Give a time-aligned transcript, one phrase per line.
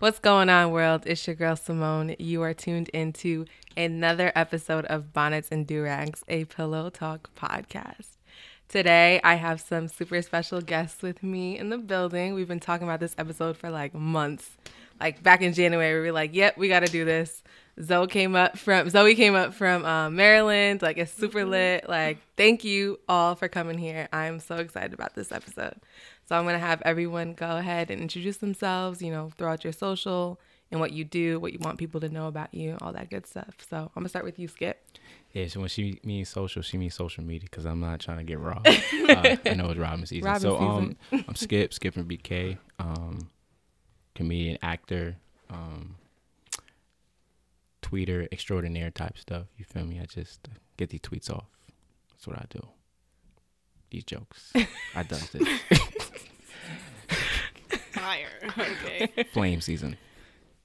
[0.00, 1.02] What's going on, world?
[1.06, 2.14] It's your girl Simone.
[2.20, 8.10] You are tuned into another episode of Bonnets and Durags, a Pillow Talk podcast.
[8.68, 12.34] Today, I have some super special guests with me in the building.
[12.34, 14.56] We've been talking about this episode for like months.
[15.00, 17.42] Like back in January, we were like, "Yep, we got to do this."
[17.82, 20.80] Zoe came up from Zoe came up from uh, Maryland.
[20.80, 21.88] Like it's super lit.
[21.88, 24.08] Like thank you all for coming here.
[24.12, 25.74] I'm so excited about this episode.
[26.28, 29.00] So I'm gonna have everyone go ahead and introduce themselves.
[29.00, 30.38] You know, throughout your social
[30.70, 33.26] and what you do, what you want people to know about you, all that good
[33.26, 33.54] stuff.
[33.70, 34.84] So I'm gonna start with you, Skip.
[35.32, 38.24] Yeah, so when she means social, she means social media because I'm not trying to
[38.24, 38.60] get raw.
[38.66, 40.26] uh, I know it's Robbin' season.
[40.26, 40.96] Robbin' so season.
[41.12, 43.30] um, I'm Skip, Skip from BK, um,
[44.14, 45.16] comedian, actor,
[45.48, 45.96] um,
[47.82, 49.46] tweeter, extraordinaire type stuff.
[49.56, 49.98] You feel me?
[50.00, 51.46] I just get these tweets off.
[52.10, 52.66] That's what I do.
[53.90, 54.52] These jokes.
[54.94, 55.60] I done this.
[58.02, 58.28] Fire.
[58.58, 59.24] Okay.
[59.32, 59.96] Flame season.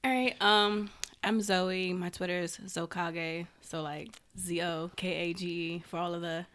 [0.04, 0.36] All right.
[0.42, 0.90] Um,
[1.23, 1.94] I'm Zoe.
[1.94, 3.48] My Twitter is Zokage.
[3.62, 6.45] So like Z O K A G E for all of the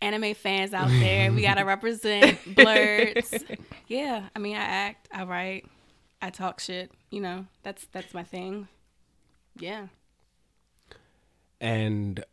[0.00, 1.32] anime fans out there.
[1.32, 3.32] we gotta represent blurs.
[3.88, 4.28] Yeah.
[4.34, 5.08] I mean, I act.
[5.12, 5.66] I write.
[6.22, 6.90] I talk shit.
[7.10, 8.68] You know, that's that's my thing.
[9.58, 9.86] Yeah.
[11.60, 12.24] and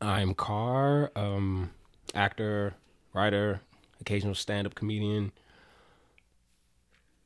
[0.00, 1.70] I'm Kar, um,
[2.14, 2.74] actor,
[3.14, 3.60] writer,
[4.00, 5.32] occasional stand-up comedian.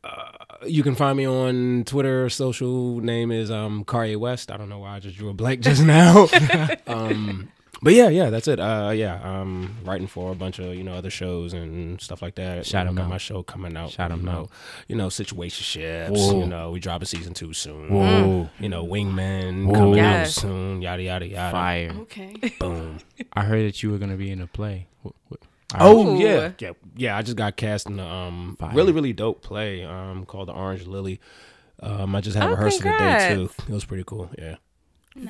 [0.09, 2.29] Uh, you can find me on Twitter.
[2.31, 4.51] Social name is um Carrier West.
[4.51, 6.29] I don't know why I just drew a blank just now.
[6.87, 7.49] um,
[7.83, 8.59] but yeah, yeah, that's it.
[8.59, 12.35] Uh, yeah, I'm writing for a bunch of you know other shows and stuff like
[12.37, 12.67] that.
[12.67, 13.11] Shout you know, 'em out.
[13.11, 13.91] my show coming out.
[13.91, 14.51] Shout 'em you know, out.
[14.89, 16.11] You know, situationships.
[16.11, 16.41] Whoa.
[16.41, 17.91] You know, we dropping season two soon.
[17.91, 18.49] Whoa.
[18.59, 19.75] You know, Wingmen Whoa.
[19.75, 20.39] coming Yes.
[20.39, 20.83] out soon.
[20.83, 21.53] Yada yada yada.
[21.53, 21.93] Fire.
[22.01, 22.35] Okay.
[22.59, 22.99] Boom.
[23.33, 24.87] I heard that you were going to be in a play.
[25.03, 26.19] What, what, I Oh Ooh.
[26.23, 27.17] yeah, yeah, yeah.
[27.17, 28.75] I just got cast in a um Fire.
[28.75, 31.21] really really dope play um called the Orange Lily.
[31.81, 33.51] Um, I just had Oh, rehearsal today too.
[33.69, 34.31] It was pretty cool.
[34.39, 34.57] Yeah,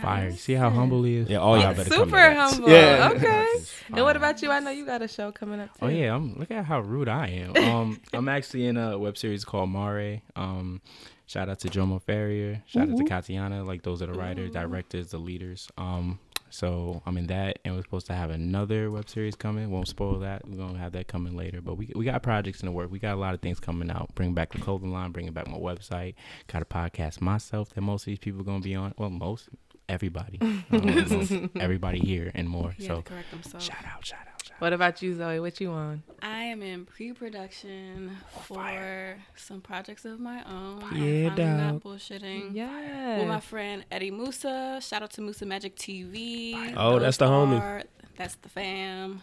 [0.01, 0.31] Fire.
[0.33, 1.29] See how humble he is?
[1.29, 1.39] yeah.
[1.39, 2.37] All y'all better come to super that.
[2.37, 2.71] humble.
[2.71, 3.11] Yeah.
[3.15, 3.47] Okay.
[3.91, 4.51] And what about you?
[4.51, 5.87] I know you got a show coming up too.
[5.87, 7.57] Oh yeah, I'm look at how rude I am.
[7.57, 10.21] Um, I'm actually in a web series called Mare.
[10.37, 10.83] Um,
[11.27, 12.63] shout out to Jomo Ferrier.
[12.67, 13.65] Shout out to Katiana.
[13.65, 15.69] Like those are the writers, directors, the leaders.
[15.79, 16.19] Um,
[16.51, 19.71] so I'm in that, and we're supposed to have another web series coming.
[19.71, 20.47] Won't spoil that.
[20.49, 21.61] We're gonna have that coming later.
[21.61, 22.91] But we we got projects in the work.
[22.91, 24.15] We got a lot of things coming out.
[24.15, 25.13] Bring back the clothing line.
[25.13, 26.15] Bringing back my website.
[26.47, 28.95] Got a podcast myself that most of these people are gonna be on.
[28.97, 29.49] Well, most
[29.89, 30.39] everybody,
[31.61, 32.75] everybody here and more.
[32.79, 33.65] Yeah, so to correct themselves.
[33.65, 34.61] shout out, shout out, shout out.
[34.61, 35.39] What about you, Zoe?
[35.41, 36.03] What you on?
[36.21, 38.17] I am in pre-production
[38.47, 40.81] for some projects of my own.
[40.97, 42.55] Yeah, I'm finally not bullshitting.
[42.55, 43.19] Yeah.
[43.19, 44.81] with my friend Eddie Musa.
[44.83, 46.75] Shout out to Musa Magic TV.
[46.77, 47.61] Oh, that's the homie.
[47.61, 47.85] are-
[48.17, 49.23] That's the fam.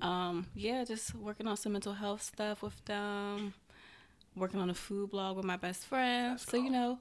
[0.00, 3.54] Um, yeah, just working on some mental health stuff with them.
[4.36, 6.38] Working on a food blog with my best friend.
[6.40, 6.98] so you know,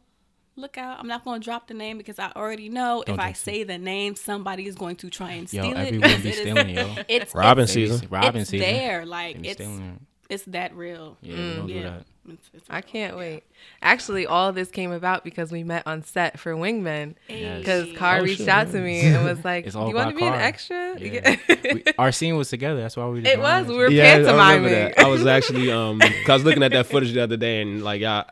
[0.56, 1.00] look out.
[1.00, 3.40] I'm not going to drop the name because I already know Don't if I jinx
[3.42, 3.44] it.
[3.46, 5.88] say the name, somebody is going to try and Yo, steal it.
[5.88, 6.96] everyone be it is- stealing, yo.
[7.08, 8.08] It's Robbin' it's, season.
[8.10, 8.68] Robbin' it's season.
[8.68, 9.06] there.
[9.06, 11.18] Like it's stealing it's that real.
[11.22, 12.06] Yeah, we don't do that.
[12.30, 13.44] It's, it's I can't wait.
[13.82, 17.16] Actually, all of this came about because we met on set for Wingmen.
[17.28, 17.60] Yes.
[17.60, 18.48] Because Kar Oh, reached shit.
[18.48, 21.36] out to me and was like, "You want to about be an extra?" Yeah.
[21.74, 22.80] we, our scene was together.
[22.80, 23.26] That's why we.
[23.26, 23.68] it was.
[23.68, 24.72] We were Yeah, pantomiming.
[24.72, 25.00] that.
[25.00, 27.84] I was actually um, cause I was looking at that footage the other day and
[27.84, 28.26] like y'all.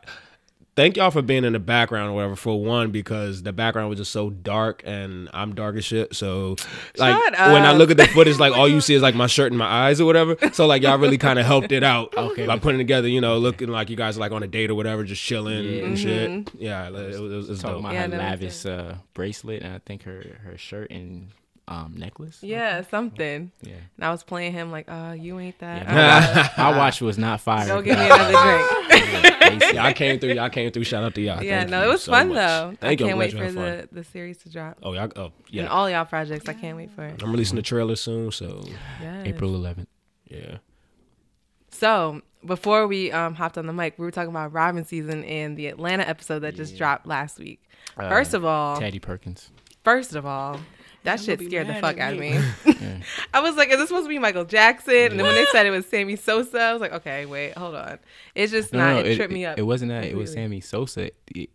[0.76, 2.36] Thank y'all for being in the background or whatever.
[2.36, 6.14] For one, because the background was just so dark and I'm dark as shit.
[6.14, 6.56] So,
[6.96, 9.50] like when I look at the footage, like all you see is like my shirt
[9.52, 10.36] and my eyes or whatever.
[10.52, 12.14] So like y'all really kind of helped it out.
[12.30, 12.46] Okay.
[12.46, 14.74] by putting together, you know, looking like you guys are like on a date or
[14.76, 15.82] whatever, just chilling Yeah.
[15.84, 16.50] and shit.
[16.58, 17.80] Yeah, it was, it was, it was talking dope.
[17.80, 20.90] about Yeah, her no, it was lavish uh, bracelet and I think her her shirt
[20.92, 21.28] and
[21.70, 22.38] um, necklace.
[22.42, 23.52] yeah, something.
[23.62, 23.74] Yeah.
[23.96, 26.48] And I was playing him like, "Oh, you ain't that." yeah.
[26.58, 27.66] My, my watch was not fire.
[27.66, 29.26] Go get me another drink.
[29.72, 30.34] Yeah, I came through.
[30.34, 30.84] Y'all came through.
[30.84, 31.42] Shout out to y'all.
[31.42, 32.36] yeah, Thank no, it was so fun much.
[32.36, 32.68] though.
[32.80, 32.96] Thank I you.
[33.08, 33.64] can't wait for you had fun.
[33.64, 34.78] the the series to drop.
[34.82, 35.10] Oh, y'all.
[35.16, 35.66] Oh, And yeah.
[35.66, 37.22] all y'all projects, I can't wait for it.
[37.22, 38.62] I'm releasing the trailer soon, so
[39.00, 39.26] Yes.
[39.26, 39.86] April 11th.
[40.28, 40.58] yeah.
[41.70, 45.56] So before we um, hopped on the mic, we were talking about Robbin' season and
[45.56, 47.62] the Atlanta episode that just dropped last week.
[47.96, 49.50] First of all, Teddy Perkins.
[49.84, 50.58] first of all,
[51.04, 52.32] that I'm shit scared the fuck out of me.
[52.38, 52.44] me.
[52.66, 52.98] Yeah.
[53.34, 54.94] I was like, is this supposed to be Michael Jackson?
[54.94, 57.74] And then when they said it was Sammy Sosa, I was like, okay, wait, hold
[57.74, 57.98] on.
[58.34, 58.92] It's just No, not.
[58.92, 59.58] no, it, it, tripped me up.
[59.58, 60.04] It wasn't that.
[60.04, 60.32] It was.
[60.32, 61.10] Sammy Sosa.
[61.34, 61.50] It-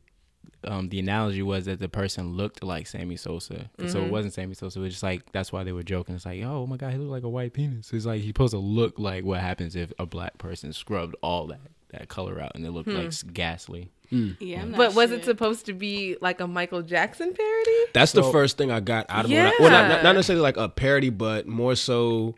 [0.67, 4.55] um, the analogy was that the person looked like Sammy Sosa, so it wasn't Sammy
[4.55, 4.79] Sosa.
[4.79, 6.15] It was just like that's why they were joking.
[6.15, 7.93] It's like, oh my god, he looked like a white penis.
[7.93, 11.45] It's like he's supposed to look like what happens if a black person scrubbed all
[11.47, 11.59] that
[11.89, 12.97] that color out and it looked hmm.
[12.97, 13.91] like s- ghastly.
[14.11, 14.37] Mm.
[14.39, 17.91] Yeah, I'm But was it supposed to be like a Michael Jackson parody?
[17.93, 19.53] That's the first thing I got out of it.
[19.59, 20.01] Well, not, not, Yeah.
[20.03, 22.35] not necessarily like a parody, but more so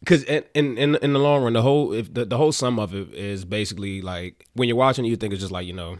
[0.00, 2.78] because in, in in in the long run, the whole if the, the whole sum
[2.78, 5.72] of it is basically like when you're watching, it, you think it's just like you
[5.72, 5.98] know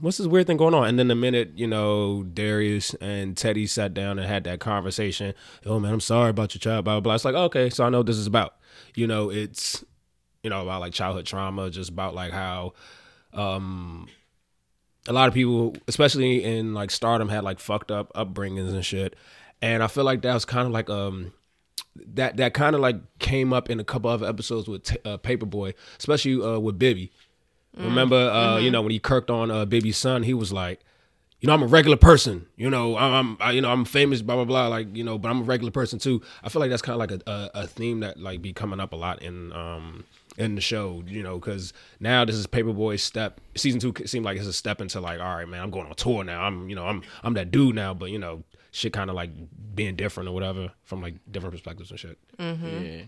[0.00, 0.88] what's this weird thing going on?
[0.88, 5.32] And then the minute you know Darius and Teddy sat down and had that conversation,
[5.64, 7.14] oh man, I'm sorry about your child, blah blah blah.
[7.14, 8.56] It's like oh, okay, so I know what this is about.
[8.94, 9.84] You know, it's
[10.46, 12.72] you know about like childhood trauma, just about like how
[13.32, 14.06] um
[15.08, 19.16] a lot of people, especially in like stardom, had like fucked up upbringings and shit.
[19.60, 21.32] And I feel like that was kind of like um
[22.14, 25.46] that that kind of like came up in a couple other episodes with uh, Paper
[25.46, 27.10] Boi, especially uh, with Bibby.
[27.76, 30.80] Remember, uh, you know, when he kirked on uh, Bibby's son, he was like,
[31.40, 32.46] you know, I'm a regular person.
[32.56, 34.68] You know, I'm, I'm I, you know, I'm famous, blah blah blah.
[34.68, 36.22] Like, you know, but I'm a regular person too.
[36.44, 38.78] I feel like that's kind of like a, a a theme that like be coming
[38.78, 40.04] up a lot in um
[40.38, 41.02] in the show.
[41.06, 43.40] You know, because now this is Paper Boi's step.
[43.56, 45.94] Season two seemed like it's a step into like, all right, man, I'm going on
[45.94, 46.42] tour now.
[46.42, 47.94] I'm you know, I'm I'm that dude now.
[47.94, 49.30] But you know, shit kind of like
[49.74, 52.18] being different or whatever from like different perspectives and shit.
[52.38, 53.02] Yeah.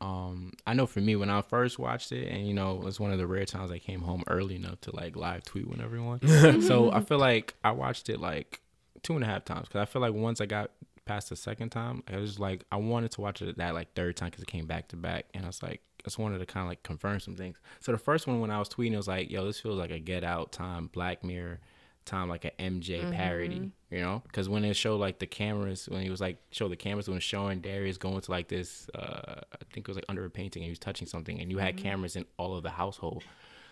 [0.00, 3.00] Um, I know for me when I first watched it, and you know, it was
[3.00, 5.80] one of the rare times I came home early enough to like live tweet with
[5.80, 6.20] everyone.
[6.62, 8.60] so I feel like I watched it like
[9.02, 10.72] two and a half times because I feel like once I got
[11.06, 14.16] past the second time, I was like I wanted to watch it that like third
[14.16, 16.46] time because it came back to back, and I was like I just wanted to
[16.46, 17.56] kind of like confirm some things.
[17.80, 19.90] So the first one when I was tweeting, it was like, yo, this feels like
[19.90, 21.60] a Get Out time, Black Mirror
[22.04, 24.22] time, like an MJ parody, you know?
[24.26, 27.18] Because when it showed like the cameras, when he was like show the cameras when
[27.20, 30.60] showing Darius going to like this, uh, I think it was like under a painting
[30.62, 33.24] and he was touching something, and you had cameras in all of the household.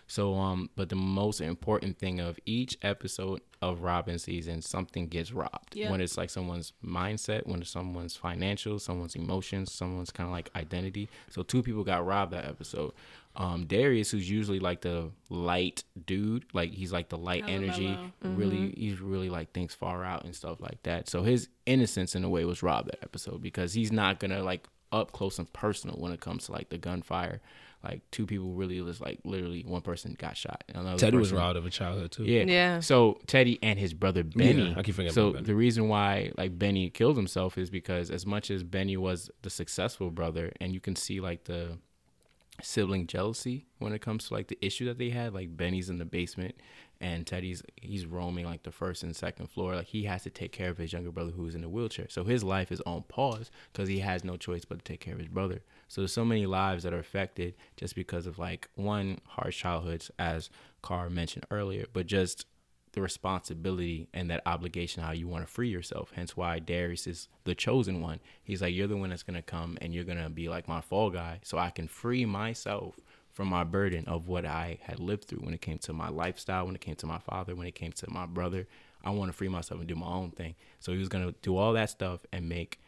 [0.07, 5.31] So, um, but the most important thing of each episode of Robbin' season, something gets
[5.31, 5.75] robbed.
[5.75, 5.89] Yeah.
[5.91, 10.49] When it's like someone's mindset, when it's someone's financial, someone's emotions, someone's kind of like
[10.55, 11.09] identity.
[11.29, 12.91] So two people got robbed that episode.
[13.35, 17.87] Um, Darius, who's usually like the light dude, like he's like the light Hella energy.
[18.21, 18.35] mellow.
[18.35, 21.09] Really, he's really like thinks far out and stuff like that.
[21.09, 24.67] So his innocence in a way was robbed that episode because he's not gonna like
[24.91, 27.41] up close and personal when it comes to like the gunfire.
[27.83, 30.63] Like two people really was like literally one person got shot.
[30.73, 32.23] Another Teddy was robbed of a childhood too.
[32.23, 32.43] yeah.
[32.45, 32.79] Yeah.
[32.79, 34.69] So Teddy and his brother Benny.
[34.69, 35.45] Yeah, I keep forgetting So about Benny.
[35.47, 39.49] the reason why like Benny killed himself is because as much as Benny was the
[39.49, 41.77] successful brother, and you can see like the
[42.61, 45.33] sibling jealousy when it comes to like the issue that they had.
[45.33, 46.55] Like Benny's in the basement
[47.03, 49.75] and Teddy's he's roaming like the first and second floor.
[49.75, 52.07] Like he has to take care of his younger brother who's in a wheelchair.
[52.09, 55.13] So his life is on pause because he has no choice but to take care
[55.13, 55.61] of his brother.
[55.89, 60.11] So there's so many lives that are affected just because of like one harsh childhoods,
[60.17, 60.49] as
[60.81, 62.45] Kar mentioned earlier, but just
[62.93, 66.13] the responsibility and that obligation how you want to free yourself.
[66.15, 68.21] Hence why Darius is the chosen one.
[68.43, 71.09] He's like, You're the one that's gonna come and you're gonna be like my fall
[71.09, 72.95] guy so I can free myself
[73.33, 76.65] from my burden of what I had lived through when it came to my lifestyle,
[76.65, 78.67] when it came to my father, when it came to my brother.
[79.03, 80.55] I want to free myself and do my own thing.
[80.79, 82.79] So he was gonna do all that stuff and make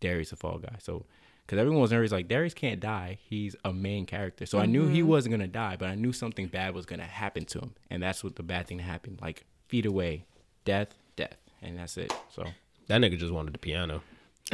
[0.00, 0.76] Darius a fall guy.
[0.80, 1.06] So
[1.46, 3.18] because everyone was nervous, like Darius can't die.
[3.28, 4.44] He's a main character.
[4.44, 5.08] So I knew he mm-hmm.
[5.08, 8.22] wasn't gonna die, but I knew something bad was gonna happen to him, and that's
[8.22, 9.18] what the bad thing happened.
[9.22, 10.26] Like feet away,
[10.64, 12.12] death, death, and that's it.
[12.28, 12.44] So
[12.88, 14.02] That nigga just wanted the piano.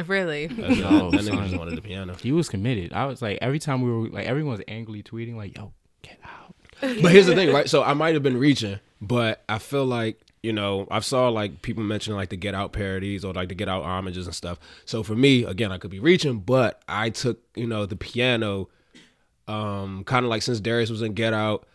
[0.07, 0.47] Really?
[0.47, 0.79] That's.
[0.79, 2.13] No, that nigga just wanted the piano.
[2.15, 2.93] he was committed.
[2.93, 6.19] I was like, every time we were like, everyone was angrily tweeting, like, "Yo, get
[6.23, 7.69] out." But here's the thing, right?
[7.69, 11.61] So I might have been reaching, but I feel like you know I've saw like
[11.61, 14.59] people mentioning like the Get Out parodies or like the Get Out homages and stuff.
[14.85, 18.69] So for me, again, I could be reaching, but I took you know the piano,
[19.47, 21.67] um, kind of like since Darius was in Get Out,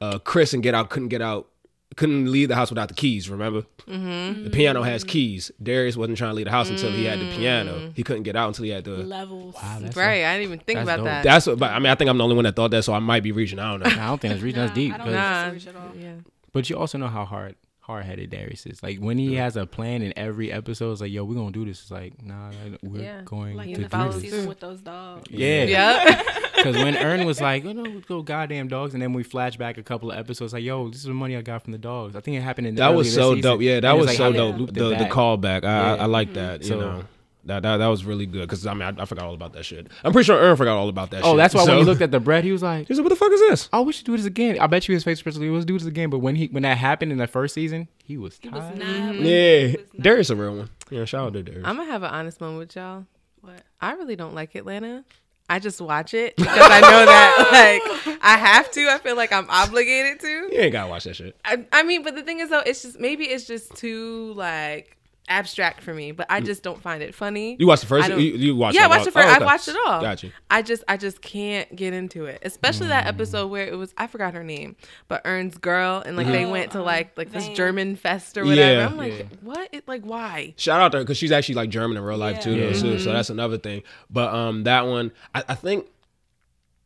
[0.00, 1.48] uh, Chris and Get Out couldn't get out,
[1.96, 3.28] couldn't leave the house without the keys.
[3.28, 4.44] Remember, mm-hmm.
[4.44, 5.50] the piano has keys.
[5.62, 7.92] Darius wasn't trying to leave the house until he had the piano.
[7.94, 8.90] He couldn't get out until he had the.
[8.98, 9.54] Levels.
[9.54, 10.24] Wow, right.
[10.24, 11.04] I didn't even think about dope.
[11.06, 11.24] that.
[11.24, 12.92] That's what, but I mean, I think I'm the only one that thought that, so
[12.92, 13.58] I might be reaching.
[13.58, 14.02] I don't know.
[14.02, 14.60] I don't think it's reaching.
[14.60, 14.94] That's deep.
[14.94, 15.20] I don't 'cause- know.
[15.20, 15.90] Nah, research at all.
[15.96, 16.14] yeah.
[16.52, 18.80] But you also know how hard hard headed Darius is.
[18.82, 21.64] Like when he has a plan in every episode, it's like, yo, we're gonna do
[21.64, 21.82] this.
[21.82, 22.50] It's like, nah,
[22.82, 23.20] we're Yeah.
[23.24, 24.22] going Like to in the do this.
[24.22, 25.24] season with those dogs.
[25.30, 25.64] Yeah.
[25.64, 26.22] Yeah.
[26.56, 29.56] Because when Earn was like, oh no, let's go goddamn dogs, and then we flash
[29.56, 31.78] back a couple of episodes, like, yo, this is the money I got from the
[31.78, 32.14] dogs.
[32.14, 33.60] I think it happened in the That was so this dope.
[33.60, 34.72] Yeah, that And it's was like, so dope.
[34.72, 36.02] they The, the callback, I, Yeah.
[36.02, 36.34] I like mm-hmm.
[36.36, 36.64] that.
[36.64, 37.04] So- you know,
[37.44, 39.64] that, that that was really good because I mean I, I forgot all about that
[39.64, 39.88] shit.
[40.04, 41.22] I'm pretty sure Aaron forgot all about that.
[41.24, 41.36] Oh, shit.
[41.38, 43.08] that's why So- when he looked at the bread, he was like, he said, "What
[43.10, 45.24] the fuck is this?" "Oh, we should do this again." I bet you his face
[45.24, 47.54] was like, "Let's do this again." But when he when that happened in the first
[47.54, 48.78] season, he was He was tired.
[48.78, 49.14] not.
[49.16, 50.70] Yeah, he was Darius a real one.
[50.90, 51.64] Yeah, shout out to Darius.
[51.66, 53.06] I'm gonna have an honest moment with y'all.
[53.40, 53.62] What?
[53.80, 55.04] I really don't like Atlanta.
[55.50, 58.88] I just watch it because I know that like I have to.
[58.88, 60.28] I feel like I'm obligated to.
[60.28, 61.36] you ain't gotta watch that shit.
[61.44, 64.96] I, I mean, but the thing is though, it's just maybe it's just too like
[65.28, 66.12] abstract for me.
[66.12, 67.56] But I just don't find it funny.
[67.58, 68.08] You watched the first.
[68.10, 68.74] You, you watched.
[68.74, 69.28] yeah, I it all- watched the first.
[69.28, 70.00] oh, I watched it all.
[70.00, 70.32] Got you.
[70.50, 72.40] I just, I just can't get into it.
[72.42, 74.76] Especially that episode where it was, I forgot her name,
[75.08, 77.54] but Earn's girl, and like they Oh, went to like like this Van.
[77.56, 78.80] German fest or whatever.
[78.80, 78.86] Yeah.
[78.86, 79.24] I'm like, Yeah.
[79.42, 79.68] what?
[79.72, 80.54] It, like, why?
[80.56, 82.54] Shout out to her because she's actually like German in real life too.
[82.54, 82.66] Yeah.
[82.72, 82.98] Though, too.
[82.98, 83.82] So that's another thing.
[84.10, 85.86] But um, that one, I, I think,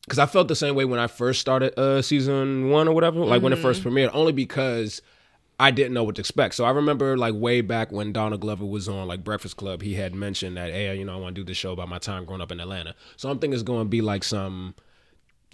[0.02, 3.19] because I felt the same way when I first started uh season one or whatever,
[3.21, 5.02] like when it first premiered, only because
[5.59, 6.55] I didn't know what to expect.
[6.55, 9.95] So I remember like way back when Donald Glover was on like Breakfast Club, he
[9.95, 12.25] had mentioned that, hey, you know, I want to do this show about my time
[12.27, 12.95] growing up in Atlanta.
[13.17, 14.75] So I'm thinking it's going to be like some,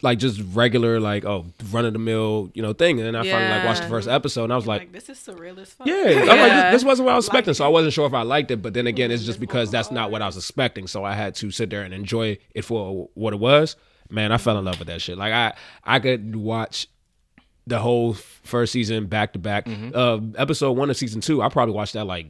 [0.00, 2.98] like just regular, like, oh, run of the mill, you know, thing.
[2.98, 5.08] And then I finally like watched the first episode and I was Like, like, this
[5.08, 5.86] is surreal as fuck.
[5.86, 7.54] yeah, I'm like, this, this wasn't what I was expecting.
[7.54, 8.60] So I wasn't sure if I liked it.
[8.60, 10.88] But then again, it's just because that's not what I was expecting.
[10.88, 13.76] So I had to sit there and enjoy it for what it was.
[14.10, 15.16] Man, I fell in love with that shit.
[15.16, 15.54] Like I,
[15.84, 16.88] I could watch
[17.66, 19.68] the whole first season back to back.
[19.68, 22.26] Uh, episode one of season two, I probably watched that like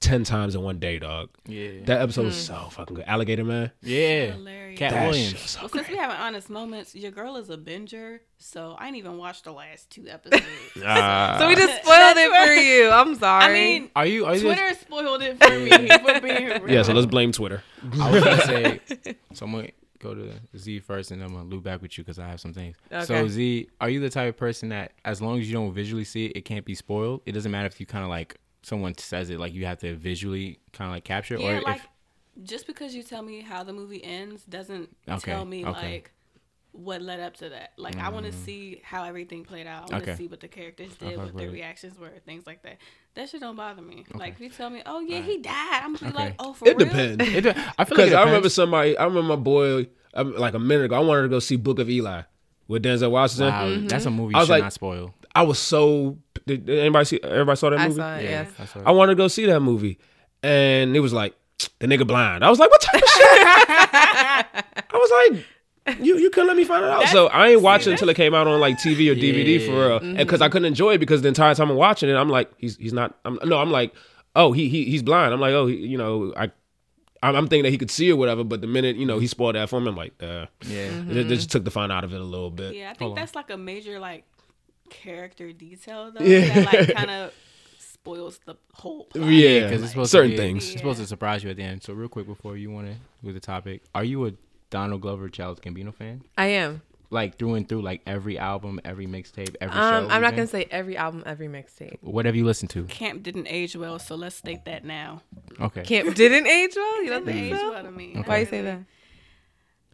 [0.00, 1.30] ten times in one day, dog.
[1.46, 1.70] Yeah.
[1.86, 3.04] That episode was so fucking good.
[3.06, 3.72] Alligator Man.
[3.82, 4.32] yeah.
[4.32, 4.78] Hilarious.
[4.78, 5.30] Katt That Williams.
[5.30, 5.78] shit was so Well, good.
[5.86, 9.42] since we having honest moments, your girl is a binger, so I didn't even watch
[9.42, 10.44] the last two episodes.
[10.86, 11.36] Ah.
[11.40, 12.90] So we just spoiled it for you.
[12.90, 13.44] I'm sorry.
[13.44, 14.24] I mean, Are you?
[14.26, 14.42] Are you?
[14.42, 16.70] Twitter spoiled it for me for being real.
[16.70, 17.64] yeah, so let's blame Twitter.
[18.00, 18.80] I was gonna say.
[19.32, 22.18] So I'm gonna go to Z first, and I'm gonna loop back with you because
[22.18, 22.76] I have some things.
[22.92, 23.04] Okay.
[23.04, 26.04] So Z, are you the type of person that, as long as you don't visually
[26.04, 27.22] see it, it can't be spoiled?
[27.26, 29.94] It doesn't matter if you kind of like someone says it, like you have to
[29.94, 31.88] visually kind of like capture, it, Yeah, or like if
[32.44, 35.92] just because you tell me how the movie ends doesn't Okay, tell me okay.
[35.94, 36.12] like
[36.78, 37.72] what led up to that.
[37.76, 39.90] Like I want to see how everything played out.
[39.90, 40.12] I want to Mm.
[40.14, 40.14] Okay.
[40.16, 41.52] see what the characters did, fuck what with their it.
[41.52, 42.78] reactions were, things like that.
[43.14, 44.04] That shit don't bother me.
[44.14, 46.24] Like if you tell me, oh yeah, he died, I'm gonna be Okay.
[46.26, 46.86] like, oh for It real.
[46.88, 47.16] depends.
[47.28, 50.54] it, I feel like Because it I remember somebody, I remember my boy, um, like
[50.54, 52.22] a minute ago, I wanted to go see Book of Eli
[52.68, 53.48] with Denzel Washington.
[53.82, 55.14] Wow, that's a movie I was should like- not spoil.
[55.34, 56.16] I was so.
[56.46, 57.20] Did, did anybody see?
[57.22, 57.84] Everybody saw that movie?
[57.84, 58.00] I movie?
[58.00, 58.22] saw it.
[58.24, 58.50] Yes.
[58.56, 59.98] that's what- I wanted to go see that movie,
[60.42, 61.34] and it was like
[61.80, 62.44] the nigga blind.
[62.44, 63.24] I was like, what type of shit?
[63.92, 64.44] I
[64.92, 65.44] was like,
[66.00, 67.08] you you couldn't let me find it out.
[67.08, 69.96] so I ain't watching until it came out on like TV or DVD for real,
[69.98, 72.50] and because I couldn't enjoy it because the entire time I'm watching it, I'm like,
[72.58, 73.16] he's he's not.
[73.24, 73.92] I'm, no, I'm like,
[74.36, 75.32] oh, he he he's blind.
[75.34, 76.50] I'm like, oh, he, you know, I.
[77.20, 79.26] I'm I'm thinking that he could see or whatever, but the minute you know he
[79.26, 80.88] spoiled that for me, I'm like, uh, Yeah.
[81.04, 82.76] they, they just took the fun out of it a little bit.
[82.76, 83.16] Yeah, I think Hold on.
[83.16, 84.24] that's like a major like
[84.88, 86.24] character detail though.
[86.24, 86.62] Yeah.
[86.62, 87.32] That like kind of
[87.78, 89.28] spoils the whole plot.
[89.28, 90.68] Yeah, because it's supposed certain to be, things.
[90.70, 91.82] It's supposed to surprise you at the end.
[91.82, 94.32] So real quick before you want to with the topic, are you a
[94.70, 96.22] Donald Glover, Childish Gambino fan?
[96.36, 96.82] I am.
[97.10, 99.80] Like through and through, like every album, every mixtape, every show.
[99.80, 101.96] Um, I'm not gonna say every album, every mixtape.
[102.02, 102.84] What have you listened to?
[102.84, 105.22] Camp didn't age well, so let's state that now.
[105.58, 105.82] Okay.
[105.84, 107.02] Camp didn't age well.
[107.02, 107.70] You don't Didn't think age so?
[107.70, 108.14] well to me.
[108.26, 108.80] Why you say that?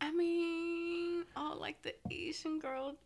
[0.00, 2.96] I mean, oh, like the Asian girl.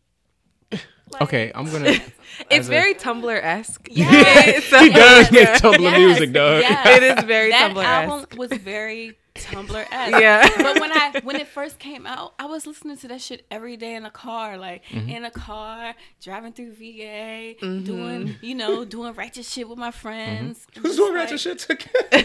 [1.21, 1.89] Okay, I'm gonna.
[2.49, 3.87] It's as a- very Tumblr esque.
[3.91, 4.63] Yes.
[4.69, 6.61] so, He does make Tumblr Yes, music, dog.
[6.61, 6.87] yes.
[6.97, 7.75] It is very Tumblr.
[7.75, 10.19] that Tumblr album was very Tumblr esque.
[10.21, 10.47] Yeah.
[10.57, 13.77] But when I when it first came out, I was listening to that shit every
[13.77, 15.09] day in the car, like Mm-hmm.
[15.09, 17.83] in a car, driving through VA, Mm-hmm.
[17.83, 20.65] doing you know doing ratchet shit with my friends.
[20.73, 20.81] Mm-hmm.
[20.81, 21.75] Who's doing like- ratchet shit to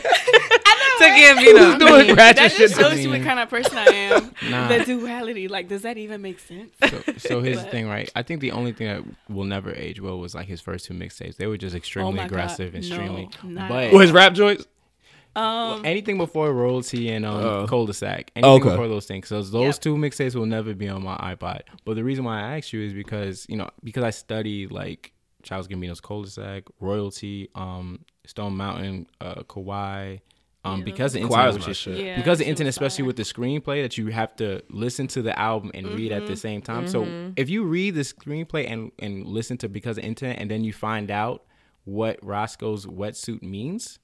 [0.99, 1.79] To Gambino.
[1.79, 4.31] doing ratchet That shit just to shows you what kind of person I am.
[4.51, 4.69] Nah.
[4.69, 6.71] The duality, like, does that even make sense?
[6.89, 8.11] So, so here's the thing, right?
[8.15, 9.03] I think the only thing that
[9.35, 11.37] will never age well was like his first two mixtapes.
[11.37, 13.29] They were just extremely Oh my God, aggressive, no, extremely.
[13.43, 14.67] but Well, his rap joints.
[15.37, 17.67] Um, anything before royalty and um, Oh.
[17.67, 18.71] cul-de-sac, anything Okay.
[18.71, 19.29] before those things.
[19.29, 19.81] So those Yep.
[19.81, 21.63] two mixtapes will never be on my iPod.
[21.85, 25.13] But the reason why I asked you is because you know because I study like
[25.43, 30.19] Charles Gambino's cul-de-sac, royalty, um, Stone Mountain, uh, Kauai.
[30.67, 31.99] Um, Yeah, because the Kauai's internet was my just shit.
[31.99, 33.07] Yeah, because the she internet, especially fire.
[33.09, 36.31] with the screenplay, that you have to listen to the album and read at Mm-hmm.
[36.31, 36.87] the same time.
[36.89, 40.51] So if you read the screenplay and and listen to because of the internet, and
[40.51, 41.45] then you find out
[41.85, 43.99] what Roscoe's wetsuit means,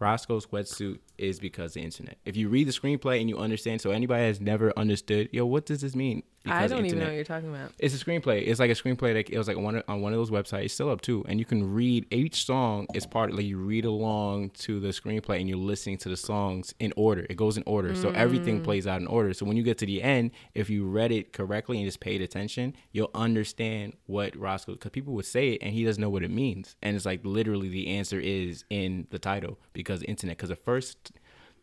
[0.00, 2.18] Roscoe's wetsuit is because of the internet.
[2.24, 5.66] If you read the screenplay and you understand, so anybody has never understood, yo, what
[5.66, 6.22] does this mean?
[6.46, 7.72] I don't even know what you're talking about.
[7.78, 8.46] It's a screenplay.
[8.46, 10.64] It's like a screenplay that it was like one on one of those websites.
[10.64, 13.84] It's still up too, and you can read each song is part like you read
[13.84, 17.26] along to the screenplay and you're listening to the songs in order.
[17.28, 18.64] It goes in order, so everything mm.
[18.64, 19.34] plays out in order.
[19.34, 22.22] So when you get to the end, if you read it correctly and just paid
[22.22, 24.72] attention, you'll understand what Roscoe.
[24.72, 27.20] Because people would say it and he doesn't know what it means, and it's like
[27.22, 30.38] literally the answer is in the title because the internet.
[30.38, 31.09] Because the first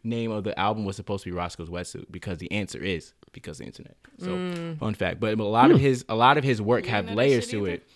[0.03, 3.57] name of the album was supposed to be Roscoe's wetsuit because the answer is because
[3.57, 3.95] the internet.
[4.17, 4.79] So mm.
[4.79, 5.19] fun fact.
[5.19, 5.83] But a lot of hmm.
[5.83, 7.75] his a lot of his work You have didn't know that layers to either?
[7.75, 7.87] it.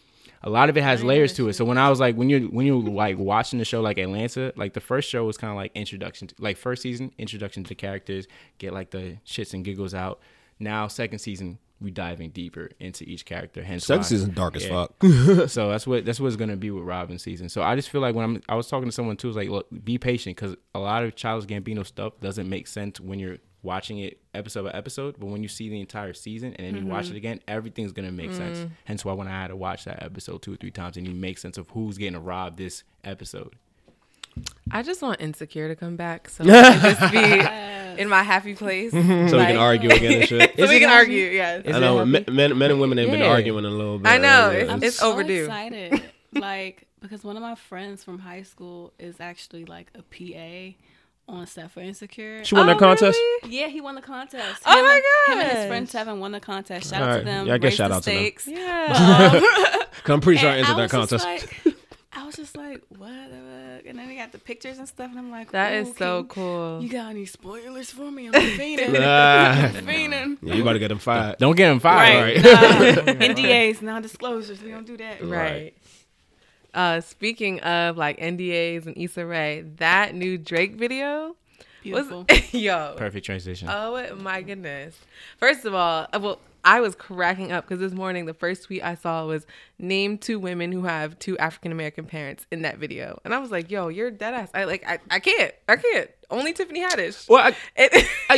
[0.43, 1.53] A lot of it has layers to it.
[1.53, 4.53] So when I was like when you're when you're like watching the show like Atlanta,
[4.55, 7.69] like the first show was kind of like introduction to like first season, introduction to
[7.69, 8.27] the characters,
[8.57, 10.19] get like the shits and giggles out.
[10.59, 13.63] Now second season we diving deeper into each character.
[13.63, 14.85] Hence Second why- season dark as Yeah.
[14.85, 15.49] fuck.
[15.49, 17.49] so that's what that's what it's gonna be with Robbin' season.
[17.49, 19.49] So I just feel like when I'm I was talking to someone too, it's like
[19.49, 23.37] look, be patient because a lot of Childish Gambino stuff doesn't make sense when you're
[23.63, 26.81] watching it episode by episode, but when you see the entire season and then you
[26.81, 26.89] Mm-hmm.
[26.91, 28.65] watch it again, everything's gonna make sense.
[28.85, 31.13] Hence why when I had to watch that episode two or three times and you
[31.13, 33.55] make sense of who's getting robbed this episode.
[34.71, 37.17] I just want Insecure to come back so just be
[37.97, 38.91] in my happy place.
[38.91, 40.55] so so we can argue again and shit.
[40.57, 41.63] So we can argue, yes.
[41.67, 44.07] I know men, men, men and women have been arguing a little bit.
[44.09, 45.43] I know, it's- I'm it's so overdue.
[45.45, 46.01] excited.
[46.33, 50.77] like because one of my friends from high school is actually like a PA
[51.27, 52.43] on set for Insecure.
[52.43, 53.17] She won Oh, that contest.
[53.43, 53.55] really?
[53.57, 54.61] Yeah, he won the contest.
[54.65, 55.33] Oh Him my god!
[55.33, 56.05] Him and his friend gosh.
[56.07, 56.89] Tevin won the contest.
[56.91, 57.19] Shout All out right.
[57.19, 57.47] to them.
[57.47, 58.55] Yeah, I guess shout the out to them.
[58.55, 59.31] Yeah.
[59.33, 61.25] Um, Cause I'm pretty sure I And entered that contest.
[61.25, 61.75] like-
[62.13, 63.85] I was just like, what the fuck?
[63.85, 66.27] And then they got the pictures and stuff, and I'm like, that is so can-
[66.29, 66.81] cool.
[66.81, 68.27] You got any spoilers for me?
[68.27, 68.91] I'm fiending.
[68.93, 69.67] Nah.
[69.67, 70.37] I'm fiending.
[70.41, 71.37] yeah, you about to get them fired.
[71.37, 72.43] Don't get them fired.
[72.43, 72.43] Right.
[72.43, 73.13] Nah.
[73.13, 74.61] NDAs, non-disclosures.
[74.61, 75.23] We don't do that.
[75.23, 75.73] Right.
[76.73, 81.35] Uh, speaking of like NDAs and Issa Rae, that new Drake video
[81.83, 82.25] Beautiful.
[82.29, 82.93] was yo.
[82.97, 83.67] Perfect transition.
[83.69, 84.97] Oh my goodness.
[85.37, 88.83] First of all, uh, well, I was cracking up because this morning the first tweet
[88.83, 89.45] I saw was
[89.79, 93.19] name two women who have two African American parents in that video.
[93.25, 94.49] And I was like, yo, you're dead ass.
[94.53, 95.53] I like I, I can't.
[95.67, 96.09] I can't.
[96.29, 97.27] Only Tiffany Haddish.
[97.27, 98.35] Well, I, It- I,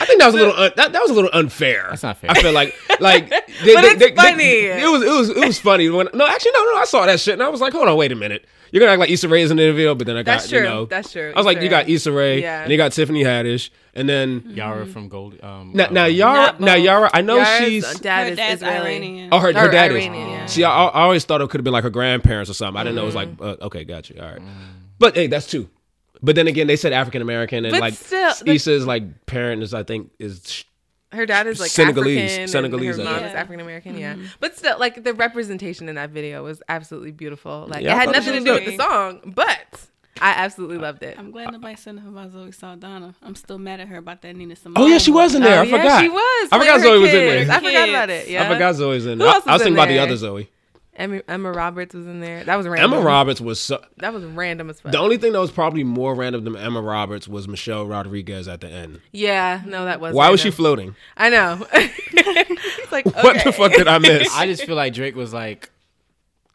[0.00, 1.86] I think that was a little un, that, that was a little unfair.
[1.90, 2.30] That's not fair.
[2.30, 4.42] I feel like like they, But it's funny.
[4.66, 7.20] it was it was it was funny when no actually no no I saw that
[7.20, 9.28] shit and I was like hold on wait a minute you're gonna act like Issa
[9.28, 11.32] Rae is in the video but then I got That's you know That's true.
[11.34, 11.92] I was like Issa you got Rae.
[11.92, 12.62] Issa Rae Yeah.
[12.62, 15.38] and you got Tiffany Haddish and then Yara from Gold.
[15.42, 16.74] Um, now, now uh, Yara now.
[16.74, 18.90] Yara I know Yara's she's dad Her is dad's Israeli.
[18.96, 19.28] Iranian.
[19.32, 20.46] oh her her Or dad Iranian, is yeah.
[20.46, 22.84] see I, I always thought it could have been like her grandparents or something I
[22.84, 23.62] didn't know it was like Mm-hmm.
[23.62, 24.42] uh, okay got you all right
[24.98, 25.68] but hey that's two
[26.22, 29.62] but then again they said African American and But like still, the- Issa's like parent
[29.62, 30.64] is I think is
[31.12, 32.30] Her dad is like Senegalese.
[32.32, 33.30] African, Senegalese, And her mom think.
[33.32, 33.98] is African American.
[33.98, 37.66] Yeah, but still, like the representation in that video was absolutely beautiful.
[37.68, 39.86] Like Yeah, it had thought it nothing to do with the song, but
[40.20, 41.18] I absolutely loved it.
[41.18, 43.14] I'm glad nobody said nothing about Zoe Saldana.
[43.22, 44.82] I'm still mad at her about that Nina Simone.
[44.82, 46.48] oh yeah she was in there Oh, I yeah, forgot she was.
[46.52, 48.28] I forgot playing her Zoe was in there I forgot about it.
[48.28, 49.28] Yeah, I forgot Zoe's in there.
[49.28, 50.50] I, else I was was thinking in about the other Zoe.
[50.96, 52.44] Emma, Emma Roberts was in there.
[52.44, 52.92] That was random.
[52.92, 54.92] Emma Roberts was so, That was random as fuck.
[54.92, 58.60] the only thing that was probably more random than Emma Roberts was Michelle Rodriguez at
[58.60, 59.00] the end.
[59.10, 60.14] yeah, no, that was.
[60.14, 60.94] Why was she floating?
[61.16, 61.66] I know.
[61.72, 64.32] it's like What the fuck did I miss?
[64.36, 65.70] I just feel like Drake was like,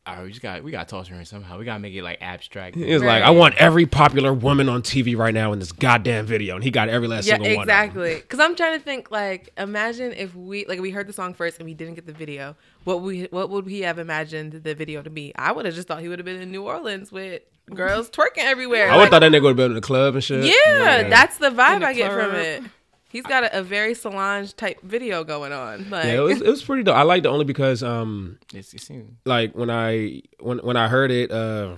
[0.09, 1.57] all right, we just got we got to toss her in somehow.
[1.57, 2.75] We gotta make it like abstract.
[2.75, 6.25] He was like, I want every popular woman on TV right now in this goddamn
[6.25, 7.61] video, and he got every last Yeah, single one.
[7.63, 7.75] of them.
[7.83, 8.15] exactly.
[8.15, 11.57] Because I'm trying to think, like, imagine if we, like, we heard the song first
[11.59, 12.55] and we didn't get the video.
[12.83, 15.33] What we, what would he have imagined the video to be?
[15.35, 17.41] I would have just thought he would have been in New Orleans with
[17.73, 18.89] girls twerking everywhere.
[18.89, 20.45] I would Like, thought that nigga would have been in the club and shit.
[20.45, 22.63] yeah, that's the vibe the I get from it.
[23.09, 25.89] He's got a, a very Solange type video going on.
[25.89, 26.95] Like, yeah, it was it was pretty dope.
[26.95, 30.87] I liked it only because um It's, it seemed, like when I when when I
[30.87, 31.77] heard it uh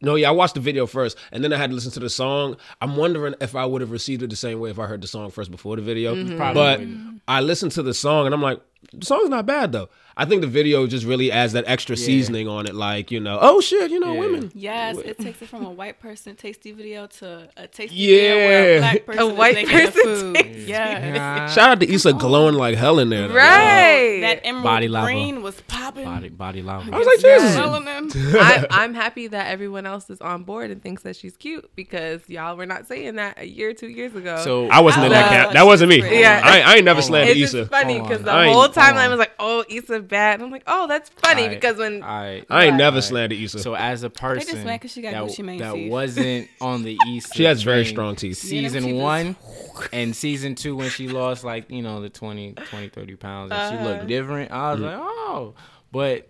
[0.00, 2.10] no, yeah, I watched the video first, and then I had to listen to the
[2.10, 2.56] song.
[2.80, 5.06] I'm wondering if I would have received it the same way if I heard the
[5.06, 6.16] song first before the video.
[6.16, 6.36] Mm-hmm.
[6.36, 7.22] Probably But.
[7.28, 8.60] I listened to the song, and I'm like,
[8.92, 9.88] the song's not bad though.
[10.16, 13.38] I think the video just really adds that extra seasoning on it, like you know,
[13.40, 14.20] oh shit, you know, Yeah.
[14.20, 14.52] women.
[14.54, 18.16] Yes, it takes it from a white person tasty video to a tasty Yeah.
[18.16, 20.34] video where a black person is white making the person food.
[20.36, 21.46] tasty Yeah.
[21.48, 23.28] Shout out to Issa glowing like hell in there.
[23.28, 23.34] though.
[23.34, 24.20] right.
[24.20, 25.06] That emerald Body lava.
[25.06, 26.04] green was popping.
[26.04, 26.94] body body lava.
[26.94, 27.42] I was like, Yes.
[27.42, 27.56] Jesus.
[27.56, 28.34] Melanin.
[28.40, 32.28] I, I'm happy that everyone else is on board and thinks that she's cute because
[32.28, 34.42] y'all were not saying that a year or two years ago.
[34.44, 35.52] So I wasn't in that camp.
[35.52, 35.98] That wasn't me.
[36.20, 36.40] Yeah.
[36.44, 37.58] I, I ain't never Hold slandered it's Issa.
[37.62, 38.24] just funny because on.
[38.24, 39.10] the I whole timeline on.
[39.10, 41.60] was like, "Oh, Issa bad." And I'm like, "Oh, that's funny," Alright.
[41.60, 43.04] because when I I ain't never Alright.
[43.04, 43.58] slandered Issa.
[43.60, 45.90] So as a person mad 'cause she got that, Gucci Mane that teeth.
[45.90, 48.38] wasn't on the East, She has very strong teeth.
[48.38, 49.36] Season teeth is- one
[49.92, 53.70] and season two when she lost like you know the 20, 20 30 pounds and
[53.72, 53.88] she Uh-huh.
[53.88, 54.50] looked different.
[54.52, 54.84] I was Mm.
[54.84, 55.54] like, oh,
[55.90, 56.28] but.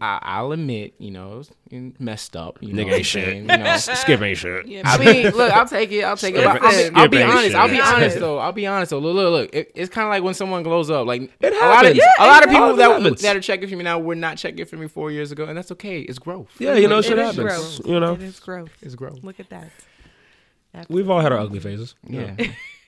[0.00, 1.50] I, I'll admit, you know, it was
[1.98, 2.58] messed up.
[2.60, 3.36] You know Nigga what I'm ain't shit.
[3.36, 4.66] You know, Skip ain't shit.
[4.66, 6.02] Yeah, I mean, look, I'll take it.
[6.02, 6.44] I'll take it.
[6.44, 6.96] I'll, be, Listen.
[6.96, 7.54] I'll be Skip ain't honest.
[7.54, 8.38] I'll be honest though.
[8.38, 8.98] I'll be honest though.
[8.98, 9.54] Look, look, look.
[9.54, 11.06] It, it's kind of like when someone glows up.
[11.06, 12.00] Like It a lot of happens.
[12.18, 13.22] a lot of people that happens.
[13.22, 15.56] that are checking for me now were not checking for me four years ago, and
[15.56, 16.00] that's okay.
[16.00, 16.50] It's growth.
[16.58, 17.38] Yeah, you know, it shit happens.
[17.38, 17.86] growth.
[17.86, 18.70] You know, it is growth.
[18.82, 19.22] It's growth.
[19.22, 19.70] Look at that.
[20.88, 21.94] we've all had our ugly phases.
[22.06, 22.34] Yeah.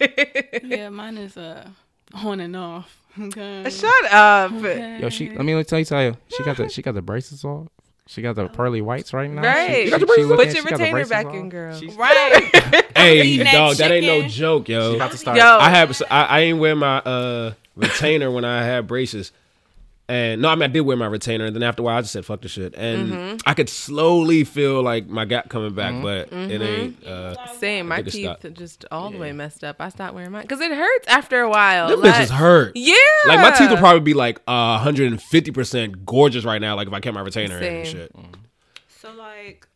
[0.62, 1.68] yeah, mine is uh
[2.12, 3.04] on and off.
[3.20, 3.68] Okay.
[3.70, 4.52] Shut up.
[5.00, 5.30] Yo, she.
[5.30, 6.16] Let me tell you, tell you.
[6.28, 7.66] She got the she got the braces off.
[8.06, 9.42] She got the pearly whites right now.
[9.42, 9.70] Right.
[9.76, 10.36] She, You got the she braces on?
[10.38, 11.34] looking- Put your she got the retainer back on.
[11.34, 11.78] in, girl.
[11.78, 12.84] She's, Right.
[12.96, 14.90] Hey, Eating that dog, that ain't no joke, yo.
[14.92, 15.36] she about to start.
[15.36, 19.30] Yo, I have I, I ain't wear my uh retainer when I had braces.
[20.10, 22.00] And no, I mean I did wear my retainer, and then after a while I
[22.00, 22.74] just said fuck the shit.
[22.76, 23.36] And Mm-hmm.
[23.44, 27.88] I could slowly feel like my gap coming back, but it ain't uh same.
[27.88, 28.54] My teeth stopped.
[28.54, 29.76] just all the way messed up.
[29.80, 31.88] I stopped wearing mine because it hurts after a while.
[31.88, 32.72] them Like- bitches hurt.
[32.74, 32.94] Yeah.
[33.26, 37.00] Like my teeth would probably be like uh 150% gorgeous right now, like if I
[37.00, 38.12] kept my retainer in and shit.
[39.00, 39.66] So like,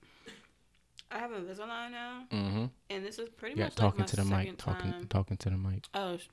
[1.10, 2.64] I have a Invisalign now, Mm-hmm.
[2.88, 4.32] and this is pretty Yeah, much talking like to the mic.
[4.38, 5.84] second Talking talking to the mic.
[5.92, 6.26] Oh, sh-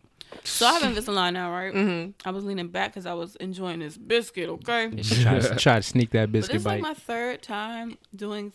[0.44, 1.74] so I have Invisalign now, right?
[1.74, 2.14] Mhm.
[2.26, 4.50] I was leaning back because I was enjoying this biscuit.
[4.50, 6.94] Okay, Yeah, she tried, to, tried to sneak that but biscuit this is like my
[6.94, 8.54] third time doing.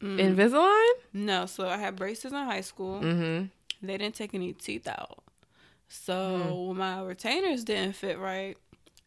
[0.00, 0.92] Mm, Invisalign.
[1.14, 3.00] no, so I had braces in high school.
[3.00, 3.46] Mm-hmm.
[3.86, 5.22] They didn't take any teeth out,
[5.88, 8.56] so when my retainers didn't fit right.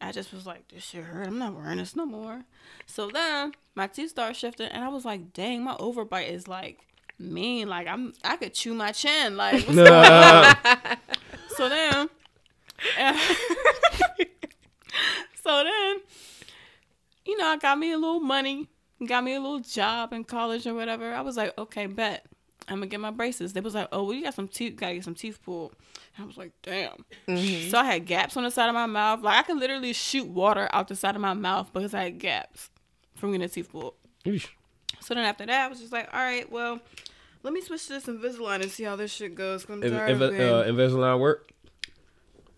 [0.00, 1.26] I just was like, this shit hurt.
[1.26, 2.44] I'm not wearing this no more.
[2.86, 6.78] So then my teeth started shifting, and I was like, dang, my overbite is like
[7.18, 7.68] mean.
[7.68, 9.36] Like I'm, I could chew my chin.
[9.36, 10.56] Like, what's going on?
[11.58, 12.08] So then,
[15.42, 15.96] so then,
[17.26, 18.68] you know, I got me a little money,
[19.04, 21.12] got me a little job in college or whatever.
[21.12, 22.24] I was like, okay, bet.
[22.68, 23.54] I'm gonna get my braces.
[23.54, 25.74] They was like, oh, well, you got some teeth, gotta get some teeth pulled.
[26.16, 27.04] And I was like, damn.
[27.26, 27.70] Mm-hmm.
[27.70, 29.22] So I had gaps on the side of my mouth.
[29.22, 32.20] Like I could literally shoot water out the side of my mouth because I had
[32.20, 32.70] gaps
[33.16, 33.94] from getting a teeth pulled.
[34.24, 34.46] Yeesh.
[35.00, 36.78] So then after that, I was just like, all right, well,
[37.42, 39.64] let me switch to this Invisalign and see how this shit goes.
[39.64, 41.50] 'cause I'm If, tired if, of uh, Invisalign work,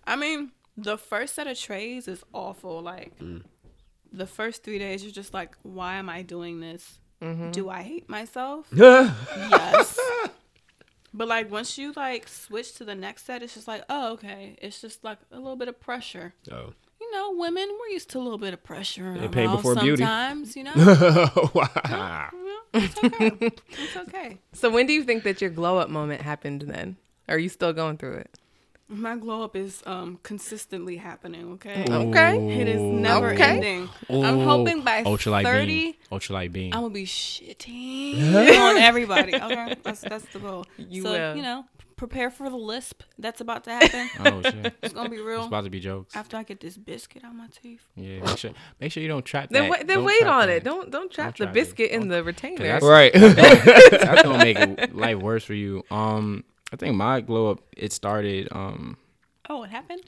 [0.07, 2.81] I mean, the first set of trays is awful.
[2.83, 3.43] Like, Mm.
[4.13, 6.99] the first three days, you're just like, why am I doing this?
[7.53, 8.67] Do I hate myself?
[8.75, 9.99] yes.
[11.13, 14.57] But like once you like switch to the next set, it's just like, oh, okay.
[14.63, 16.33] It's just like a little bit of pressure.
[16.51, 16.73] Oh.
[17.01, 19.13] You know, women, we're used to a little bit of pressure.
[19.17, 20.03] in our pain mouth before beauty.
[20.03, 21.51] Sometimes, you know.
[21.55, 22.31] wow.
[22.73, 23.33] Well, it's okay.
[23.69, 24.39] it's okay.
[24.53, 26.97] So when do you think that your glow up moment happened then?
[27.29, 28.31] Are you still going through it?
[28.93, 31.53] My glow up is um consistently happening.
[31.53, 31.85] Okay.
[31.89, 32.61] Okay.
[32.61, 33.45] It is never Okay.
[33.55, 33.89] ending.
[34.11, 35.93] I'm hoping by ultralight thirty.
[35.93, 35.95] beam.
[36.11, 36.73] Ultralight beam.
[36.75, 39.35] I'm gonna be shitting on everybody.
[39.37, 40.65] Okay, that's that's the goal.
[40.77, 41.37] You so will.
[41.37, 41.65] you know,
[42.01, 44.09] prepare for the lisp that's about to happen.
[44.25, 44.75] oh shit.
[44.83, 45.27] it's gonna be real.
[45.27, 45.47] It's real.
[45.49, 46.17] about to be jokes.
[46.17, 47.83] After I get this biscuit out my teeth.
[47.95, 48.21] Yeah.
[48.25, 49.71] Make sure, make sure you don't trap Then that.
[49.71, 50.57] wait, then Don't wait on that.
[50.57, 50.65] it.
[50.65, 51.61] Don't don't trap the trap it.
[51.61, 52.65] biscuit in Don't- the retainer.
[52.65, 53.13] that's- Right.
[54.01, 55.83] That's gonna make life worse for you.
[55.91, 58.49] Um, I think my glow up it started.
[58.51, 58.97] Um,
[59.49, 60.03] Oh, it happened.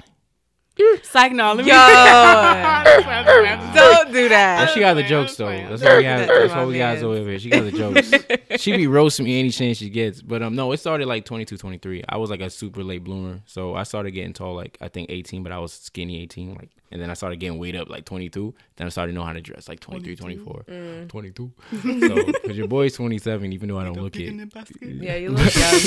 [1.02, 1.52] Psych, no.
[1.52, 1.70] Let me.
[1.70, 1.76] Yo,
[3.74, 4.70] don't do Well, that.
[4.72, 5.46] she got the jokes though.
[5.48, 6.26] That's what we have.
[6.26, 7.38] That's what we got over here.
[7.38, 8.60] She got the jokes.
[8.62, 10.22] she be roasting me any chance she gets.
[10.22, 12.04] But um, no, it started like 22, 23.
[12.08, 15.10] I was like a super late bloomer, so I started getting tall like I think
[15.10, 16.54] eighteen, but I was skinny eighteen.
[16.54, 18.54] Like, and then I started getting weight up like twenty two.
[18.76, 21.08] Then I started to know how to dress like 23, 24, Mm.
[21.08, 21.52] 22.
[21.82, 24.32] So, because your boy's twenty seven, even though I don't look it.
[24.82, 25.80] Yeah, you look young.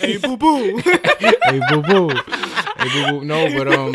[0.00, 0.78] hey, boo boo.
[0.78, 3.24] hey boo boo, hey boo boo.
[3.24, 3.94] No, but um,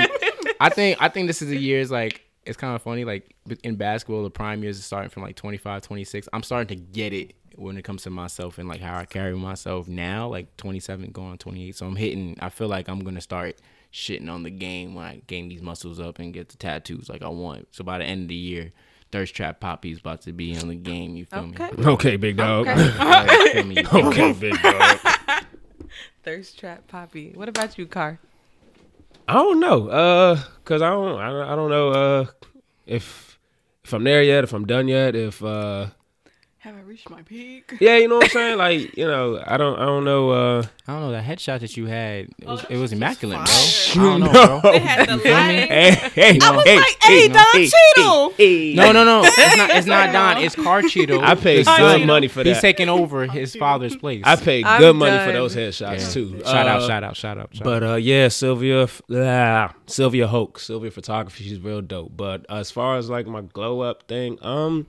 [0.60, 3.06] I think I think this is the years like it's kind of funny.
[3.06, 6.30] Like in basketball, the prime years is starting from like 25, 26.
[6.34, 9.36] I'm starting to get it when it comes to myself and like how I carry
[9.36, 10.28] myself now.
[10.28, 12.38] Like 27 going on 28, so I'm hitting.
[12.40, 13.60] I feel like I'm gonna start
[13.92, 17.22] shitting on the game when I gain these muscles up and get the tattoos like
[17.24, 17.68] I want.
[17.72, 18.72] So by the end of the year.
[19.12, 21.16] Thirst Trap Poppy is about to be on the game.
[21.16, 21.70] You feel Okay.
[21.78, 21.86] me?
[21.86, 22.68] Okay, big dog.
[22.68, 22.92] Okay.
[22.98, 23.76] Like, you feel me?
[23.76, 24.08] You feel me?
[24.10, 25.00] Okay, big dog.
[26.24, 27.32] Thirst trap poppy.
[27.34, 28.20] What about you, Kar?
[29.28, 32.26] I don't know, uh, cause I don't, I don't, I don't know, uh,
[32.86, 33.40] if
[33.84, 35.88] if I'm there yet, if I'm done yet, if uh,
[36.66, 37.76] Have I reached my peak?
[37.80, 38.58] yeah, you know what I'm saying?
[38.58, 41.78] Like, you know, I don't, I don't know, uh, I don't know the headshot that
[41.78, 42.26] you had.
[42.40, 43.46] It was, that it was shit was immaculate, bro.
[43.46, 44.32] I don't know,
[44.64, 44.72] bro.
[44.72, 45.68] They had the lighting.
[45.70, 48.30] hey, hey, I was hey, like, hey, Don Cheadle.
[48.32, 49.22] hey, No, no, no.
[49.24, 49.70] It's not.
[49.70, 50.38] It's not Don.
[50.44, 51.22] It's Carchito.
[51.22, 52.08] I paid His good son.
[52.08, 52.50] money for that.
[52.50, 54.24] He's taking over his father's place.
[54.26, 56.10] I paid I'm good money for those headshots Yeah.
[56.10, 56.40] too.
[56.46, 56.82] Shout out!
[56.82, 57.16] Uh, Shout out!
[57.16, 57.56] Shout out!
[57.56, 62.18] Shout But uh, yeah, Sylvia, f- ah, Sylvia Hoke, Sylvia Photography, she's real dope.
[62.18, 64.88] But as far as like my glow up thing, um,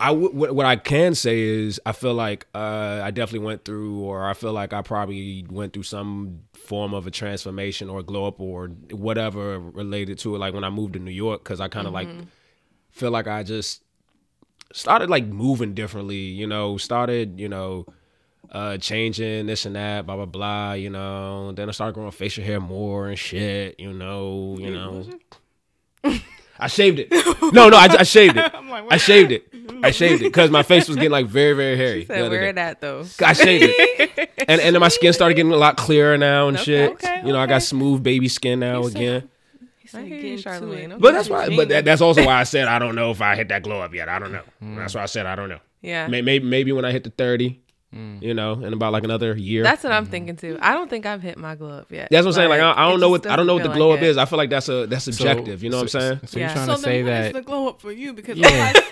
[0.00, 4.00] I w- what, I can say is I feel like uh, I definitely went through,
[4.00, 8.26] or I feel like I probably went through some form of a transformation or glow
[8.26, 10.38] up or whatever related to it.
[10.38, 12.08] Like when I moved to New York, because I kind of like
[12.90, 13.82] feel like I just
[14.72, 16.16] started like moving differently.
[16.16, 17.84] You know, started you know
[18.50, 21.52] uh changing this and that, blah blah blah, you know.
[21.52, 25.04] Then I started growing facial hair more and shit, you know, you know.
[26.60, 27.08] I shaved it.
[27.52, 28.54] No, no, I, I shaved it.
[28.90, 29.44] I shaved it.
[29.82, 32.00] I shaved it because my face was getting like very, very hairy.
[32.02, 32.48] She said, other where day.
[32.50, 33.04] it at though?
[33.24, 36.56] I shaved it, and and then my skin started getting a lot clearer now and
[36.58, 36.92] shit.
[36.92, 39.28] okay, you know, I got smooth baby skin now You said- again.
[39.78, 40.76] He said, "Get you, into Charlamagne.
[40.76, 40.96] it." Okay.
[41.00, 41.56] But that's why.
[41.56, 43.80] But that, that's also why I said I don't know if I hit that glow
[43.80, 44.08] up yet.
[44.08, 44.44] I don't know.
[44.62, 44.76] Mm.
[44.76, 45.58] That's why I said I don't know.
[45.82, 46.06] Yeah.
[46.06, 47.58] Maybe maybe, maybe when I hit the thirty,
[47.94, 48.22] Mm.
[48.22, 49.64] you know, in about like another year.
[49.64, 50.10] That's what I'm mm.
[50.10, 50.56] thinking too.
[50.60, 52.06] I don't think I've hit my glow up yet.
[52.10, 52.48] That's what I'm saying.
[52.48, 54.00] Like I, I don't know what I don't know what the doesn't glow feel up
[54.00, 54.16] like is.
[54.16, 55.64] I feel like that's a that's subjective.
[55.64, 56.20] you know what I'm saying?
[56.26, 56.46] So, Yeah.
[56.46, 57.34] you're trying So to say when is that?
[57.34, 58.12] the glow up for you?
[58.12, 58.72] Because Yeah.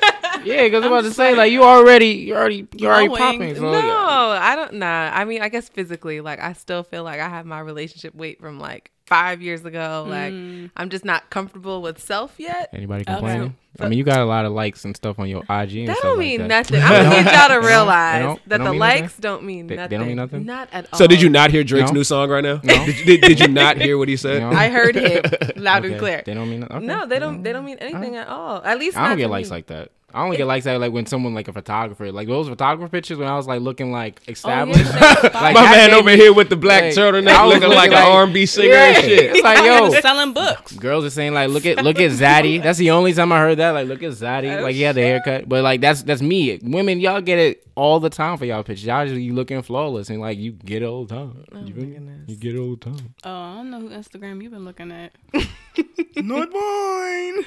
[0.44, 3.54] yeah, because I'm about to say like- like you already, you already, you already popping.
[3.54, 4.40] So, No, yeah.
[4.42, 4.74] I don't.
[4.74, 8.14] Nah, I mean, I guess physically, like, I still feel like I have my relationship
[8.14, 10.04] weight from like five years ago.
[10.06, 10.70] Like, Mm.
[10.76, 12.68] I'm just not comfortable with self yet.
[12.72, 13.12] Anybody Okay.
[13.14, 13.54] complaining?
[13.80, 15.78] I mean, you got a lot of likes and stuff on your IG.
[15.80, 16.48] And That stuff don't like mean that.
[16.48, 16.82] nothing.
[16.82, 19.20] I'm gonna need y'all to realize don't- that don't the mean likes nothing?
[19.22, 20.44] don't mean They- they don't mean nothing?
[20.44, 20.98] Not at all.
[20.98, 21.98] So did you not hear Drake's No.
[21.98, 22.60] new song right now?
[22.64, 22.84] No.
[22.86, 24.42] Did, you- did, did you not hear what he said?
[24.42, 24.50] No.
[24.50, 25.22] I heard him
[25.56, 26.22] loud and clear.
[26.26, 26.64] They don't mean.
[26.64, 26.84] Okay.
[26.84, 27.42] No, they don't.
[27.42, 28.62] They don't mean anything at all.
[28.64, 29.56] At least I don't get likes me.
[29.56, 29.90] like that.
[30.14, 33.18] I only get likes that like when someone like a photographer, like those photographer pictures
[33.18, 34.80] when I was like looking like Oh, established.
[34.94, 37.68] yeah, Like, My man over me- here with the black like, turtleneck I was looking
[37.76, 39.36] like, looking an R&B singer and shit.
[39.36, 40.72] It's like yo, selling books.
[40.72, 42.62] girls are saying like, look at look at Zaddy.
[42.62, 43.72] That's the only time I heard that.
[43.72, 44.58] Like, look at Zaddy.
[44.58, 46.58] Oh, like he had the haircut, but like that's that's me.
[46.62, 48.86] Women, y'all get it all the time for y'all pictures.
[48.86, 51.44] Y'all just you looking flawless and like you get it all the time.
[51.52, 52.28] Oh you, my goodness.
[52.28, 53.14] you get it all the time.
[53.24, 55.12] Oh, I don't know who Instagram you've been looking at.
[56.16, 57.44] Not mine.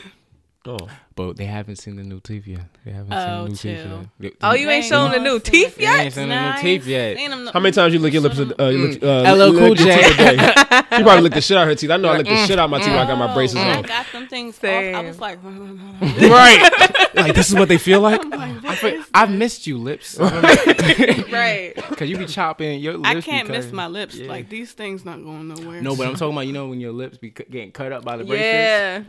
[0.68, 0.78] Oh.
[1.14, 2.62] But they haven't seen the new teeth yet.
[2.86, 4.34] They haven't Oh, seen the new teeth yet.
[4.42, 6.00] Oh, you ain't Dang, showing the new it's teeth They yet?
[6.00, 7.18] ain't seen the new teeth yet.
[7.54, 8.40] How many times you lick your lips?
[8.40, 10.36] Uh, you lick, uh, LL lick Cool your teeth a J.
[10.38, 10.54] day?
[10.98, 11.90] She probably licked the shit out of her teeth.
[11.90, 13.56] I know I licked the shit out of my teeth when I got my braces
[13.58, 13.84] Oh, when I on.
[13.84, 14.96] got them things Same.
[14.96, 15.02] off.
[15.04, 16.98] I was like, right.
[17.14, 18.22] Like this is what they feel like.
[18.34, 20.18] I fe- I've missed you, lips.
[20.18, 21.74] right.
[21.98, 23.10] Cause you be chopping your lips.
[23.10, 24.18] I can't miss my lips.
[24.18, 25.82] Like these things not going nowhere.
[25.82, 28.18] No, but I'm talking about you know when your lips be getting cut up by
[28.18, 28.46] the braces.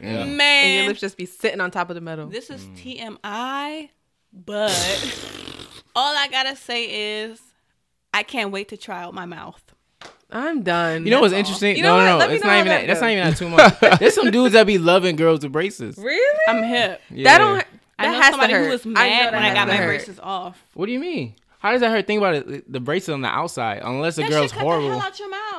[0.03, 0.25] Yeah.
[0.25, 0.41] Man.
[0.41, 2.27] And your lips just be sitting on top of the metal.
[2.29, 3.19] this is mm.
[3.21, 3.89] TMI,
[4.33, 4.71] but
[5.95, 7.41] all I gotta say is
[8.15, 9.63] I can't wait to try out my mouth.
[10.31, 11.05] I'm done.
[11.05, 11.39] You know what's all.
[11.39, 11.77] interesting?
[11.77, 12.13] You know no, no, what?
[12.13, 12.19] no.
[12.19, 12.87] Let me It's not even that that.
[12.87, 13.49] That's not even that too
[13.91, 13.99] much.
[14.01, 15.99] There's some dudes that be loving girls with braces.
[15.99, 16.41] Really?
[16.49, 17.03] I'm hip.
[17.11, 17.25] Yeah.
[17.25, 17.57] That don't.
[17.57, 18.65] That I know has somebody to hurt.
[18.65, 19.87] who was I know mad that when I got my hurt.
[19.87, 20.65] braces off.
[20.75, 21.35] What do you mean?
[21.59, 22.07] How does that hurt?
[22.07, 22.73] Think about it.
[22.73, 24.89] The braces on the outside, unless the That girl's shit cut horrible.
[24.89, 24.97] The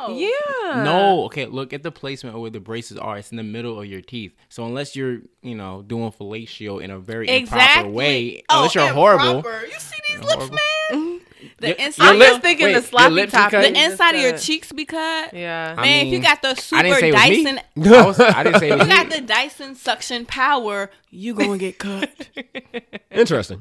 [0.08, 0.76] hell out your mouth.
[0.76, 0.84] Yeah.
[0.84, 1.46] No, okay.
[1.46, 3.18] Look at the placement of where the braces are.
[3.18, 4.34] It's in the middle of your teeth.
[4.50, 8.88] So unless you're, you know, doing fellatio in a very improper way, Oh, unless you're
[8.94, 9.44] horrible.
[9.66, 10.56] You see these lips, horrible.
[10.56, 10.60] man?
[10.92, 11.18] Mm-hmm.
[11.60, 13.52] The Your- inside, I'm your just thinking wait, the sloppy top.
[13.52, 13.62] cut?
[13.74, 15.34] the inside of your cheeks be cut.
[15.34, 15.76] Yeah.
[15.78, 17.44] I Man, if you got the I super didn't say it was me.
[17.44, 17.60] Dyson,
[17.94, 21.58] I, was, I didn't say it was you got the Dyson suction power, you gonna
[21.58, 22.10] get cut.
[23.12, 23.60] Interesting.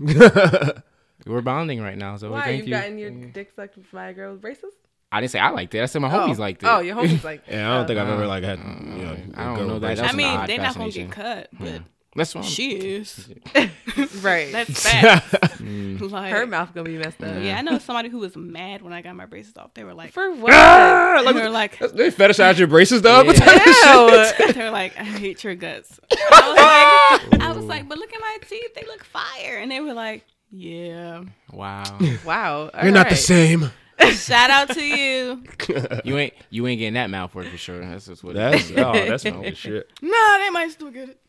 [1.27, 2.75] We're bonding right now, so Why thank you've you.
[2.75, 4.73] gotten your dick sucked by a girl with braces?
[5.13, 5.83] I didn't say I liked it.
[5.83, 6.27] I said my oh.
[6.27, 6.67] homies liked it.
[6.67, 7.43] Oh, your homies like.
[7.49, 8.59] yeah, I don't think I've Uh, ever like had.
[8.59, 9.99] You know, I don't know with that.
[9.99, 11.83] That's I mean, they're not gonna get cut, but
[12.17, 12.45] That's wrong.
[12.45, 13.29] she is.
[14.23, 14.51] right.
[14.51, 15.31] That's fast.
[15.63, 16.11] Mm.
[16.11, 17.43] like, Her mouth gonna be messed up.
[17.43, 19.75] Yeah, I know somebody who was mad when I got my braces off.
[19.75, 20.53] They were like, For what?
[20.55, 23.23] Ah, they were like, they fetishize your braces, though.
[23.23, 23.45] What Yeah.
[23.45, 24.47] type of shit?
[24.47, 24.53] Ew.
[24.55, 26.01] they were like, I hate your guts.
[26.11, 29.59] I was like, I was like, but look at my teeth, they look fire.
[29.59, 31.23] And they were like, yeah.
[31.53, 31.99] Wow.
[32.25, 32.71] wow.
[32.83, 33.71] You're not the same.
[34.13, 35.43] Shout out to you.
[36.05, 37.81] you ain't you ain't getting that mouth work for sure.
[37.81, 38.35] That's just what.
[38.35, 39.91] That's oh, that's my shit.
[40.03, 41.21] Nah, they might still get it.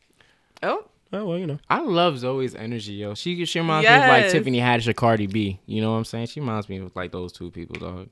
[0.62, 0.86] Oh.
[1.16, 1.60] Oh well, you know.
[1.70, 3.14] I love Zoe's energy, yo.
[3.14, 4.32] She she reminds me of like Yes.
[4.32, 5.60] Tiffany Haddish or Cardi B.
[5.68, 6.26] You know what I'm saying?
[6.28, 8.10] She reminds me of like those two people, dog.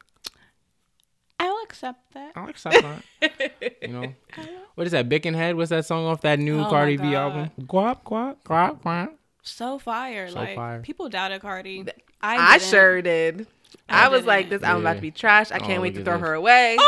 [1.39, 2.33] I'll accept that.
[2.35, 3.01] I like something.
[3.81, 4.13] you know,
[4.75, 5.09] what is that?
[5.09, 5.55] Bickenhead?
[5.55, 7.13] What's that song off that new Oh my Cardi B God.
[7.15, 7.51] album?
[7.61, 8.35] Guap, guap.
[8.43, 9.09] Quack, quack.
[9.41, 10.29] So fire.
[10.29, 10.81] So like fire.
[10.81, 11.85] people doubted Cardi.
[12.21, 12.69] I, didn't.
[12.69, 13.47] sure did.
[13.89, 15.51] I, I was like, this album about to be trash.
[15.51, 16.21] I can't Oh, wait to throw this.
[16.27, 16.77] her away.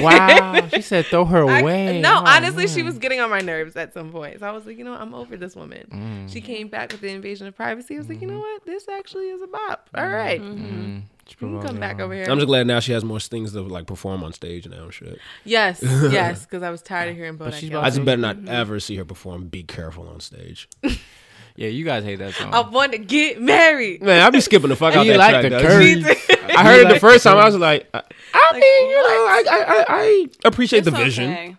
[0.00, 0.68] Wow.
[0.72, 2.00] She said throw her I- away.
[2.00, 4.40] no, Oh, honestly, she was getting on my nerves at some point.
[4.40, 5.86] So I was like, you know, I'm over this woman.
[5.92, 6.32] Mm.
[6.32, 7.94] She came back with the invasion of privacy.
[7.94, 8.64] I was like, you know what?
[8.64, 9.88] This actually is a bop.
[9.94, 10.40] All right.
[10.40, 11.02] Mm.
[11.26, 12.26] She You can come back over here.
[12.28, 14.84] I'm just glad now she has more things to like perform on stage now.
[14.84, 15.18] and Shit.
[15.44, 18.48] yes, yes, because I was tired of hearing But Bodak she's I just better not
[18.48, 19.46] ever see her perform.
[19.48, 20.68] Be careful on stage.
[21.56, 22.52] Yeah, you guys hate that song.
[22.52, 24.02] I want to get married.
[24.02, 25.42] Man, I be skipping the fuck And out you that like track.
[25.44, 25.62] the dog.
[25.62, 26.50] curves.
[26.56, 27.38] I heard it the first the time.
[27.38, 28.02] I was like, I,
[28.34, 31.30] I Like, mean, you know, I, I, I, I appreciate It's the vision.
[31.32, 31.56] okay.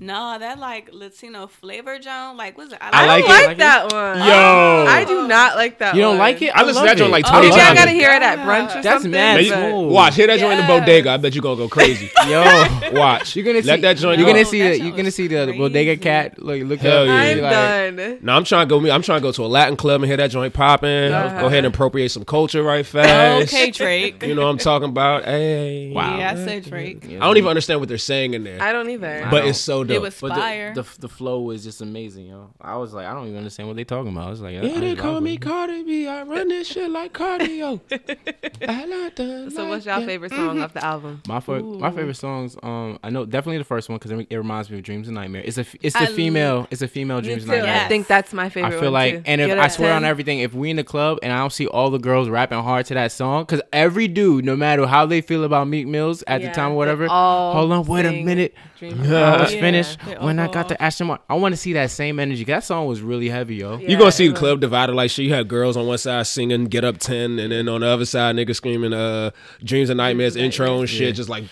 [0.00, 2.36] No, that like Latino flavor Joan.
[2.36, 2.78] Like, what's it?
[2.80, 3.32] I I like don't it.
[3.34, 3.58] like, Like it?
[3.58, 4.18] that one.
[4.18, 4.86] Yo.
[4.92, 5.96] I do not like that one.
[5.96, 6.18] You don't one.
[6.18, 6.50] like it?
[6.54, 8.78] I listened to that joint like Oh, 20 maybe I gotta hear it at brunch
[8.78, 9.10] or That's something.
[9.10, 11.10] mad Man, you- watch, hit that joint in the bodega.
[11.10, 12.08] I bet you gonna go crazy.
[12.28, 12.42] Yo,
[12.92, 13.34] Watch.
[13.34, 15.44] you're gonna see Let that joint You're gonna see that the you're gonna see the
[15.46, 15.58] crazy.
[15.58, 16.40] bodega cat.
[16.40, 17.08] Like look Hell up.
[17.08, 17.14] yeah.
[17.14, 17.42] I'm
[17.96, 18.18] like, done.
[18.22, 18.78] No, I'm trying to go.
[18.80, 21.12] Me I'm trying to go to a Latin club and hear that joint popping.
[21.12, 21.40] Uh-huh.
[21.40, 23.52] Go ahead and appropriate some culture right fast.
[23.52, 24.22] Okay, Drake.
[24.22, 25.24] You know what I'm talking about?
[25.24, 25.90] Hey.
[25.92, 26.18] Wow.
[26.18, 27.04] Yeah, I said Drake.
[27.06, 29.26] I don't even understand what they're saying in there, I don't either.
[29.28, 29.96] But it's so dope.
[29.96, 30.74] It was But fire.
[30.74, 32.50] the, the the flow was just amazing, yo.
[32.60, 34.26] I was like, I don't even understand what they talking about.
[34.26, 35.40] I was like, yeah, I they just call me it.
[35.42, 36.06] Cardi B.
[36.06, 37.80] I run this shit like cardio.
[38.68, 41.22] I like the So what's like y'all favorite song off the album?
[41.26, 44.36] My fa- my favorite songs, um, I know definitely the first one because it, it
[44.36, 45.42] reminds me of Dreams and Nightmare.
[45.44, 47.50] It's a it's the I female it's a female Dreams too.
[47.52, 47.74] and Nightmare.
[47.74, 47.84] Yes.
[47.84, 48.68] I think that's my favorite.
[48.76, 49.22] I feel one, like, too.
[49.26, 51.38] and if Get I it, swear on everything, if we in the club and I
[51.38, 54.86] don't see all the girls rapping hard to that song, because every dude, no matter
[54.86, 57.84] how they feel about Meek Mills at Yeah, the time or whatever, all hold on,
[57.86, 61.08] wait a minute, Dream I was Yeah, finished they when I got go the Aston
[61.08, 61.24] Martin.
[61.28, 62.44] I want to see that same energy.
[62.44, 63.78] That song was really heavy, yo.
[63.78, 64.38] Yeah, You gonna see the was.
[64.40, 65.24] club divided like shit.
[65.24, 68.04] You had girls on one side singing "Get Up 10 and then on the other
[68.04, 69.30] side niggas screaming "Uh
[69.64, 71.00] Dreams and Nightmares" intro and shit.
[71.00, 71.10] Yeah.
[71.12, 71.44] Just like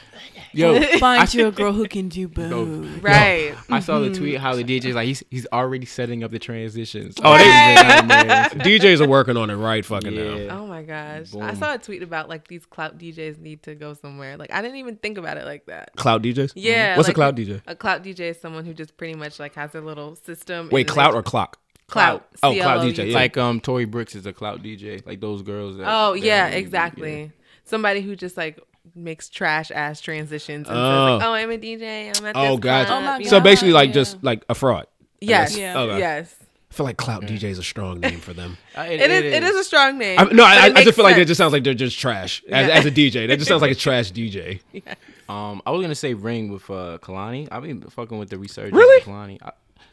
[0.56, 3.02] Yo, Find you a girl who can do both.
[3.02, 3.54] Right.
[3.70, 7.16] I saw the tweet how the DJ's like he's he's already setting up the transitions.
[7.22, 7.44] Oh, they-
[8.78, 10.58] DJs are working on it right fucking now.
[10.60, 11.34] Oh my gosh.
[11.34, 14.36] I saw a tweet about like these clout DJs need to go somewhere.
[14.36, 15.90] Like I didn't even think about it like that.
[15.96, 16.52] Cloud DJs.
[16.54, 16.96] Yeah.
[16.96, 17.60] What's like, a cloud DJ?
[17.66, 20.68] A clout DJ is someone who just pretty much like has a little system.
[20.70, 21.58] Wait, and clout or clock?
[21.88, 22.26] Clout.
[22.42, 23.02] Oh, clout C-L-O-U-T.
[23.02, 23.14] DJ, yeah.
[23.14, 25.76] like um Tory Brooks is a clout DJ, like those girls.
[25.76, 27.32] That, Oh yeah, really- exactly.
[27.64, 28.60] Somebody who just like
[28.94, 30.80] makes trash ass transitions and Oh.
[30.80, 32.16] says like, "Oh, I'm a DJ.
[32.16, 32.86] I'm at Oh this god.
[32.86, 33.44] club," Oh, my you So know?
[33.44, 33.94] basically, like Yeah.
[33.94, 34.86] just like a fraud.
[35.20, 35.56] Yes.
[35.56, 35.78] Yeah.
[35.78, 35.98] Okay.
[35.98, 36.34] Yes.
[36.70, 38.58] I feel like clout DJ is a strong name for them.
[38.76, 39.24] Uh, It is.
[39.34, 40.18] It is a strong name.
[40.18, 42.42] I, no, I, but I just feel like it just sounds like they're just trash
[42.50, 42.74] as, Yeah.
[42.74, 43.26] as a DJ.
[43.26, 44.60] That just sounds like a trash DJ.
[45.28, 47.48] Um, I was gonna say Ring with uh Kehlani.
[47.50, 48.72] I've been fucking with the research.
[48.72, 49.00] Really?
[49.02, 49.40] of Kehlani,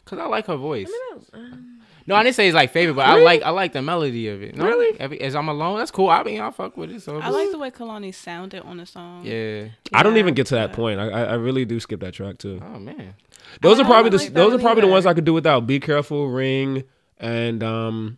[0.05, 0.91] cause I like her voice.
[1.33, 4.27] Um, No, I didn't say it's like favorite, but I like I like the melody
[4.27, 4.55] of it.
[4.55, 4.99] No, Really?
[4.99, 6.09] Every, as I'm alone, that's cool.
[6.09, 7.01] I mean, I fuck with it.
[7.01, 9.25] So I like the way Kehlani sounded on the song.
[9.25, 9.69] yeah.
[9.93, 10.99] I don't even get to that point.
[10.99, 12.61] I, I, I really do skip that track too.
[12.63, 13.13] Oh man.
[13.61, 15.65] Those are probably don't the like those are probably the ones I could do without.
[15.67, 16.83] Be careful, ring,
[17.19, 18.17] and um.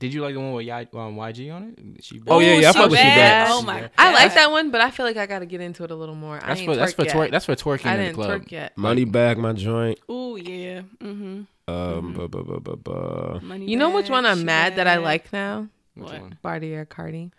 [0.00, 2.02] Did you like the one with Y, um, YG on it?
[2.04, 3.46] She Oh, yeah, yeah, I she fuck with She bad.
[3.46, 3.48] Bad.
[3.52, 3.90] Oh my god.
[3.98, 5.94] I like that one, but I feel like I got to get into it a
[5.94, 6.36] little more.
[6.42, 7.30] I That's ain't for that's twerk for twerk.
[7.30, 8.30] That's for twerking I in the didn't club.
[8.42, 8.76] twerk yet.
[8.78, 9.98] Money bag my joint.
[10.10, 10.80] Ooh yeah.
[11.00, 11.42] Mm-hmm.
[11.72, 13.40] Um, bu- bu- bu- bu- bu.
[13.42, 15.68] Money You know which one I'm she mad that I like now?
[15.94, 16.20] Which What?
[16.20, 16.38] one?
[16.42, 17.30] Bartier Cardi.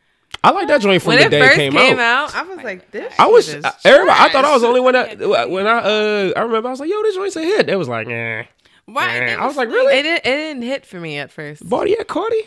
[0.43, 2.33] I like that joint from When the day it came, came, out.
[2.33, 3.13] out, I was like, this.
[3.19, 4.19] I was shit is everybody.
[4.19, 5.19] I thought I was the only one that
[5.49, 7.65] when I uh I remember I was like, yo, this joint's a hit.
[7.67, 8.43] They was like, eh.
[8.87, 9.37] Right.
[9.37, 9.99] I was like, like- really?
[9.99, 11.67] It didn't, it didn't hit for me at first.
[11.67, 12.41] Body at Cardi?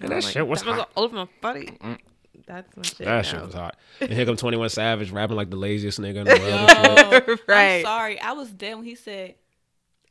[0.00, 0.90] And that like, shit was hot.
[0.96, 1.70] all over my body.
[2.46, 2.98] That's my shit.
[2.98, 3.22] That now.
[3.22, 3.76] shit was hot.
[4.00, 7.28] And here come Twenty One Savage rapping like the laziest nigga in the world.
[7.28, 7.28] and.
[7.28, 7.76] Yo, Right.
[7.78, 8.20] I'm sorry.
[8.20, 9.36] I was dead when he said,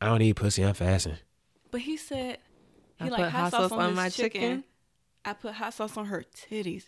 [0.02, 0.64] I don't eat pussy.
[0.64, 1.18] I'm fasting.
[1.70, 2.40] but he said
[3.00, 4.42] he I like put hot sauce on, my chicken.
[4.42, 4.64] chicken.
[5.26, 6.86] I put hot sauce on her titties.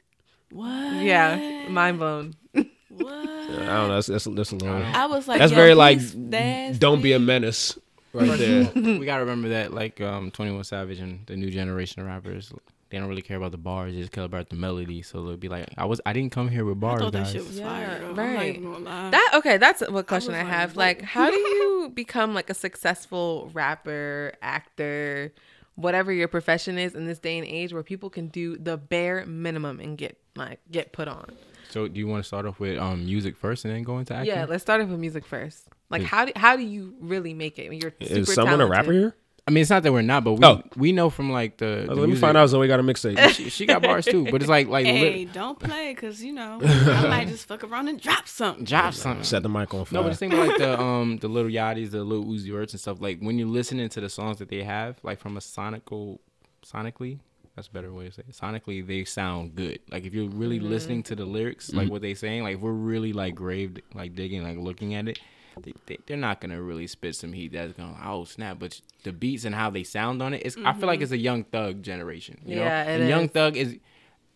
[0.52, 1.04] What?
[1.04, 2.34] Yeah, mind blown.
[2.90, 3.12] What?
[3.14, 3.96] I don't know.
[3.96, 4.82] That's that's, that's a little.
[4.82, 5.98] I was like, That's very like.
[6.00, 6.80] he's nasty.
[6.80, 7.78] Don't be a menace.
[8.16, 8.72] Right there.
[8.76, 12.52] we gotta remember that, like um, Twenty One Savage and the new generation of rappers,
[12.90, 15.02] they don't really care about the bars; they just care about the melody.
[15.02, 17.24] So they'll be like, "I was, I didn't come here with I bars, thought that
[17.26, 18.00] guys." shit was Yeah, fire.
[18.00, 18.10] though.
[18.10, 18.56] I'm not right.
[18.56, 18.84] even.
[18.86, 19.58] That okay?
[19.58, 20.70] That's what question I, was like, have.
[20.72, 20.78] what?
[20.78, 25.34] Like, how do you become like a successful rapper, actor,
[25.76, 29.26] whatever your profession is in this day and age, where people can do the bare
[29.26, 31.32] minimum and get like get put on?
[31.70, 34.14] So, do you want to start off with um, music first and then go into
[34.14, 34.34] acting?
[34.34, 35.68] Yeah, let's start off with music first.
[35.90, 37.70] Like, Is- how do how do you really make it?
[37.70, 39.16] when You're super Is someone a rapper here?
[39.48, 40.64] I mean, it's not that we're not, but we Oh.
[40.76, 41.84] we know from like the.
[41.84, 42.48] Uh, the Let me find out.
[42.48, 43.30] Zoe got a mixtape.
[43.30, 46.34] She, she got bars too, but it's like like hey, lit, don't play because you
[46.34, 48.66] know I might just fuck around and drop something.
[48.66, 49.24] drop something.
[49.24, 50.00] Set the mic on fire.
[50.00, 52.74] No, but the thing about like the um the Lil Yachty's, the Lil Uzi Verts
[52.74, 53.00] and stuff.
[53.00, 56.18] Like when you're listening to the songs that they have, like from a sonical,
[56.66, 57.20] sonically,
[57.56, 58.36] that's a better way to say it.
[58.36, 59.80] Sonically, they sound good.
[59.92, 60.70] Like if you're really mm-hmm.
[60.70, 61.92] listening to the lyrics, like mm-hmm.
[61.92, 65.20] what they saying, like if we're really like grave, like digging, like looking at it.
[65.62, 69.12] They, they, they're not gonna really spit some heat that's gonna oh snap, but the
[69.14, 71.82] beats and how they sound on it, it's I feel like it's a young thug
[71.84, 72.40] generation.
[72.46, 73.30] You Yeah, know, and Young.
[73.30, 73.78] Thug is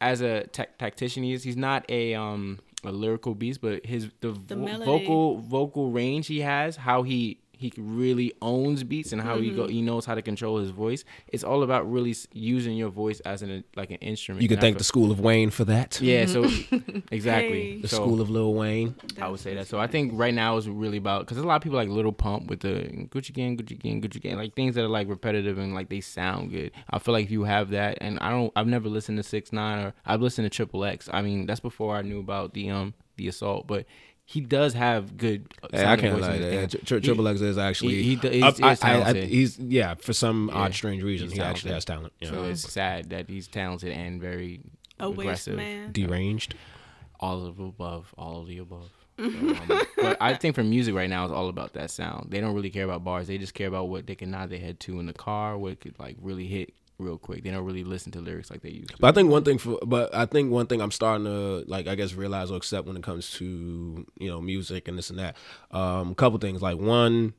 [0.01, 4.32] as a tactician he is he's not a um a lyrical beast but his the,
[4.32, 9.37] The vo- vocal vocal range he has how he he really owns beats and how
[9.37, 9.55] he Mm-hmm.
[9.57, 13.19] go he knows how to control his voice it's all about really using your voice
[13.21, 15.65] as an like an instrument you can And I thank the school of Wayne for
[15.65, 15.99] that.
[16.01, 16.43] yeah so
[17.11, 17.81] exactly Hey.
[17.81, 18.95] The So- school of Lil Wayne.
[19.21, 19.67] I would say that.
[19.67, 21.89] So I think right now is really about because there's a lot of people like
[21.89, 25.07] Lil Pump with the Gucci Gang, Gucci Gang, Gucci Gang, like things that are like
[25.09, 26.71] repetitive and like they sound good.
[26.89, 29.51] I feel like if you have that, and I don't, I've never listened to Six
[29.51, 31.09] Nine or I've listened to Triple X.
[31.11, 33.85] I mean, that's before I knew about the um the assault, but
[34.31, 35.51] he does have good.
[35.71, 36.35] Hey, I can't voice lie.
[36.35, 39.13] and- Yeah, Tri- Tri- Triple X is actually he- he do- he's- I- I- I-
[39.25, 42.13] he's yeah for some odd strange reason he's he actually has talent.
[42.19, 42.29] Yeah.
[42.29, 44.59] So it's sad that he's talented and very
[44.99, 45.55] A aggressive.
[45.57, 45.91] man.
[45.93, 46.53] deranged.
[47.21, 48.89] all of the above, all of the above.
[49.17, 52.31] So, um, but I think for music right now, it's all about that sound.
[52.31, 53.27] They don't really care about bars.
[53.27, 55.81] They just care about what they can nod their head to in the car, what
[55.81, 57.43] could like really hit real quick.
[57.43, 58.97] They don't really listen to lyrics like they used to.
[58.99, 61.88] But I think one thing for, but I think one thing I'm starting to like,
[61.88, 65.17] I guess, realize or accept when it comes to you know music and this and
[65.19, 65.35] that.
[65.71, 67.33] Um, a couple things like one,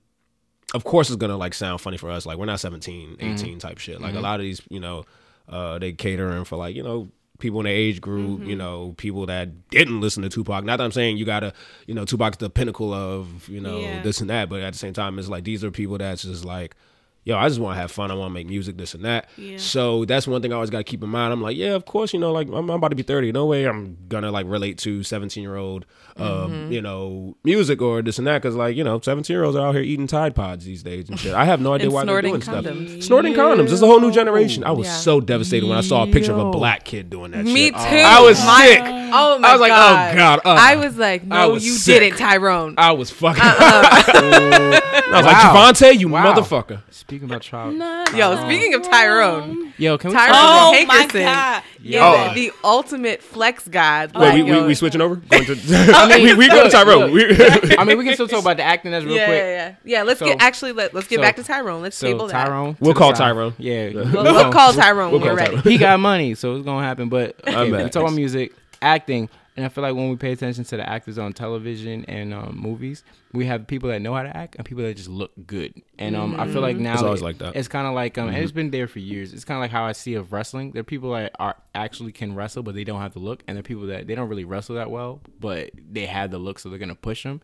[0.75, 2.27] of course, it's gonna like sound funny for us.
[2.27, 4.01] Like we're not 17, 18 type shit.
[4.01, 5.05] Like a lot of these, you know,
[5.49, 9.25] uh, they catering for like you know people in the age group, you know, people
[9.27, 10.63] that didn't listen to Tupac.
[10.63, 11.55] Not that I'm saying you gotta,
[11.87, 14.03] you know, Tupac's the pinnacle of you know Yeah.
[14.03, 16.45] this and that, but at the same time, it's like these are people that's just
[16.45, 16.77] like.
[17.23, 18.11] Yo, I just want to have fun.
[18.11, 19.29] I want to make music, this and that.
[19.37, 19.59] Yeah.
[19.59, 21.35] So that's one thing I always got to keep in mind.
[21.35, 23.31] I'm like, yeah, of course, you know, like I'm, I'm about to be 30.
[23.33, 25.85] No way I'm gonna like relate to 17 year old,
[26.17, 28.41] um, you know, music or this and that.
[28.43, 31.11] Cause like, you know, 17 year olds are out here eating Tide Pods these days
[31.11, 31.35] and shit.
[31.35, 32.65] I have no idea why they're snorting doing stuff.
[32.65, 33.03] condoms.
[33.03, 33.71] Snorting condoms.
[33.71, 34.65] It's a whole new generation.
[34.65, 34.95] I was Yeah.
[34.95, 37.75] so devastated when I saw a picture of a black kid doing that Me shit.
[37.75, 37.81] too.
[37.81, 38.81] I was My- sick.
[39.13, 40.13] Oh my I was like, god.
[40.15, 40.39] oh god.
[40.45, 42.01] uh, I was like, I no, was you sick.
[42.01, 42.77] didn't, Tyrone.
[42.79, 43.43] I was fucking.
[43.43, 44.80] Uh-uh.
[44.93, 45.73] I was like, Wow.
[45.73, 46.35] Javante, you Wow.
[46.35, 46.83] motherfucker.
[46.91, 47.75] Speaking about child,
[48.17, 50.17] Yo, speaking of Tyrone, yo, can we?
[50.17, 51.63] Tyrone Oh about- my Hankerson god.
[51.85, 52.35] is Oh.
[52.35, 54.13] the ultimate flex god.
[54.15, 55.17] Wait, we, Like, we, yo, we switching over?
[55.17, 55.55] Going to,
[56.09, 57.13] mean, we, we go to look, Tyrone.
[57.13, 58.93] We, I mean, we can still talk about the acting.
[58.93, 59.39] That's real yeah, quick.
[59.39, 60.03] yeah, yeah, yeah.
[60.03, 61.83] Let's So- get actually let, let's get so- back to Tyrone.
[61.83, 62.45] Let's So table that.
[62.47, 63.19] Tyrone, We'll to the call side.
[63.33, 63.55] Tyrone.
[63.59, 65.11] Yeah, We'll, we'll call Tyrone.
[65.13, 65.51] We'll when call we're ready.
[65.57, 65.63] Tyrone.
[65.73, 67.09] he got money, so it's gonna happen.
[67.09, 69.29] But okay, I'm we talk about music, acting,
[69.61, 72.57] and I feel like when we pay attention to the actors on television and um,
[72.59, 75.75] movies, we have people that know how to act and people that just look good.
[75.99, 77.55] And um, I feel like now It's always it- like that.
[77.57, 79.33] It's kind of like um, and it's been there for years.
[79.35, 80.73] It's kind of like how I see of wrestling.
[80.73, 83.57] There are people that are actually can wrestle, but they don't have the look, and
[83.57, 86.59] there are people that they don't really wrestle that well, but they have the look,
[86.59, 87.43] so they're gonna push them.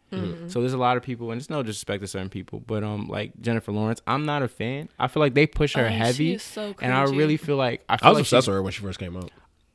[0.48, 3.08] So there's a lot of people, and it's no disrespect to certain people, but um,
[3.08, 4.88] like Jennifer Lawrence, I'm not a fan.
[4.98, 7.56] I feel like they push her Oh, she heavy, is so and I really feel
[7.56, 9.30] like I I was like obsessed with her when she first came out.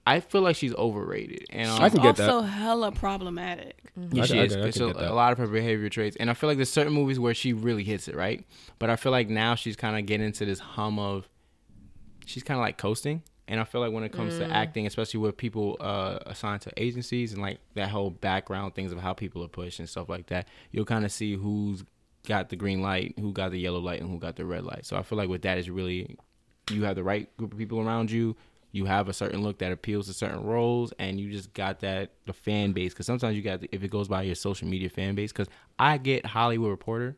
[0.06, 2.30] I feel like she's overrated, and um, I can get that.
[2.30, 3.78] also hella problematic.
[4.12, 4.54] yeah, she I is.
[4.54, 5.12] can- I It's can a, get that.
[5.12, 7.54] a lot of her behavior traits, and I feel like there's certain movies where she
[7.54, 8.44] really hits it right,
[8.80, 11.30] but I feel like now she's kind of getting into this hum of,
[12.26, 15.20] she's kind of like coasting, and I feel like when it comes to acting, especially
[15.20, 19.44] with people uh, assigned to agencies and like that whole background things of how people
[19.44, 21.84] are pushed and stuff like that, you'll kind of see who's
[22.28, 24.86] got the green light, who got the yellow light, and who got the red light.
[24.86, 26.16] So I feel like with that is really,
[26.72, 28.36] you have the right group of people around you.
[28.72, 32.12] You have a certain look that appeals to certain roles, and you just got that
[32.26, 32.94] the fan base.
[32.94, 35.32] Because sometimes you got the, if it goes by your social media fan base.
[35.32, 37.18] Because I get Hollywood Reporter,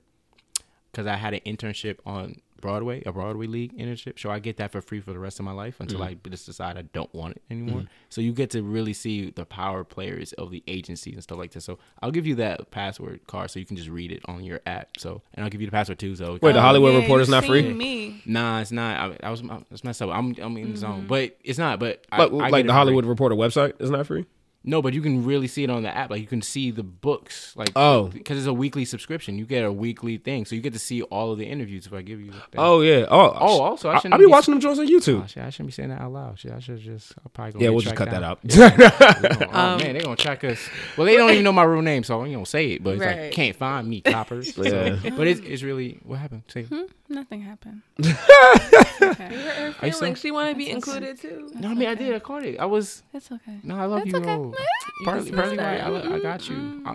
[0.92, 4.18] because I had an internship on Broadway, a Broadway League internship.
[4.18, 6.18] So I get that for free for the rest of my life until mm-hmm.
[6.26, 7.82] I just decide I don't want it anymore.
[7.82, 7.88] Mm-hmm.
[8.08, 11.52] So you get to really see the power players of the agencies and stuff like
[11.52, 11.62] that.
[11.62, 14.62] So I'll give you that password card so you can just read it on your
[14.66, 14.92] app.
[14.98, 16.16] So and I'll give you the password too.
[16.16, 17.64] So Wait, the Hollywood yeah, Reporter's you not free?
[17.64, 18.22] seen Me.
[18.26, 18.98] Nah, it's not.
[18.98, 20.12] I, I was I was messed up.
[20.12, 21.08] I'm I'm in the zone, mm-hmm.
[21.08, 21.80] but it's not.
[21.80, 23.10] But I, Like, I like get the for Hollywood free.
[23.10, 24.26] Reporter website is not free.
[24.66, 26.10] No, but you can really see it on the app.
[26.10, 27.54] Like you can see the books.
[27.58, 28.06] Like Oh.
[28.06, 29.38] because it's a weekly subscription.
[29.38, 31.86] You get a weekly thing, so you get to see all of the interviews.
[31.86, 32.32] If I give you.
[32.32, 32.58] The.
[32.58, 33.06] Oh yeah.
[33.10, 35.28] Oh, Oh, also, I I, shouldn't I be be- watching them Jones on Oh, YouTube.
[35.28, 36.40] shit, I shouldn't be saying that out loud.
[36.40, 37.14] Shit, I should just.
[37.20, 38.40] I'll probably go Yeah, we'll just cut tracked that out.
[38.42, 40.60] They gonna- oh man, they're gonna track us.
[40.98, 42.84] Well, they don't even know my real name, so you don't say it.
[42.84, 43.22] But it's Right.
[43.24, 44.56] like can't find me, coppers.
[44.56, 45.10] So- Yeah.
[45.18, 46.44] but it's it's really what happened.
[46.48, 46.84] Say, Hmm?
[47.10, 47.82] Nothing happened.
[48.04, 49.24] Her, okay.
[49.36, 51.52] her Are feelings, she want to be included too.
[51.56, 52.14] no, I mean I did.
[52.16, 52.60] I caught it.
[52.60, 53.04] I was.
[53.14, 53.58] It's okay.
[53.64, 54.16] No, I love you.
[54.16, 54.53] okay.
[54.54, 55.06] Ro.
[55.06, 55.90] Partly, partly that.
[55.90, 56.06] right.
[56.06, 56.82] I, I got you.
[56.86, 56.90] I,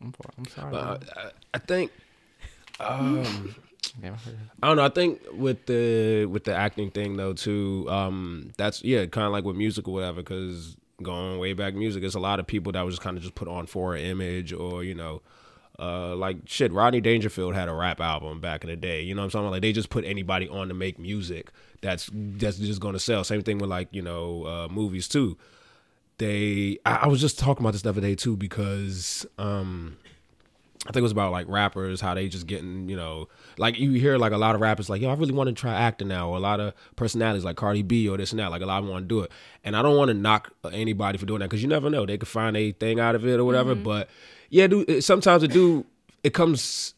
[0.00, 0.74] I'm, I'm sorry.
[0.74, 1.08] Uh, bro.
[1.16, 1.90] I- I think.
[2.80, 3.54] Um,
[4.02, 4.08] I.
[4.62, 4.84] I don't know.
[4.84, 7.86] I think with the with the acting thing though too.
[7.88, 10.16] Um, that's yeah, kind of like with music or whatever.
[10.22, 13.22] Because going way back, music, there's a lot of people that was just kind of
[13.22, 15.22] just put on for an image or you know.
[15.76, 19.02] Uh, like shit, Rodney Dangerfield had a rap album back in the day.
[19.02, 19.50] You know what I'm saying?
[19.50, 23.24] Like they just put anybody on to make music that's that's just gonna sell.
[23.24, 25.36] Same thing with like you know uh, movies too.
[26.18, 29.96] They, I, I was just talking about this the other day too because um,
[30.86, 33.92] I think it was about like rappers, how they just getting, you know, like you
[33.92, 36.28] hear like a lot of rappers like, yo, I really want to try acting now,
[36.28, 38.78] or a lot of personalities like Cardi B or this and that, like a lot
[38.78, 39.32] of them want to do it.
[39.64, 42.18] And I don't want to knock anybody for doing that because you never know, they
[42.18, 43.74] could find a thing out of it or whatever.
[43.74, 44.10] But
[44.50, 45.86] yeah, dude, sometimes it do,
[46.22, 46.94] it comes,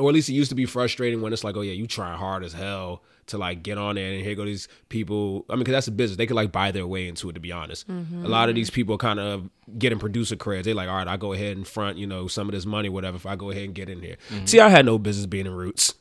[0.00, 2.18] or at least it used to be frustrating when it's like, oh yeah, you trying
[2.18, 5.44] hard as hell to like get on there and here go these people.
[5.48, 6.16] I mean, because that's a business.
[6.16, 7.34] They could like buy their way into it.
[7.34, 9.48] To be honest, a lot of these people kind of
[9.78, 10.64] getting producer creds.
[10.64, 12.88] They're like, all right, I go ahead and front, you know, some of this money,
[12.88, 13.16] whatever.
[13.16, 14.46] If I go ahead and get in here, mm-hmm.
[14.46, 15.94] see, I had no business being in Roots.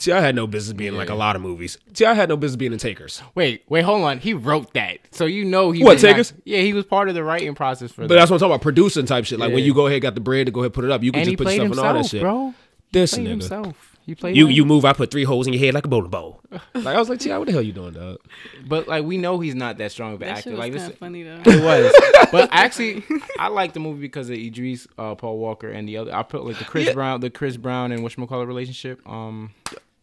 [0.00, 1.76] See, I had no business being in like a lot of movies.
[1.92, 3.22] See, I had no business being in Takers.
[3.34, 4.18] Wait, wait, hold on.
[4.18, 6.32] He wrote that, so you know he What, was not- Takers?
[6.44, 8.08] Yeah, he was part of the writing process for that.
[8.08, 8.20] But that.
[8.20, 9.38] that's what I'm talking about, producing type shit.
[9.38, 11.02] Like when you go ahead, got the bread to go ahead put it up.
[11.02, 12.22] You can and just put yourself in all that shit.
[12.22, 12.54] bro.
[12.92, 13.30] This Played nigga.
[13.30, 13.96] himself.
[14.10, 14.52] He played You him.
[14.52, 16.40] you move, I put three holes in your head like a bowling ball.
[16.74, 18.18] like I was like, T, what the hell you doing, dog?
[18.66, 20.50] but like we know he's not that strong of an That actor.
[20.50, 21.40] was Like this, of funny though.
[21.46, 22.28] it was.
[22.32, 23.04] but actually,
[23.38, 26.12] I like the movie because of Idris, uh, Paul Walker, and the other.
[26.12, 26.94] I put like the Chris Yeah.
[26.94, 29.00] Brown, the Chris Brown and whatchamacallit relationship.
[29.08, 29.50] Um,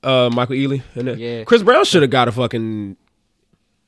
[0.03, 1.43] Uh, Michael Ealy and Yeah.
[1.43, 2.95] Chris Brown should have got a fucking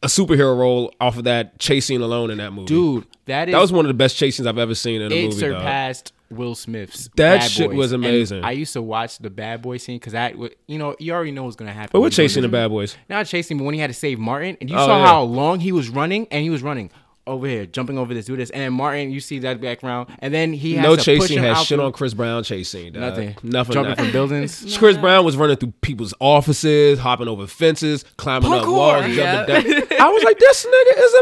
[0.03, 2.67] a superhero role off of that chase scene alone in that movie.
[2.67, 5.11] dude, that is that was one of the best chase scenes I've ever seen in
[5.11, 5.39] a it movie.
[5.41, 5.59] dog.
[5.59, 7.05] surpassed Will Smith's.
[7.15, 7.77] That Bad shit Boys.
[7.77, 8.43] was And amazing.
[8.43, 11.31] I used to watch the Bad Boy scene because that, wa- you know, you already
[11.31, 11.89] know what's gonna happen.
[11.93, 12.95] But we're chasing the bad boys.
[13.09, 15.05] Not chasing, but when he had to save Martin, and you Oh, saw yeah.
[15.07, 16.91] how long he was running, and he was running
[17.29, 20.33] over here, jumping over this, do this, and then Martin, you see that background, and
[20.33, 22.43] then he has No to chase push him had out shit through- on Chris Brown
[22.43, 23.01] chasing dog.
[23.01, 23.73] nothing, Nothing.
[23.73, 24.05] jumping nothing.
[24.05, 24.77] from buildings.
[24.77, 28.71] Chris Brown was running through people's offices, hopping over fences, climbing up Parkour.
[28.71, 29.45] walls, jumping Yeah.
[29.45, 29.65] down.
[29.99, 31.13] I was like, this nigga is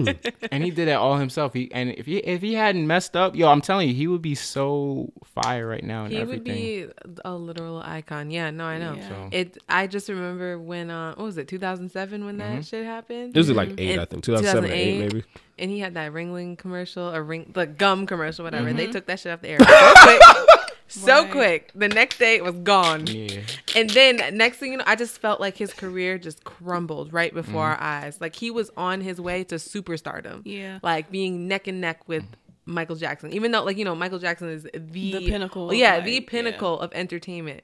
[0.00, 0.32] amazing.
[0.52, 1.52] and he did that all himself.
[1.54, 4.22] He and if he if he hadn't messed up, yo, I'm telling you, he would
[4.22, 6.04] be so fire right now.
[6.04, 6.44] And He everything.
[6.44, 6.86] would be
[7.24, 8.30] a literal icon.
[8.30, 8.94] Yeah, no, I know.
[8.94, 9.08] Yeah.
[9.08, 9.58] So- It.
[9.68, 10.90] I just remember when.
[10.90, 11.48] Uh, what was it?
[11.48, 13.34] 2007 when that shit happened.
[13.34, 14.22] This was like eight, And I think.
[14.24, 15.24] 2007 or eight, maybe.
[15.58, 18.68] And he had that Wrigley commercial, a ring, the gum commercial, whatever.
[18.68, 18.76] Mm-hmm.
[18.76, 20.22] They took that shit off the air so quick,
[20.88, 21.30] so Right.
[21.32, 21.70] quick.
[21.74, 23.06] The next day it was gone.
[23.06, 23.40] Yeah.
[23.74, 27.32] And then next thing you know, I just felt like his career just crumbled right
[27.32, 27.56] before Mm-hmm.
[27.56, 28.20] our eyes.
[28.20, 30.42] Like he was on his way to superstardom.
[30.44, 30.78] Yeah.
[30.82, 32.24] Like being neck and neck with
[32.66, 33.32] Michael Jackson.
[33.32, 34.78] Even though like, you know, Michael Jackson is the,
[35.12, 36.20] The pinnacle Yeah, like, the yeah.
[36.26, 37.62] pinnacle of entertainment.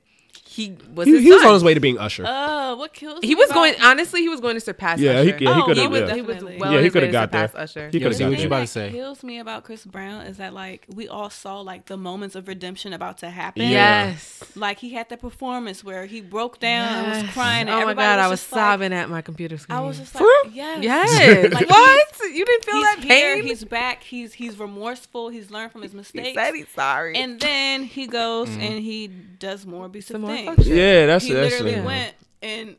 [0.52, 2.24] He was He, his he was on his way to being Usher.
[2.26, 5.12] Oh, what kills He me was about- going honestly, he was going to surpass Yeah,
[5.12, 5.22] Usher.
[5.38, 6.14] he- yeah, he Oh, coulda- he was, yeah.
[6.14, 7.50] he was well Yeah, he coulda got there.
[7.54, 7.88] Usher.
[7.90, 8.46] He coulda got what you there.
[8.46, 8.90] about to say.
[8.90, 12.48] kills me about Chris Brown is that like we all saw like the moments of
[12.48, 13.62] redemption about to happen.
[13.62, 14.42] Yes.
[14.54, 17.32] Like he had that performance where he broke down and was Yes.
[17.32, 17.60] crying.
[17.62, 19.78] And Oh my everybody god, I was just like- sobbing at my computer screen.
[19.78, 21.52] I was just like, yes, Yes.
[21.54, 22.08] Like, what?
[22.34, 23.34] You didn't feel He's that here.
[23.36, 23.44] pain?
[23.44, 24.02] He's back.
[24.02, 25.28] He's he's remorseful.
[25.30, 26.34] He's learned from his he mistakes.
[26.34, 27.16] said he's sorry.
[27.16, 28.60] and then he goes Mm-hmm.
[28.60, 30.41] and he does more abusive things.
[30.46, 32.76] Fuck yeah, that's he that's literally went and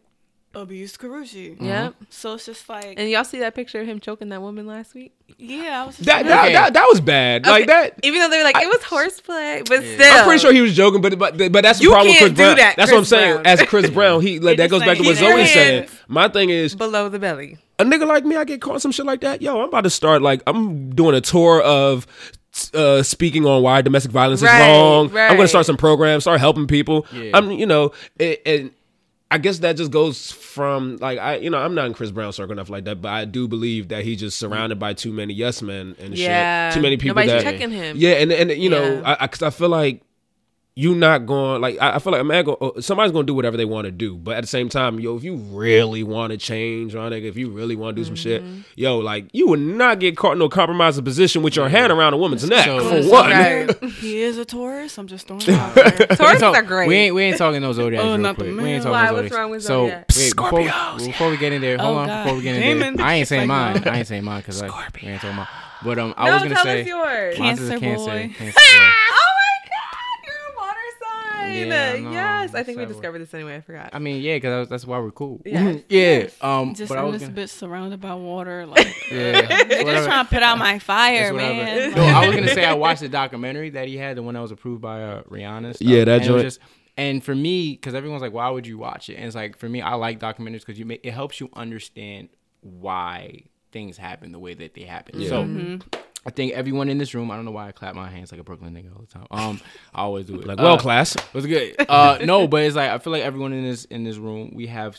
[0.55, 1.59] abused Karrueche.
[1.59, 1.95] Yep.
[2.11, 4.93] So it's just like, And y'all see that picture of him choking that woman last
[4.93, 5.11] week?
[5.39, 6.53] yeah, I was just that, like, that, Okay.
[6.53, 7.47] that that was bad.
[7.47, 7.99] Like that.
[8.03, 9.95] Even though they were like, I- it was horseplay, but Yeah.
[9.95, 10.13] still.
[10.13, 12.27] I'm pretty sure he was joking, but but but that's the You problem with Chris
[12.29, 12.57] can't do Brown.
[12.57, 13.33] that, that's what I'm saying.
[13.41, 13.45] Brown.
[13.47, 15.89] As Chris Brown, he like that just goes back to what he Zoe said.
[16.07, 17.57] My thing is, below the belly.
[17.79, 19.41] a nigga like me, I get caught some shit like that.
[19.41, 22.05] Yo, I'm about to start like I'm doing a tour of
[22.73, 25.05] uh speaking on why domestic violence Right, is wrong.
[25.17, 27.05] I'm gonna start some programs, start helping people.
[27.13, 27.31] Yeah.
[27.33, 28.71] I'm you know, it, and
[29.31, 32.31] I guess that just goes from like I you know I'm not in Chris Brown
[32.33, 35.33] circle enough like that, but I do believe that he's just surrounded by too many
[35.33, 36.69] yes men and Yeah.
[36.69, 36.75] shit.
[36.75, 37.97] Too many people Nobody's that checking him.
[37.97, 39.15] yeah, and and you know, Yeah.
[39.19, 40.03] I, I, cause I feel like
[40.75, 43.57] you not going like I, I feel like a man go, somebody's gonna do whatever
[43.57, 46.37] they want to do, but at the same time, yo, if you really want to
[46.37, 48.61] change, my nigga, if you really want to do some shit, Mm-hmm.
[48.75, 52.13] yo, like you would not get caught in no compromising position with your hand around
[52.13, 53.29] a woman's neck So- for what?
[53.29, 53.83] Right.
[53.99, 54.97] he is a Taurus.
[54.97, 55.83] I'm just throwing it out there.
[55.91, 56.87] Tauruses So, are great.
[56.87, 58.57] We ain't we ain't talking no zodiacs Oh, real not the quick.
[58.57, 59.05] We ain't talking Why?
[59.07, 59.35] no What's zodiacs.
[59.37, 60.05] wrong with so zodiac?
[60.15, 61.05] wait, before, Scorpios.
[61.05, 62.07] before we get in there, hold Oh, on.
[62.07, 62.23] God.
[62.23, 62.95] Before we get in Damon.
[62.95, 63.83] there, I ain't saying mine.
[63.87, 64.71] I ain't saying mine because like
[65.01, 65.47] we ain't talking about.
[65.83, 67.37] But um, I no, was gonna tell say us yours.
[67.39, 68.05] mine's is a Cancer cancer.
[68.05, 68.33] boy.
[68.37, 68.61] Cancer boy.
[69.11, 71.32] Oh my god, you're a water sign.
[71.51, 71.95] Yeah, I
[72.43, 73.55] yes, I think we discovered this anyway.
[73.57, 73.89] I forgot.
[73.93, 75.41] I mean, yeah, because that's why we're cool.
[75.45, 75.81] Yes.
[75.89, 76.27] yeah.
[76.41, 78.65] Um, Just but I in was this gonna, bitch surrounded by water.
[78.73, 79.41] Like, yeah.
[79.65, 81.53] they're just trying to put out my fire, It's whatever.
[81.53, 81.91] man.
[81.91, 84.41] No, I was gonna say I watched the documentary that he had, the one that
[84.41, 85.75] was approved by uh, Rihanna.
[85.75, 86.41] stuff, Yeah, that and it was joint.
[86.43, 86.59] Just,
[86.97, 89.67] and for me, because everyone's like, "Why would you watch it?" And it's like, for
[89.67, 92.29] me, I like documentaries because you make it helps you understand
[92.61, 95.19] why things happen the way that they happen.
[95.19, 95.29] Yeah.
[95.29, 95.43] So.
[95.43, 95.99] Mm-hmm.
[96.25, 97.31] I think everyone in this room.
[97.31, 99.27] I don't know why I clap my hands like a Brooklyn nigga all the time.
[99.29, 99.61] Um,
[99.93, 100.47] I always do it.
[100.47, 101.15] Like Uh, well, class.
[101.33, 101.75] What's good?
[101.89, 104.67] Uh, no, but it's like I feel like everyone in this in this room we
[104.67, 104.97] have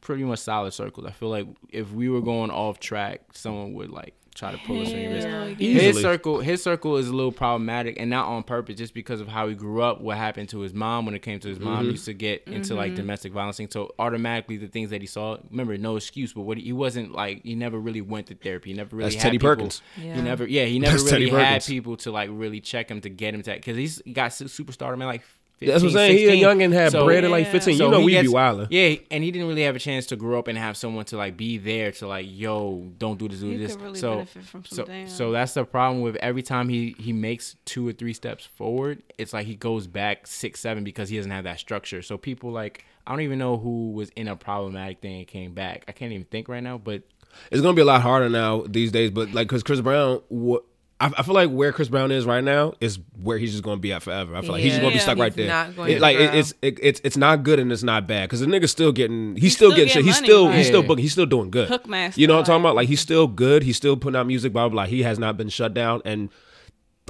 [0.00, 1.06] pretty much solid circles.
[1.06, 4.82] I feel like if we were going off track, someone would like try to pull
[4.82, 5.26] us in your wrist.
[5.26, 9.20] Hell His circle, his circle is a little problematic, and not on purpose, just because
[9.20, 10.00] of how he grew up.
[10.00, 12.44] What happened to his mom when it came to his mom, he used to get
[12.46, 12.96] into like Mm-hmm.
[12.96, 13.56] domestic violence.
[13.56, 13.68] thing.
[13.70, 17.12] So automatically, the things that he saw, remember, no excuse, but what he, he wasn't
[17.12, 18.70] like, he never really went to therapy.
[18.70, 19.82] He never really That's had Teddy people- Perkins.
[20.00, 20.14] Yeah.
[20.14, 21.66] He never, yeah, he never That's Teddy really had Perkins.
[21.66, 24.96] people to like really check him to get him to because he's got su- superstar
[24.96, 25.22] man like.
[25.58, 26.12] 15, That's what I'm saying.
[26.18, 26.40] He a 16.
[26.40, 27.76] young and had So- bread at like 15.
[27.78, 28.66] so you know he we be gets- wilding.
[28.70, 31.16] Yeah, and he didn't really have a chance to grow up and have someone to
[31.16, 33.74] like be there to like, yo, don't do this, do You this.
[33.76, 36.94] really so, benefit from some so, damn- so that's the problem with every time he
[36.98, 41.08] he makes two or three steps forward, it's like he goes back six, seven because
[41.08, 42.02] he doesn't have that structure.
[42.02, 45.54] So people like, I don't even know who was in a problematic thing and came
[45.54, 45.84] back.
[45.88, 47.02] I can't even think right now, but
[47.50, 50.64] It's gonna be a lot harder now these days, but like because Chris Brown, what
[50.98, 53.76] I, I feel like where Chris Brown is right now is where he's just gonna
[53.76, 54.34] be at forever.
[54.34, 55.02] I feel like he's just gonna be Yeah.
[55.02, 55.48] stuck right He's there.
[55.48, 58.06] not going It- to like it, it's it, it's it's not good and it's not
[58.06, 60.04] bad because the nigga's still getting he's, still, still getting shit.
[60.04, 61.02] getting He's still like- he's still booking.
[61.02, 61.68] He's still doing good.
[61.68, 62.76] Hookmaster, You know what I'm talking about?
[62.76, 63.62] Like he's still good.
[63.62, 64.52] He's still putting out music.
[64.54, 64.84] Blah blah.
[64.84, 64.86] blah.
[64.86, 66.30] He has not been shut down, and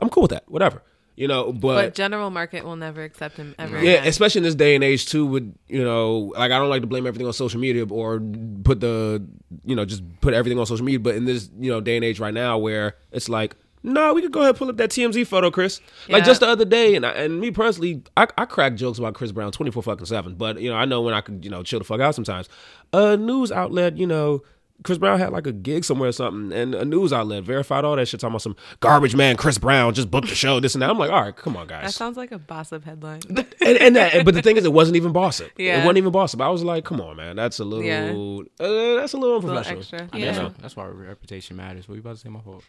[0.03, 0.45] I'm cool with that.
[0.49, 0.83] Whatever.
[1.15, 3.77] You know, but general market will never accept him ever.
[3.83, 4.07] yeah, again.
[4.09, 5.25] especially in this day and age too.
[5.25, 8.21] With you know, like I don't like to blame everything on social media or
[8.65, 9.25] put the
[9.65, 10.99] you know just put everything on social media.
[11.01, 13.57] But in this you know day and age right now, where it's like,
[13.87, 15.81] no, we could go ahead and pull up that TMZ photo, Chris.
[16.09, 16.27] Like Yeah.
[16.27, 19.33] just the other day, and I, and me personally, I, I crack jokes about Chris
[19.33, 20.35] Brown twenty four fucking seven.
[20.35, 22.49] But you know, I know when I could you know chill the fuck out sometimes.
[22.93, 24.43] A news outlet, you know.
[24.85, 27.97] Chris Brown had like a gig somewhere or something, and a news outlet verified all
[27.97, 29.35] that shit, talking about some garbage man.
[29.35, 30.91] Chris Brown just booked the show, this and that.
[30.91, 33.21] I'm like, all right, come on, guys that sounds like a boss up headline.
[33.31, 33.47] and,
[33.79, 35.49] and that, but the thing is, it wasn't even boss up.
[35.57, 35.77] Yeah.
[35.81, 36.43] It wasn't even boss up.
[36.43, 38.11] I was like, come on, man, that's a little, Yeah.
[38.61, 39.79] uh, that's a little little unprofessional.
[39.79, 40.01] extra.
[40.13, 40.33] I mean, Yeah.
[40.43, 41.89] that's, that's why reputation matters.
[41.89, 42.63] What you about to say, my fault?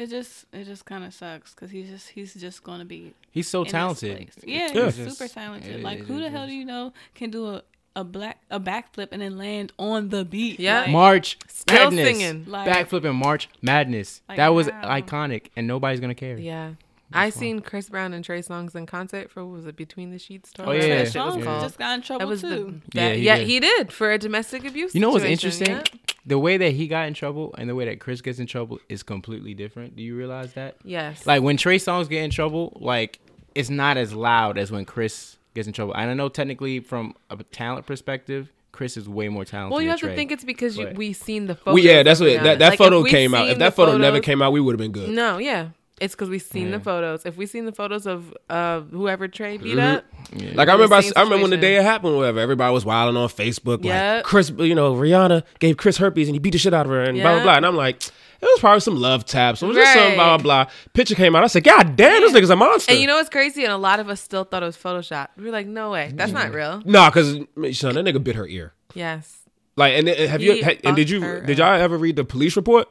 [0.00, 3.48] It just it just kind of sucks because he's just he's just gonna be He's
[3.48, 4.30] so talented.
[4.44, 4.84] Yeah, Yeah.
[4.86, 5.76] he's It's super talented.
[5.76, 6.50] it- like it- who the it hell is.
[6.50, 7.62] do you know can do a
[7.96, 10.58] a black a backflip and then land on the beat?
[10.60, 10.82] Yeah.
[10.82, 12.08] Like, March Still Madness.
[12.18, 12.44] singing.
[12.46, 14.22] Like- Backflipping March Madness.
[14.28, 14.82] Like, that was wow.
[15.00, 16.38] iconic, and nobody's gonna care.
[16.38, 16.74] yeah.
[17.12, 20.18] I seen Chris Brown and Trey Songz in concert for what was it Between the
[20.20, 20.64] Sheets tour?
[20.64, 20.94] Oh, Whatever yeah.
[21.02, 21.62] that shit was Sean called.
[21.64, 22.80] just got in trouble That was too.
[22.92, 23.46] the Yeah, yeah, he yeah did.
[23.48, 24.94] he did for a domestic abuse.
[24.94, 25.76] You know what's situation, interesting?
[26.06, 26.09] yeah.
[26.26, 28.78] The way that he got in trouble and the way that Chris gets in trouble
[28.88, 29.96] is completely different.
[29.96, 30.76] Do you realize that?
[30.84, 31.26] Yes.
[31.26, 33.18] Like when Trey Songz get in trouble, like
[33.54, 35.94] it's not as loud as when Chris gets in trouble.
[35.94, 39.72] And I know technically from a talent perspective, Chris is way more talented.
[39.72, 41.74] well, you than have to think it's because you, But- we seen the photo.
[41.74, 43.48] We, yeah, that's of what that, that Like, photo came out.
[43.48, 45.10] If that the photo never came out, we would have been good.
[45.10, 45.70] No, yeah.
[46.00, 47.26] It's because we've seen the photos.
[47.26, 49.96] If we seen the photos of uh, whoever Trey beat Mhm.
[49.96, 50.52] up, Yeah.
[50.54, 52.16] Like I remember, I, I remember when the day it happened.
[52.16, 53.84] Whatever, everybody was wilding on Facebook.
[53.84, 54.16] Yep.
[54.16, 56.92] Like Chris, you know, Rihanna gave Chris herpes and he beat the shit out of
[56.92, 57.54] her and blah blah blah.
[57.56, 58.12] And I'm like, it
[58.42, 59.60] was probably some love taps.
[59.60, 60.14] It was just some Right.
[60.14, 60.72] blah blah blah.
[60.92, 61.42] Picture came out.
[61.42, 62.92] I said, God damn, this nigga's a monster.
[62.92, 63.64] and you know what's crazy?
[63.64, 65.28] And a lot of us still thought it was Photoshop.
[65.36, 66.80] We were like, no way, that's not real.
[66.84, 67.32] Nah, because
[67.76, 68.72] son, that nigga bit her ear.
[68.94, 69.36] Yes,
[69.76, 70.64] Like, and, and have He you?
[70.64, 71.20] ha- and did you?
[71.40, 72.88] Did y'all ever read the police report?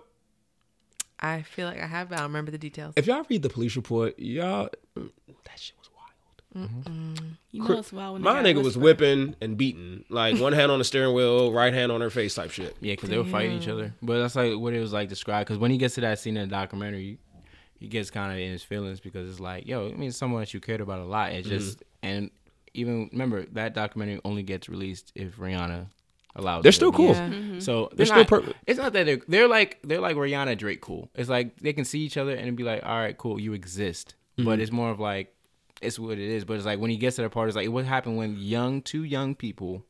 [1.21, 2.93] I feel like I have, but I don't remember the details.
[2.95, 5.75] If y'all read the police report, y'all, that shit
[6.53, 7.21] was wild.
[7.51, 10.71] You know Cri- it's wild when My nigga was whipping and beating, like one hand
[10.71, 12.75] on the steering wheel, right hand on her face, type shit.
[12.81, 13.93] Yeah, because they were fighting each other.
[14.01, 15.47] But that's like what it was like described.
[15.47, 17.19] Because when he gets to that scene in the documentary,
[17.79, 20.53] he gets kind of in his feelings because it's like, yo, I mean, someone that
[20.53, 21.31] you cared about a lot.
[21.31, 22.29] It's just and
[22.73, 25.87] even remember that documentary only gets released if Rihanna
[26.35, 26.59] allows.
[26.59, 26.63] It.
[26.63, 27.13] They're it still cool.
[27.13, 27.59] Yeah.
[27.59, 30.57] So They're they're still not, per- It's not that they're they're like they're like Rihanna
[30.57, 31.09] Drake cool.
[31.15, 34.15] It's like they can see each other and be like, all right, cool, you exist.
[34.37, 34.47] Mm-hmm.
[34.47, 35.33] But it's more of like
[35.81, 36.45] it's what it is.
[36.45, 38.81] But it's like when he gets to the part, it's like what happened when young
[38.81, 39.85] two young people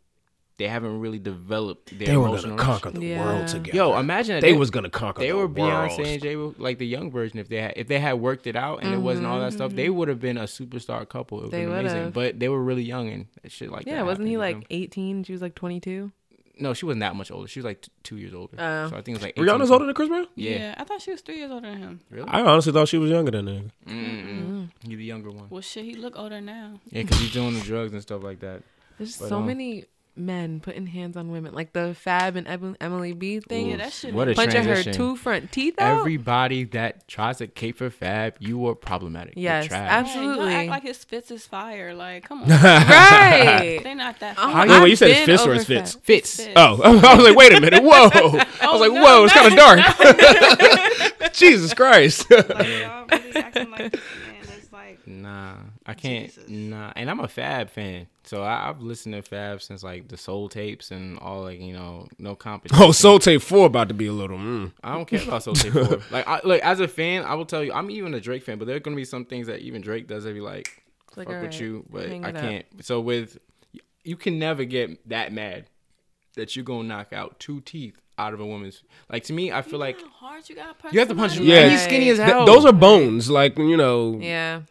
[0.60, 3.24] they haven't really developed their They were gonna conquer the Yeah.
[3.24, 3.78] world together.
[3.78, 5.22] Yo, imagine that they was gonna conquer.
[5.22, 5.90] they the were world.
[5.90, 7.40] Beyonce and Jay, were like the young version.
[7.40, 9.72] If they had if they had worked it out and it wasn't all that stuff,
[9.72, 9.96] they mm-hmm.
[9.96, 11.40] would have been a superstar couple.
[11.40, 11.98] It would They been amazing.
[11.98, 12.14] would've.
[12.14, 13.92] But they were really young and shit like that.
[13.92, 14.84] yeah, wasn't he happened, you like know?
[14.84, 15.24] 18?
[15.24, 16.12] She was like 22.
[16.60, 17.48] No, she wasn't that much older.
[17.48, 18.56] She was like t- two years older.
[18.60, 18.90] Oh.
[18.90, 19.72] so I think it was like Rihanna's 18.
[19.74, 20.28] older than Chris Brown.
[20.36, 20.52] Yeah.
[20.52, 20.76] Yeah.
[20.78, 22.00] I thought she was three years older than him.
[22.10, 22.28] Really?
[22.28, 23.72] I honestly thought she was younger than him.
[23.88, 24.70] Mm-mm.
[24.88, 25.48] He the younger one.
[25.50, 26.80] Well, shit, he look older now.
[26.90, 28.64] Yeah, because he's doing the drugs and stuff like that.
[28.98, 29.86] There's But, so um, many
[30.20, 33.70] men putting hands on women, like the Fab and Emily B thing.
[33.72, 34.14] Yeah, that shit.
[34.14, 36.00] What a punching her two front teeth out.
[36.00, 39.34] Everybody that tries to cape for Fab, you are problematic.
[39.36, 39.90] You're Yes, trash.
[39.90, 40.46] absolutely.
[40.46, 41.94] Man, y'all act like his fits is fire.
[41.94, 42.50] Like, come on.
[42.50, 43.80] right.
[43.84, 44.36] They're not that.
[44.38, 44.68] Oh, fire.
[44.68, 45.94] Wait, wait, you said it's fits or over it's fits?
[45.96, 46.36] Fits.
[46.38, 46.54] Fits.
[46.56, 48.10] Oh, I was like, wait a minute, whoa!
[48.10, 51.34] I was oh, like, no, whoa, it's kind of dark.
[51.34, 52.30] Jesus Christ!
[52.30, 53.96] Like
[55.10, 55.56] Nah,
[55.88, 56.28] I can't.
[56.28, 56.48] Jesus.
[56.48, 60.18] Nah, and I'm a Fab fan, so I, I've listened to Fab since like the
[60.18, 62.84] Soul tapes and all like you know no competition.
[62.84, 64.38] oh, Soul Tape Four about to be a little.
[64.38, 64.72] Mm.
[64.84, 65.98] I don't care about Soul Tape Four.
[66.12, 68.60] Like, I, like as a fan, I will tell you, I'm even a Drake fan,
[68.60, 70.26] but there are gonna be some things that even Drake does.
[70.26, 72.66] That be like, It's like, fuck all with you, but I can't.
[72.82, 73.40] So with,
[74.04, 75.66] you can never get that mad
[76.36, 78.84] that you're gonna knock out two teeth out of a woman's.
[79.12, 81.38] Like to me, I feel like hard you gotta punch you have to punch him.
[81.38, 81.54] somebody?
[81.58, 81.66] Yeah.
[81.66, 82.46] Yeah, he's skinny as Th- hell.
[82.46, 84.20] those are bones, like you know.
[84.22, 84.62] Yeah.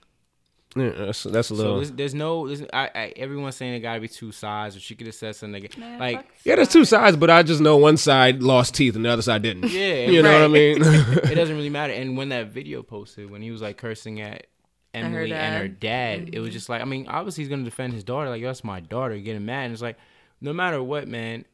[0.81, 1.77] Yeah, that's that's a So little.
[1.77, 4.95] there's, there's no, there's, I, I, everyone's saying it gotta be two sides, or she
[4.95, 5.63] could have said something.
[5.63, 8.97] Like, Man, like yeah, there's two sides, but I just know one side lost teeth
[8.97, 9.71] and the other side didn't.
[9.71, 10.79] yeah, You know what I mean?
[10.83, 11.93] it doesn't really matter.
[11.93, 14.47] And when that video posted, when he was like cursing at
[14.95, 16.27] And her Emily and her dad.
[16.27, 16.55] dad, it was mm-hmm.
[16.55, 18.29] just like, I mean, obviously he's gonna defend his daughter.
[18.31, 19.17] Like, that's my daughter.
[19.19, 19.99] Getting mad, and it's like,
[20.41, 21.45] no matter what, man.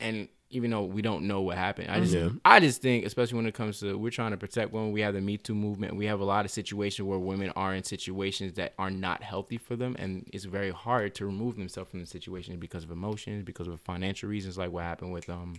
[0.00, 2.30] And even though we don't know what happened, I just, Yeah.
[2.44, 4.92] I just think, especially when it comes to, we're trying to protect women.
[4.92, 5.96] We have the Me Too movement.
[5.96, 9.58] We have a lot of situations where women are in situations that are not healthy
[9.58, 13.44] for them, and it's very hard to remove themselves from the situation because of emotions,
[13.44, 15.54] because of financial reasons, like what happened with um.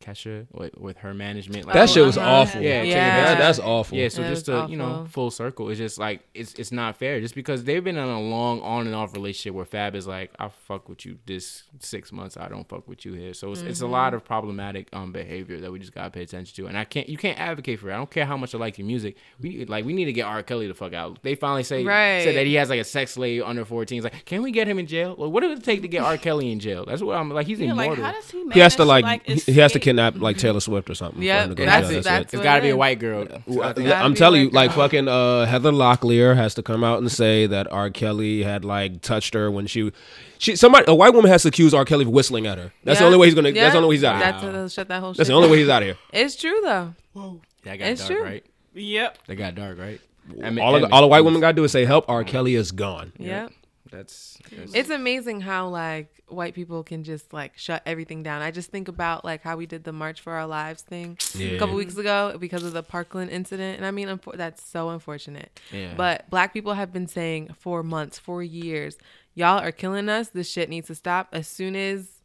[0.00, 2.28] Kesha with, with her management, like that shit was uh-huh.
[2.30, 2.60] awful.
[2.60, 3.24] Yeah, Yeah.
[3.34, 3.98] That- that's awful.
[3.98, 6.70] yeah, so That just was to you know full circle, it's just like it's it's
[6.72, 7.20] not fair.
[7.20, 10.32] Just because they've been in a long on and off relationship where Fab is like,
[10.38, 13.34] I fuck with you this six months, I don't fuck with you here.
[13.34, 13.92] So it's, it's a Mm-hmm.
[13.92, 16.68] lot of problematic um behavior that we just gotta pay attention to.
[16.68, 17.94] And I can't you can't advocate for it.
[17.94, 19.16] I don't care how much I like your music.
[19.40, 20.42] We like we need to get R.
[20.42, 21.22] Kelly the fuck out.
[21.22, 22.22] They finally say Right.
[22.22, 23.98] said that he has like a sex slave under fourteen.
[23.98, 25.14] It's like, can we get him in jail?
[25.18, 26.16] Well, what does it take to get R.
[26.18, 26.84] Kelly in jail?
[26.86, 27.46] That's what I'm like.
[27.46, 28.04] He's Yeah, like immortal.
[28.04, 28.48] how does he?
[28.52, 30.14] He has to manage like, he, he has to escape?
[30.14, 31.18] kidnap like Taylor Swift or something.
[31.20, 32.02] for Yep, him to go that's- to jail.
[32.02, 33.26] that's- it's what got to be a white girl.
[33.46, 36.62] Well, I think- Gotta I'm telling you, like like fucking uh, Heather Locklear has to
[36.62, 37.90] come out and say that R.
[37.90, 39.92] Kelly had like touched her when she,
[40.38, 41.84] she somebody a white woman has to accuse R.
[41.84, 42.72] Kelly of whistling at her.
[42.84, 43.50] That's the only way he's gonna.
[43.50, 43.62] Yeah.
[43.62, 44.52] That's the only way he's out of That's here.
[44.52, 45.12] to shut that whole.
[45.14, 45.96] That's the only way he's out of here.
[46.12, 46.94] It's true though.
[47.14, 48.24] Whoa, that got It's dark, true.
[48.24, 48.44] right?
[48.74, 49.18] Yep.
[49.26, 50.00] That got dark, right?
[50.42, 51.24] Emmett- All of the, Emmett, all the white please.
[51.24, 52.04] women got to do is say, "Help!
[52.08, 52.22] R.
[52.22, 53.50] Kelly is gone." Yep.
[53.90, 58.42] That's, that's It's amazing how like white people can just like shut everything down.
[58.42, 61.58] I just think about like how we did the March for Our Lives thing a
[61.58, 65.58] couple weeks ago because of the Parkland incident, and I mean unfor- that's so unfortunate.
[65.72, 65.94] yeah.
[65.96, 68.96] But black people have been saying for months, for years,
[69.34, 70.28] y'all are killing us.
[70.28, 72.17] This shit needs to stop as soon as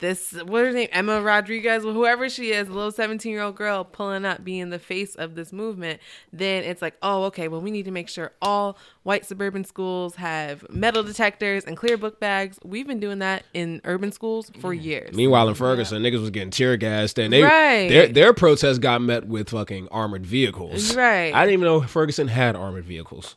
[0.00, 3.56] this what is her name Emma Rodriguez, whoever she is, a little seventeen year old
[3.56, 6.00] girl pulling up, being the face of this movement,
[6.32, 10.16] then it's like, oh, okay, well, we need to make sure all white suburban schools
[10.16, 12.58] have metal detectors and clear book bags.
[12.64, 14.82] We've been doing that in urban schools for mm.
[14.82, 15.14] years.
[15.14, 17.88] Meanwhile, in Ferguson, niggas was getting tear gassed, and they Right.
[17.88, 20.96] their their protest got met with fucking armored vehicles.
[20.96, 21.34] Right.
[21.34, 23.36] I didn't even know Ferguson had armored vehicles.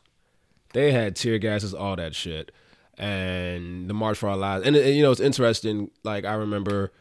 [0.72, 2.50] They had tear gases, all that shit,
[2.98, 4.66] and the March for Our Lives.
[4.66, 5.90] And, and, you know, it's interesting.
[6.02, 6.92] Like I remember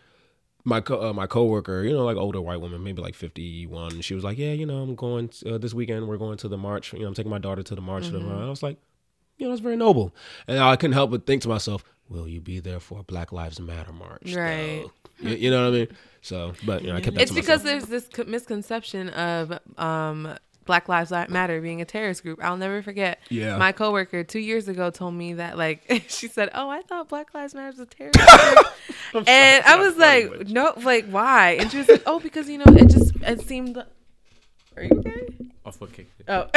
[0.63, 4.01] my co- uh, my coworker, you know, like older white woman, maybe like fifty one.
[4.01, 6.07] She was like, "Yeah, you know, I'm going uh, this weekend.
[6.07, 6.93] We're going to the march.
[6.93, 8.29] You know, I'm taking my daughter to the march." Mm-hmm.
[8.29, 8.77] And I was like,
[9.37, 10.15] "You know, that's very noble."
[10.47, 13.31] And I couldn't help but think to myself, "Will you be there for a Black
[13.31, 14.85] Lives Matter march?" Right.
[15.21, 15.87] though?" You, you know what I mean?
[16.21, 17.89] So, but you know, I kept that It's to because myself.
[17.89, 20.33] there's this misconception of um,
[20.65, 22.43] Black Lives Matter being a terrorist group.
[22.43, 23.19] I'll never forget.
[23.29, 23.57] Yeah.
[23.57, 27.33] My coworker two years ago told me that, like, she said, "Oh, I thought Black
[27.33, 31.77] Lives Matter was a terrorist group," and I was like, "No, like, why?" And she
[31.77, 35.27] was like, "Oh, because you know, it just it seemed." Are you okay?
[35.65, 36.25] My foot kicked it.
[36.27, 36.49] Oh.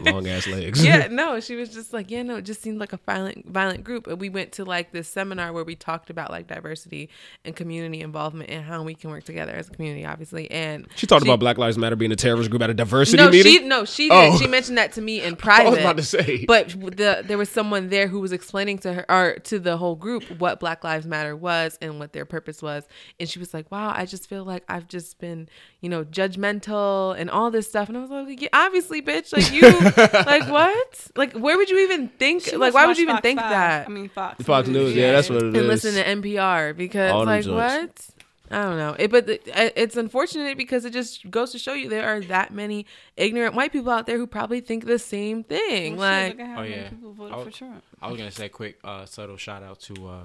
[0.10, 0.84] long ass legs.
[0.84, 3.84] yeah, no, she was just like, yeah, no, it just seemed like a violent, violent
[3.84, 4.08] group.
[4.08, 7.10] And we went to like this seminar where we talked about like diversity
[7.44, 10.50] and community involvement and how we can work together as a community, obviously.
[10.50, 13.30] And She talked about Black Lives Matter being a terrorist group at a diversity no,
[13.30, 13.52] meeting.
[13.52, 14.20] she no, she oh.
[14.22, 14.34] did.
[14.34, 14.38] Oh.
[14.38, 15.66] She mentioned that to me in private.
[15.66, 16.44] I was about to say.
[16.44, 19.94] but the there was someone there who was explaining to her or to the whole
[19.94, 22.88] group what Black Lives Matter was and what their purpose was,
[23.20, 25.48] and she was like, "Wow, I just feel like I've just been,
[25.80, 29.52] you know, judgmental and all this stuff." And I was like, yeah, "Obviously, bitch, like
[29.52, 29.62] you,
[30.26, 31.06] like what?
[31.16, 32.42] Like where would you even think?
[32.44, 33.50] She like why would you even Fox think 5.
[33.50, 34.44] that?" I mean, Fox.
[34.44, 35.54] Fox News, yeah, that's what it is.
[35.58, 38.06] and listen to NPR because All like what?
[38.52, 38.96] I don't know.
[38.98, 42.20] It, but the, uh, it's unfortunate because it just goes to show you there are
[42.22, 42.84] that many
[43.16, 45.96] ignorant white people out there who probably think the same thing.
[45.96, 46.88] Well, shit, like, look how Oh, many yeah.
[46.88, 47.84] people voted I for was- Trump.
[48.02, 50.22] I was gonna say a quick uh, subtle shout out to uh,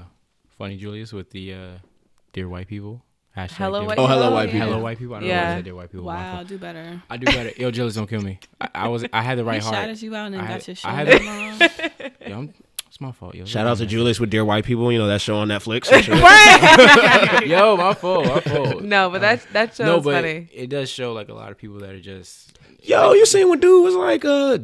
[0.58, 1.58] Funny Julius with the uh,
[2.34, 3.04] dear white people.
[3.36, 4.68] Hashtag Hello, dear white Oh, hello, white people.
[4.68, 5.16] Hello white people.
[5.16, 5.44] I don't know Yeah.
[5.54, 6.06] why I said white people.
[6.06, 7.02] Wow, do better.
[7.10, 7.52] I do better.
[7.58, 8.40] Yo, Julius, don't kill me.
[8.62, 9.76] I, I was I had the right he heart.
[9.76, 12.12] shouted you out and I got had- your I show had wrong.
[12.30, 12.54] Yo, I'm,
[12.88, 13.36] it's my fault.
[13.36, 14.90] Yo, Shout out to Julius with Dear White People.
[14.90, 15.92] You know that show on Netflix.
[17.46, 18.26] Yo, my fault.
[18.26, 18.82] My fault.
[18.84, 20.48] no, but that's that show no, is but funny.
[20.54, 23.60] it does show like a lot of people that are just Yo, you seen when
[23.60, 24.60] dude was like, uh,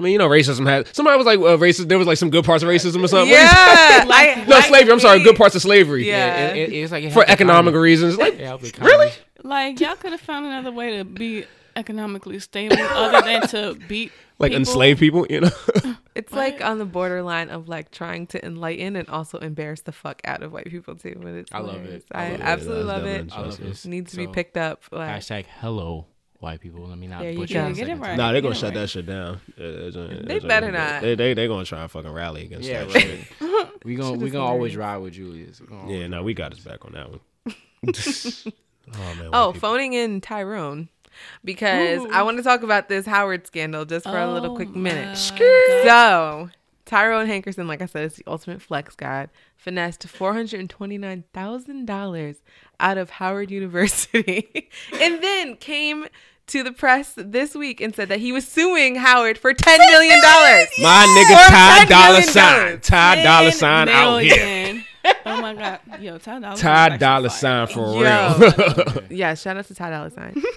[0.00, 1.88] I mean, you know, racism had somebody was like uh, racist.
[1.88, 3.30] There was like some good parts of racism or something.
[3.30, 3.40] Yeah,
[4.10, 4.92] I, no I slavery.
[4.92, 6.06] I'm sorry, good parts of slavery.
[6.08, 6.48] Yeah.
[6.54, 7.82] it, it- it's like it for economic economy.
[7.82, 8.16] reasons.
[8.16, 9.10] Like, It helped the really?
[9.42, 11.44] Like y'all could have found another way to be
[11.76, 14.58] economically stable other than to beat Like people.
[14.60, 15.50] enslave people, you know?
[16.14, 20.20] It's like on the borderline of like trying to enlighten and also embarrass the fuck
[20.24, 21.16] out of white people too.
[21.18, 22.04] But it's I love it.
[22.12, 22.42] I I, love it.
[22.42, 23.32] absolutely Yeah, love it.
[23.32, 23.84] I love it.
[23.86, 24.82] Needs to be picked up.
[24.90, 26.06] Like, Hashtag hello
[26.40, 26.86] white people.
[26.86, 27.60] Let me not There you butcher go.
[27.68, 28.16] the Yeah, get it right.
[28.16, 28.80] nah, they're gonna shut right.
[28.80, 29.40] that shit down.
[29.58, 31.02] Uh, it's They it's a- better not.
[31.02, 33.02] They they they gonna try and fucking rally against Yeah, that right.
[33.40, 33.84] shit.
[33.84, 35.60] We gonna we gonna always ride with Julius.
[35.86, 37.20] Yeah, always no, ride we got his back on that one.
[37.86, 39.30] oh man.
[39.32, 39.68] Oh, white people.
[39.68, 40.88] phoning in Tyrone
[41.44, 44.74] because I want to talk about this Howard scandal just for a little Oh quick
[44.74, 45.16] minute.
[45.16, 46.50] So,
[46.90, 52.36] Tyrone Hankerson, like I said, is the ultimate flex god, finessed $429,000
[52.80, 54.68] out of Howard University
[55.00, 56.06] and then came
[56.48, 60.18] to the press this week and said that he was suing Howard for $10 million.
[60.82, 62.28] My nigga Ty $10 Dollar million.
[62.28, 62.80] Sign.
[62.80, 64.82] Ty Dollar 10 Sign out here.
[65.26, 66.56] oh my god, yo, Ty Dollar.
[66.56, 68.34] Ty Sign's Dollar Sign for Yo.
[68.36, 69.02] real.
[69.10, 70.42] yeah, shout out to Ty Dolla Sign.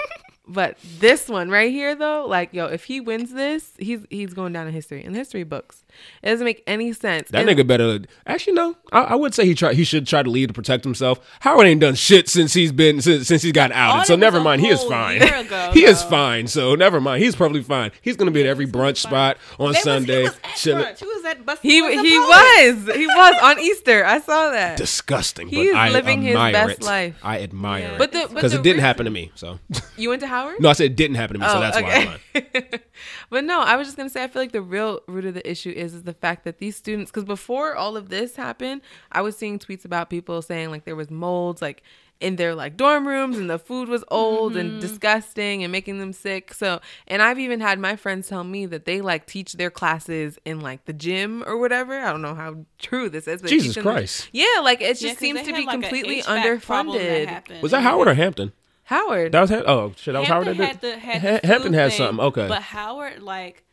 [0.47, 4.51] but this one right here, though, like yo, if he wins this, he's he's going
[4.53, 5.83] down in history in the history books.
[6.23, 7.29] It doesn't make any sense.
[7.29, 7.99] That And- nigga better.
[8.25, 8.75] Actually, no.
[8.91, 9.73] I, I would say he try.
[9.73, 11.19] He should try to lead to protect himself.
[11.41, 14.07] Howard ain't done shit since he's been since, since he's gotten outed.
[14.07, 14.61] So never mind.
[14.61, 15.21] He is fine.
[15.21, 16.47] ago, he is fine.
[16.47, 17.21] So never mind.
[17.23, 17.91] He's probably fine.
[18.01, 20.17] He's gonna be at every brunch spot on was- Sunday.
[20.17, 20.83] he was at chilling.
[20.83, 20.99] brunch.
[20.99, 24.03] He was at He Brothers he was he was on Easter.
[24.05, 24.77] I saw that.
[24.77, 25.47] Disgusting.
[25.47, 26.83] He's but I living his best it.
[26.83, 27.15] life.
[27.23, 27.91] I admire Yeah.
[27.93, 27.97] it.
[27.99, 29.31] But because it didn't reason- happen to me.
[29.35, 29.59] So
[29.97, 30.33] You went to Howard?
[30.59, 31.47] No, I said it didn't happen to me.
[31.47, 32.17] so Oh, that's why.
[32.33, 32.79] I'm fine.
[33.29, 35.49] but no, I was just gonna say I feel like the real root of the
[35.49, 38.81] issue is is the fact that these students because before all of this happened,
[39.11, 41.83] I was seeing tweets about people saying like there was molds like
[42.23, 44.79] in their like dorm rooms and the food was old and mm-hmm.
[44.79, 46.53] disgusting and making them sick.
[46.53, 50.39] So and I've even had my friends tell me that they like teach their classes
[50.45, 51.99] in like the gym or whatever.
[51.99, 54.29] I don't know how true this is, but Jesus teach them- Christ.
[54.31, 57.61] Yeah, like it Yeah, seems to be like, completely HVAC problem that underfunded.
[57.61, 58.53] Was that Howard or Hampton?
[58.93, 59.31] Howard.
[59.31, 60.13] That was oh shit.
[60.13, 60.47] That was Howard.
[60.47, 60.99] Hampton That did?
[60.99, 62.25] had the, had Ha- the Hampton had thing, something.
[62.25, 62.47] Okay.
[62.47, 63.63] But Howard, like,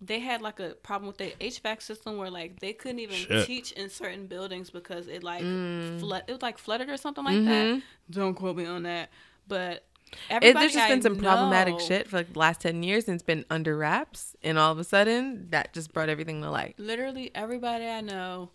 [0.00, 3.46] they had like a problem with their HVAC system where like they couldn't even Shit.
[3.46, 5.98] teach in certain buildings because it like Mm.
[6.00, 6.22] flood.
[6.28, 7.46] It was like flooded or something like Mm-hmm.
[7.78, 7.82] that.
[8.10, 9.10] Don't quote me on that.
[9.48, 9.84] But
[10.30, 13.14] It, there's just I been some problematic shit for like the last 10 years and
[13.16, 16.76] it's been under wraps and all of a sudden that just brought everything to light
[16.78, 18.50] Literally everybody I know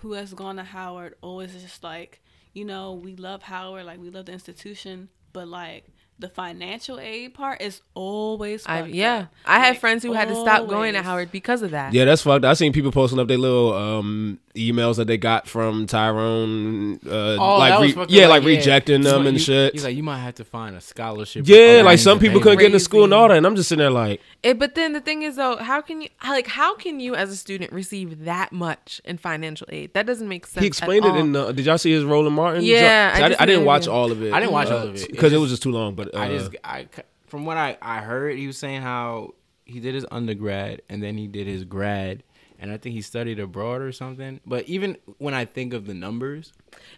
[0.00, 2.20] who has gone to Howard always is just like,
[2.52, 5.84] you know, we love Howard, like we love the institution, but like
[6.18, 9.28] the financial aid part is always I, yeah, up.
[9.46, 11.02] I had friends who had to stop going to.
[11.02, 11.94] Howard because of that.
[11.94, 12.44] Yeah, that's fucked.
[12.44, 17.36] I seen people posting up their little um, emails that they got from Tyrone, uh,
[17.38, 19.72] Oh, like re- yeah, like, like rejecting He's them like, and you- shit.
[19.72, 21.44] He's like, you might have to find a scholarship.
[21.48, 23.80] yeah, like some people couldn't get into school and all that, and I'm just sitting
[23.80, 27.00] there like, It, but then the thing is though, how can you like how can
[27.00, 29.94] you as a student receive that much in financial aid?
[29.94, 30.62] That doesn't make sense.
[30.62, 31.46] he explained at it in all.
[31.46, 31.52] the.
[31.54, 32.64] Did y'all see his Roland Martin?
[32.64, 34.32] Yeah, I I, just I didn't didn't watch even- all of it.
[34.32, 35.02] I didn't watch all of it.
[35.04, 35.94] It because it, was just too long.
[35.94, 36.88] But uh, I just, I,
[37.26, 39.34] from what I, I heard, he was saying how
[39.64, 42.22] he did his undergrad and then he did his grad,
[42.60, 44.40] and I think he studied abroad or something.
[44.44, 46.52] But even when I think of the numbers,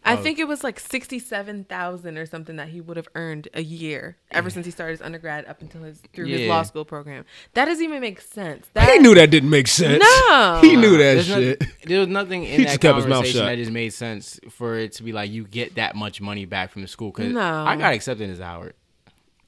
[0.04, 3.62] I think it was like sixty-seven thousand or something that he would have earned a
[3.62, 7.24] year ever since he started his undergrad up until his through his law school program.
[7.54, 8.66] That doesn't even make sense.
[8.74, 10.02] That he knew that didn't make sense.
[10.02, 10.58] No.
[10.62, 11.64] he knew that there's no- shit.
[11.84, 14.40] there was nothing in He that just kept his mouth conversation that just made sense
[14.50, 17.10] for it to be like you get that much money back from the school.
[17.10, 17.40] Because No.
[17.66, 18.74] I got accepted as Howard.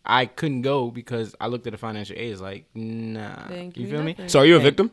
[0.05, 2.33] I couldn't go because I looked at the financial aid.
[2.33, 3.47] It's like, nah.
[3.47, 4.17] Thank you you, feel me?
[4.27, 4.91] So are you a And- victim?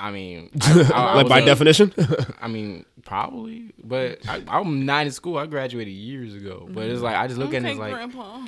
[0.00, 1.92] I mean, I, I- I like was by a- definition?
[2.40, 5.36] I mean, probably, but I, I'm not in school.
[5.38, 8.46] I graduated years ago, but it's like I just look at it like Grandpa.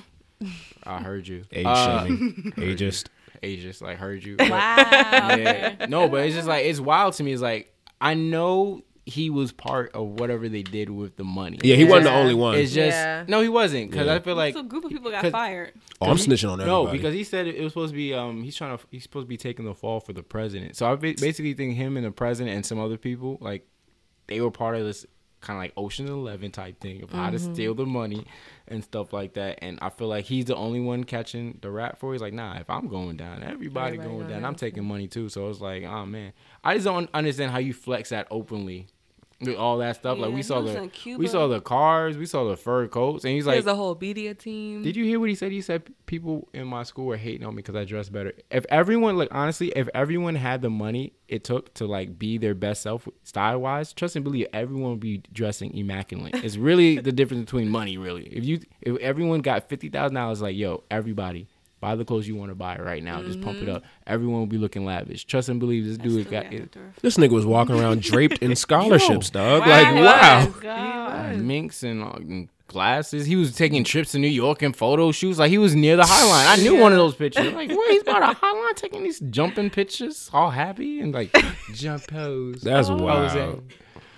[0.85, 2.53] I heard you, Age Uh, shaming.
[2.57, 3.07] Ageist.
[3.43, 4.37] ageist, like heard you.
[4.39, 4.49] Wow.
[5.37, 5.87] yeah.
[5.89, 7.33] No, but it's just like it's wild to me.
[7.33, 11.59] It's like I know he was part of whatever they did with the money.
[11.65, 12.55] Yeah, he wasn't the only one.
[12.57, 13.25] It's just Yeah.
[13.27, 14.15] no, he wasn't because Yeah.
[14.15, 15.73] I feel like so a group of people got 'cause- fired.
[16.01, 16.87] oh, I'm he- snitching on everybody.
[16.87, 18.15] No, because he said it was supposed to be.
[18.15, 18.85] Um, he's trying to.
[18.91, 20.77] He's supposed to be taking the fall for the president.
[20.77, 23.67] So I ba- basically think him and the president and some other people like
[24.29, 25.05] they were part of this
[25.41, 28.25] kind of like Ocean's Eleven type thing of how to steal the money
[28.69, 29.59] and stuff like that.
[29.61, 32.13] And I feel like he's the only one catching the rap for.
[32.13, 32.15] it.
[32.15, 34.43] He's like, nah, if I'm going down, everybody, Everybody going going down.
[34.43, 35.29] down, I'm taking money too.
[35.29, 36.33] So it's like, oh man,
[36.63, 38.87] I just don't understand how you flex that openly.
[39.49, 42.87] All that stuff, like we saw the we saw the cars, we saw the fur
[42.89, 44.83] coats, and he's like, There's a whole media team.
[44.83, 45.53] did you hear what he said?
[45.53, 48.33] He said people in my school were hating on me because I dress better.
[48.51, 52.55] If everyone, like honestly, if everyone had the money it took to like be their
[52.55, 56.35] best self style wise, trust and believe everyone would be dressing immaculate.
[56.35, 58.25] It's really the difference between money, really.
[58.25, 61.49] If you if everyone got fifty thousand dollars, like yo, everybody
[61.83, 63.83] buy the clothes you want to buy right now, just pump it up.
[64.07, 65.25] Everyone will be looking lavish.
[65.27, 66.75] Trust and believe this dude got it.
[67.03, 69.63] This nigga was walking around draped in scholarships, dog.
[69.63, 69.69] Wow.
[69.69, 70.03] Like, He
[70.69, 71.33] wow.
[71.33, 71.43] was.
[71.43, 73.27] Minks and, uh, and glasses.
[73.27, 75.39] He was taking trips to New York and photo shoots.
[75.39, 76.59] Like he was near the High Line.
[76.59, 77.53] I knew one of those pictures.
[77.53, 77.91] Like, what?
[77.91, 81.37] He's by the High Line taking these jumping pictures, all happy and like
[81.75, 82.63] jump pose.
[82.63, 83.01] That's pose.
[83.01, 83.63] wild.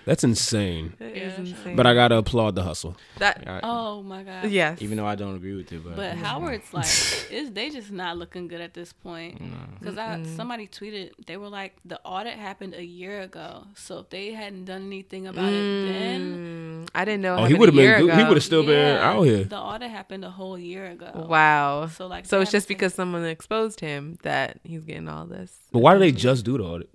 [0.05, 0.95] That's insane.
[1.01, 1.77] It is insane.
[1.77, 2.97] But I gotta applaud the hustle.
[3.19, 4.51] that I- Oh my God.
[4.51, 4.83] yes.
[4.83, 6.85] even though I don't agree with it, but, But Howard's like,
[7.31, 9.41] is they just not looking good at this point?
[9.81, 14.11] Because I somebody tweeted they were like, the audit happened a year ago, so if
[14.11, 17.37] they hadn't done anything about it then, Mm, I didn't know.
[17.37, 18.07] Oh, he would have been.
[18.07, 18.17] Good.
[18.17, 19.45] He would have still been out here.
[19.45, 21.27] The audit happened a whole year ago.
[21.29, 21.89] Wow.
[21.89, 25.59] So, like, so it's just because someone exposed him that he's getting all this.
[25.73, 26.91] But why did they just do the audit?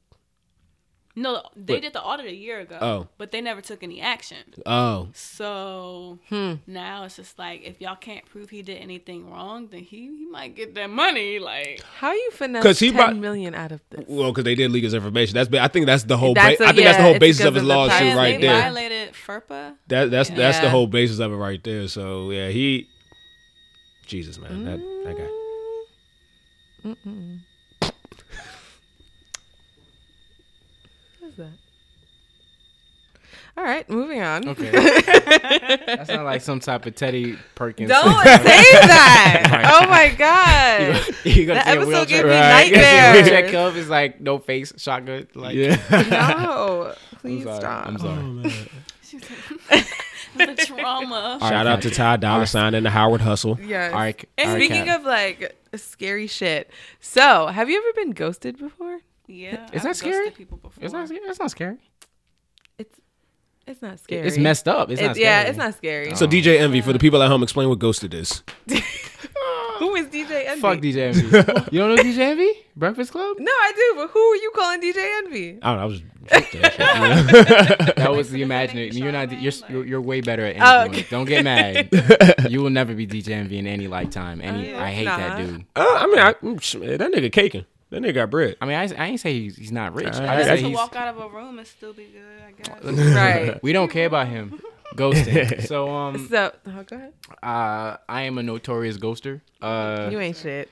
[1.22, 2.78] No, they But- did the audit a year ago.
[2.80, 3.07] Oh.
[3.17, 4.38] but they never took any action.
[4.65, 6.53] Oh, So Hmm.
[6.65, 10.26] now it's just like if y'all can't prove he did anything wrong, then he he
[10.32, 11.39] might get that money.
[11.39, 14.05] Like How are you finesse 'Cause he ten brought- million out of this?
[14.07, 15.34] well, because they did leak his information.
[15.36, 15.53] That's.
[15.53, 16.34] I think that's the whole.
[16.34, 17.76] Ba- That's a- I think that's the yeah, whole basis of because his of the
[17.76, 18.15] lawsuit price.
[18.15, 18.61] right they there.
[18.61, 19.76] violated FERPA.
[19.88, 21.88] That that's that's the whole basis of it right there.
[21.88, 22.88] So yeah, he.
[24.07, 25.30] Jesus man, that that guy.
[31.20, 31.49] What is that?
[33.58, 34.47] All right, moving on.
[34.50, 34.70] okay,
[35.86, 37.89] that's not like some type of Teddy Perkins.
[37.89, 39.76] Don't say that.
[39.82, 41.06] Oh my god.
[41.26, 42.72] you gonna That take a episode wheelchair- gave me Right.
[42.72, 43.30] nightmares.
[43.30, 45.28] Wheelchair cup is like no face, shotgun.
[45.36, 45.78] Like Yeah.
[46.10, 46.93] No.
[47.12, 47.60] I'm Please sorry.
[47.60, 47.86] stop.
[47.86, 48.70] Oh, I'm sorry.
[50.38, 51.16] the trauma.
[51.16, 53.60] All Shout right, out to Ty Dolla Sign and the Howard Hustle.
[53.62, 53.91] Yes.
[53.93, 55.00] All right, And all right, speaking Kat.
[55.02, 56.70] of like scary shit,
[57.00, 59.00] so have you ever been ghosted before?
[59.28, 60.32] Yeah, Is I've that scary?
[60.32, 60.84] People before.
[60.84, 61.10] it's not.
[61.12, 61.78] It's not scary.
[63.70, 64.28] It's it's not scary.
[64.28, 64.89] It's messed up.
[64.89, 65.15] It's, It's, not.
[65.15, 65.26] Scary.
[65.26, 66.15] yeah, it's not scary.
[66.15, 68.41] So DJ Envy for the people at home, explain what Ghosted is.
[69.78, 70.61] Who is DJ Envy?
[70.61, 71.22] Fuck DJ Envy.
[71.72, 72.51] you don't know DJ Envy?
[72.76, 73.38] Breakfast Club?
[73.39, 75.59] No, I do, but who are you calling DJ Envy?
[75.61, 75.84] I don't know.
[75.84, 76.01] I was.
[77.95, 79.01] That was the Like, imagination.
[79.03, 79.32] You're not.
[79.41, 81.05] You're, you're you're way better at Oh, okay.
[81.09, 81.89] Don't get mad.
[82.49, 84.41] you will never be DJ Envy in any lifetime.
[84.41, 84.74] Any.
[84.74, 85.65] Uh, I hate that dude.
[85.76, 87.65] Uh, I mean, I, mm, that nigga caking.
[87.91, 88.55] That nigga got bread.
[88.61, 90.13] I mean, I, I ain't say he's, he's not rich.
[90.13, 90.75] I- I I just Just say to he's.
[90.75, 93.15] walk out of a room and still be good, I guess.
[93.15, 93.63] Right.
[93.63, 94.59] We don't care about him.
[94.95, 95.61] Ghosting.
[95.67, 97.13] So um, So oh, go ahead.
[97.41, 99.41] uh, I am a notorious ghoster.
[99.61, 100.69] Uh, you ain't shit.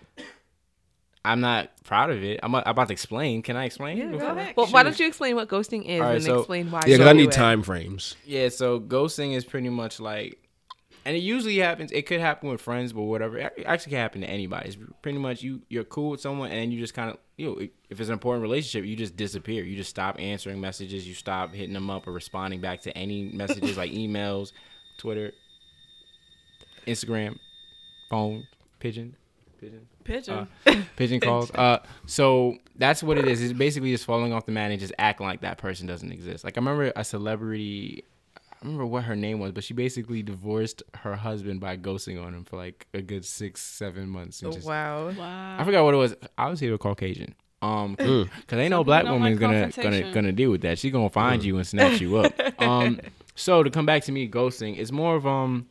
[1.25, 2.39] I'm not proud of it.
[2.41, 3.41] I'm, I'm about to explain.
[3.41, 3.97] Can I explain?
[3.97, 4.37] Yeah, go ahead.
[4.37, 4.53] ahead.
[4.55, 6.81] Well, why don't you explain what ghosting is All right, and so- explain why?
[6.85, 7.31] Yeah, you because I need it?
[7.33, 8.15] time frames.
[8.25, 10.37] Yeah, so ghosting is pretty much like,
[11.07, 11.93] and it usually happens.
[11.93, 13.37] It could happen with friends, but whatever.
[13.37, 14.67] It actually can happen to anybody.
[14.67, 15.61] It's pretty much you.
[15.69, 18.41] You're cool with someone, and you just kind of, you know, if it's an important
[18.41, 19.63] relationship, you just disappear.
[19.63, 21.07] You just stop answering messages.
[21.07, 24.51] You stop hitting them up or responding back to any messages like emails,
[24.97, 25.31] Twitter,
[26.85, 27.37] Instagram,
[28.09, 28.45] phone,
[28.79, 29.15] pigeon,
[29.61, 30.47] pigeon Pigeon.
[30.65, 31.51] uh, pigeon calls.
[31.51, 33.41] Uh, so that's what it is.
[33.41, 36.43] It's basically just falling off the mat and just acting like that person doesn't exist.
[36.43, 38.03] Like I remember a celebrity.
[38.61, 42.33] I remember what her name was, but she basically divorced her husband by ghosting on
[42.33, 44.41] him for like a good six, seven months.
[44.41, 45.09] and Oh, just- wow.
[45.59, 46.15] I forgot what it was.
[46.37, 47.35] Obviously, they were Caucasian.
[47.61, 50.77] Um, because ain't no black people don't woman gonna gonna gonna deal with that.
[50.77, 52.33] She's gonna find you and snatch you up.
[52.59, 52.99] Um,
[53.35, 55.67] so to come back to me ghosting, it's more of um,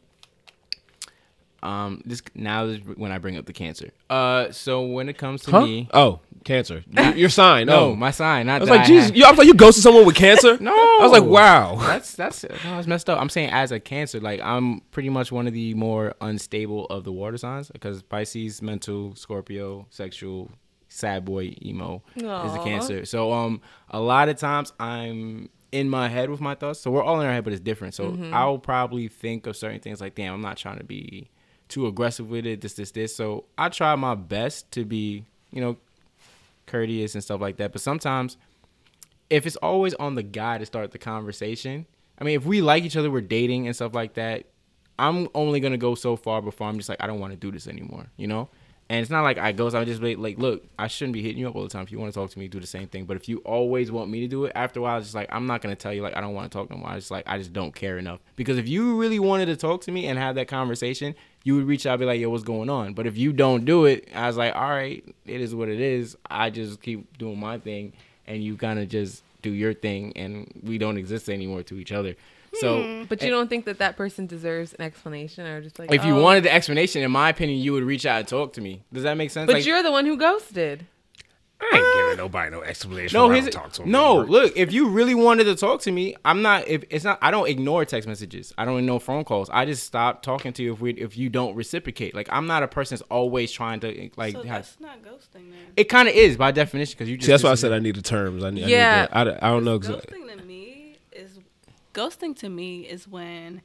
[1.67, 3.91] um, this now is when I bring up the cancer.
[4.09, 5.61] Uh, so when it comes to Huh?
[5.67, 6.85] me, Oh, cancer.
[6.91, 7.67] Your, your sign.
[7.67, 7.97] no, oh.
[7.97, 8.47] my sign.
[8.47, 10.14] Not I was that like, I Jesus, have- you, I thought you ghosted someone with
[10.17, 10.57] cancer.
[10.61, 11.77] No, I was like, wow.
[11.81, 13.21] That's that's no, it's messed up.
[13.21, 17.05] I'm saying as a cancer, like I'm pretty much one of the more unstable of
[17.05, 20.51] the water signs because Pisces, mental, Scorpio, sexual,
[20.89, 23.05] sad boy, emo is a cancer.
[23.05, 23.61] So um,
[23.91, 26.81] a lot of times I'm in my head with my thoughts.
[26.81, 27.95] So we're all in our head, but it's different.
[27.95, 28.33] So Mm-hmm.
[28.33, 31.29] I'll probably think of certain things like, damn, I'm not trying to be
[31.69, 32.61] too aggressive with it.
[32.61, 33.14] This, this, this.
[33.14, 35.77] So I try my best to be, you know,
[36.67, 37.73] courteous and stuff like that.
[37.73, 38.37] But sometimes
[39.31, 41.87] if it's always on the guy to start the conversation,
[42.19, 44.45] I mean, if we like each other, we're dating and stuff like that.
[44.99, 47.51] I'm only gonna go so far before I'm just like, I don't want to do
[47.51, 48.49] this anymore, you know.
[48.89, 51.21] And it's not like I go, so I just be like, look, I shouldn't be
[51.21, 51.83] hitting you up all the time.
[51.83, 53.05] If you want to talk to me, do the same thing.
[53.05, 55.29] But if you always want me to do it, after a while, it's just like
[55.31, 56.89] I'm not gonna tell you like I don't want to talk no more.
[56.89, 58.21] I just like I just don't care enough.
[58.37, 61.14] Because if you really wanted to talk to me and have that conversation,
[61.47, 62.92] you would reach out, and be like, yo, what's going on?
[62.92, 65.80] But if you don't do it, I was like, all right, it is what it
[65.80, 66.16] is.
[66.28, 67.92] I just keep doing my thing,
[68.26, 71.92] and you kind of just do your thing, and we don't exist anymore to each
[71.92, 72.16] other.
[72.55, 73.05] So hmm.
[73.05, 76.05] But you eh don't think that that person deserves an explanation or just like if
[76.05, 76.22] you oh.
[76.22, 78.82] wanted the explanation, in my opinion, you would reach out and talk to me.
[78.92, 79.47] Does that make sense?
[79.47, 80.86] But Like- you're the one who ghosted.
[81.59, 83.17] I ain't giving uh, nobody no explanation.
[83.17, 84.21] no, why I his, don't talk to him no.
[84.21, 84.43] anymore.
[84.43, 86.69] Look, if you really wanted to talk to me, I'm not.
[86.69, 88.53] If it's not, I don't ignore text messages.
[88.59, 89.49] I don't ignore phone calls.
[89.51, 92.15] I just stop talking to you if we if you don't reciprocate.
[92.15, 94.35] Like I'm not a person that's always trying to like.
[94.35, 95.73] so have, that's not ghosting then.
[95.77, 97.27] it kind of is by definition because you just.
[97.27, 98.45] See, that's why I said I need the terms.
[98.45, 98.67] I need.
[98.67, 99.07] Yeah.
[99.11, 100.19] I, need the, I, I don't know exactly.
[100.19, 101.39] Ghosting to me is
[101.95, 103.63] ghosting to me is when,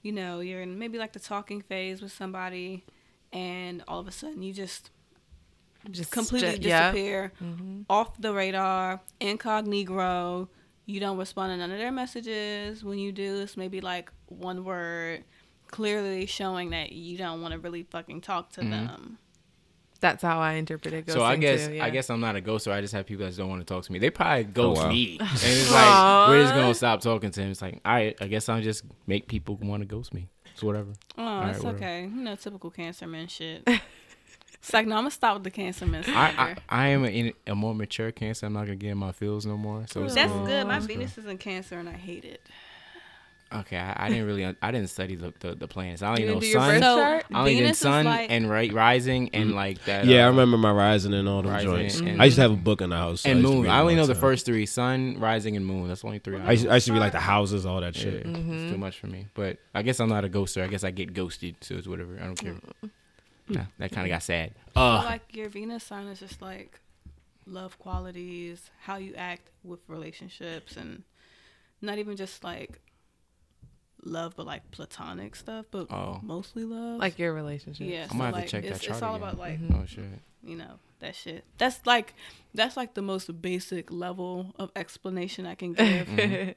[0.00, 2.86] you know, you're in maybe like the talking phase with somebody,
[3.34, 4.90] and all of a sudden you just
[5.90, 6.90] Just completely ju- yeah.
[6.90, 7.82] disappear mm-hmm.
[7.90, 10.48] off the radar, incognito.
[10.86, 12.84] You don't respond to none of their messages.
[12.84, 15.24] When you do, it's maybe like one word,
[15.68, 18.70] clearly showing that you don't want to really fucking talk to mm-hmm.
[18.70, 19.18] them.
[20.00, 21.84] That's how I interpreted ghosting So I guess too, yeah.
[21.86, 22.70] I guess I'm not a ghoster.
[22.70, 23.98] I just have people that don't want to talk to me.
[23.98, 24.90] They probably ghost oh, wow.
[24.90, 27.50] me, and it's like we're just gonna stop talking to him.
[27.50, 30.28] It's like, all right, I guess I'll just make people want to ghost me.
[30.52, 30.92] It's whatever.
[31.16, 31.78] Oh, right, it's whatever.
[31.78, 32.02] okay.
[32.02, 33.66] You know, typical cancer man shit.
[34.64, 36.04] it's like, no, I'm gonna stop with the cancer man.
[36.08, 36.84] I, I.
[36.84, 38.46] I am a, a more mature cancer.
[38.46, 39.84] I'm not gonna get in my feels no more.
[39.90, 40.46] So it's That's cool.
[40.46, 40.66] good.
[40.66, 40.96] My It's cool.
[40.96, 42.40] Venus is in Cancer, and I hate it.
[43.52, 46.00] Okay, I, I didn't really I didn't study the the, the planets.
[46.00, 46.70] I only You know didn't do your sun.
[46.70, 47.24] birth So chart?
[47.30, 49.54] I only did Venus is sun like and right rising and mm.
[49.54, 50.06] like that.
[50.06, 52.00] Yeah, I uh, remember my rising and all them Rising joints.
[52.00, 53.20] and- I used to have a book in the house.
[53.20, 53.62] so And I moon.
[53.64, 55.88] read I only all know the first three: sun, rising, and moon.
[55.88, 56.38] That's only three.
[56.40, 56.66] I I used.
[56.68, 58.14] I used to be like the houses, all that Yeah, shit.
[58.14, 58.80] it's too mm-hmm.
[58.80, 59.26] much for me.
[59.34, 60.62] But I guess I'm not a ghoster.
[60.64, 62.18] I guess I get ghosted, so it's whatever.
[62.18, 62.54] I don't care.
[62.54, 62.90] Mm.
[63.48, 64.52] Nah, that kind of got sad.
[64.76, 66.80] I Uh, feel like your Venus sign is just like
[67.46, 71.02] love qualities, how you act with relationships, and
[71.82, 72.80] not even just like
[74.02, 76.20] love, but like platonic stuff, but Oh.
[76.22, 76.98] mostly love.
[76.98, 77.86] like your relationship.
[77.88, 79.28] yeah, I'm so gonna have like to check it's, that chart it's all again.
[79.28, 80.04] about like oh shit.
[80.42, 81.44] you know that shit.
[81.58, 82.14] That's like
[82.54, 86.06] that's like the most basic level of explanation I can give.
[86.06, 86.50] Mm-hmm.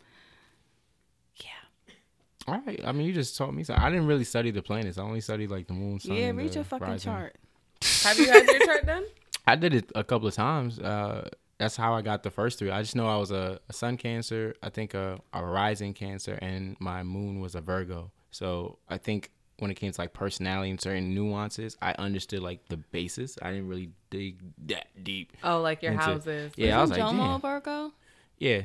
[2.48, 2.80] All right.
[2.86, 3.64] I mean, you just taught me.
[3.64, 3.84] something.
[3.84, 4.98] I didn't really study the planets.
[4.98, 6.16] I only studied like the moon, sun.
[6.16, 6.32] yeah.
[6.32, 7.12] Read your fucking rising.
[7.12, 7.36] chart.
[8.04, 9.04] Have you had your chart done?
[9.46, 10.80] I did it a couple of times.
[10.80, 11.28] Uh,
[11.58, 12.70] that's how I got the first three.
[12.72, 16.38] I just know I was a, a sun cancer, I think a, a rising cancer,
[16.42, 18.12] and my moon was a Virgo.
[18.32, 22.68] So I think when it came to like personality and certain nuances, I understood like
[22.70, 23.38] the basis.
[23.42, 25.36] I didn't really dig that deep.
[25.44, 26.54] Oh, like your Into- houses.
[26.56, 27.42] Yeah, I was Isn't like, Jomo.
[27.42, 27.92] Virgo?
[28.38, 28.62] Yeah.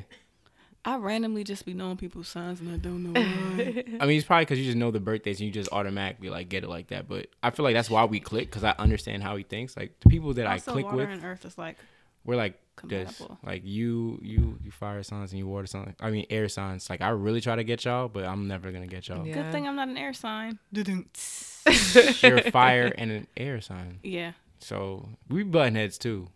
[0.85, 3.83] I randomly just be knowing people's signs and I don't know why.
[3.99, 6.49] I mean, it's probably because you just know the birthdays and you just automatically like
[6.49, 7.07] get it like that.
[7.07, 9.77] But I feel like that's why we click because I understand how he thinks.
[9.77, 11.77] Like the people that also, I click water with, and earth is like
[12.25, 13.17] we're like this.
[13.17, 13.37] compatible.
[13.43, 15.95] Like you, you, you fire signs and you water signs.
[16.01, 16.89] I mean air signs.
[16.89, 19.25] Like I really try to get y'all, but I'm never gonna get y'all.
[19.25, 19.35] Yeah.
[19.35, 20.59] Good thing I'm not an air sign.
[20.73, 23.99] You're fire and an air sign.
[24.03, 24.33] Yeah.
[24.59, 26.27] So we button heads too.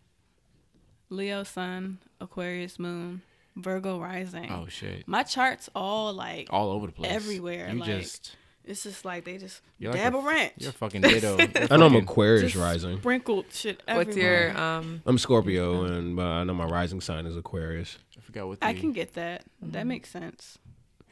[1.10, 3.22] Leo Sun, Aquarius Moon,
[3.62, 4.52] Virgo Rising.
[4.52, 5.08] Oh shit.
[5.08, 7.12] My charts all like All over the place.
[7.12, 8.36] Everywhere, You like- just
[8.66, 10.54] It's just like they just You're like dab a- a ranch.
[10.58, 11.38] you're a fucking ditto.
[11.38, 12.98] You're I know I'm Aquarius just rising.
[12.98, 14.06] sprinkled shit everywhere.
[14.06, 15.02] What's your um?
[15.06, 17.98] I'm Scorpio, and uh, I know my rising sign is Aquarius.
[18.18, 19.42] I forgot what the, I can get that.
[19.64, 19.72] Mm-hmm.
[19.72, 20.58] That makes sense.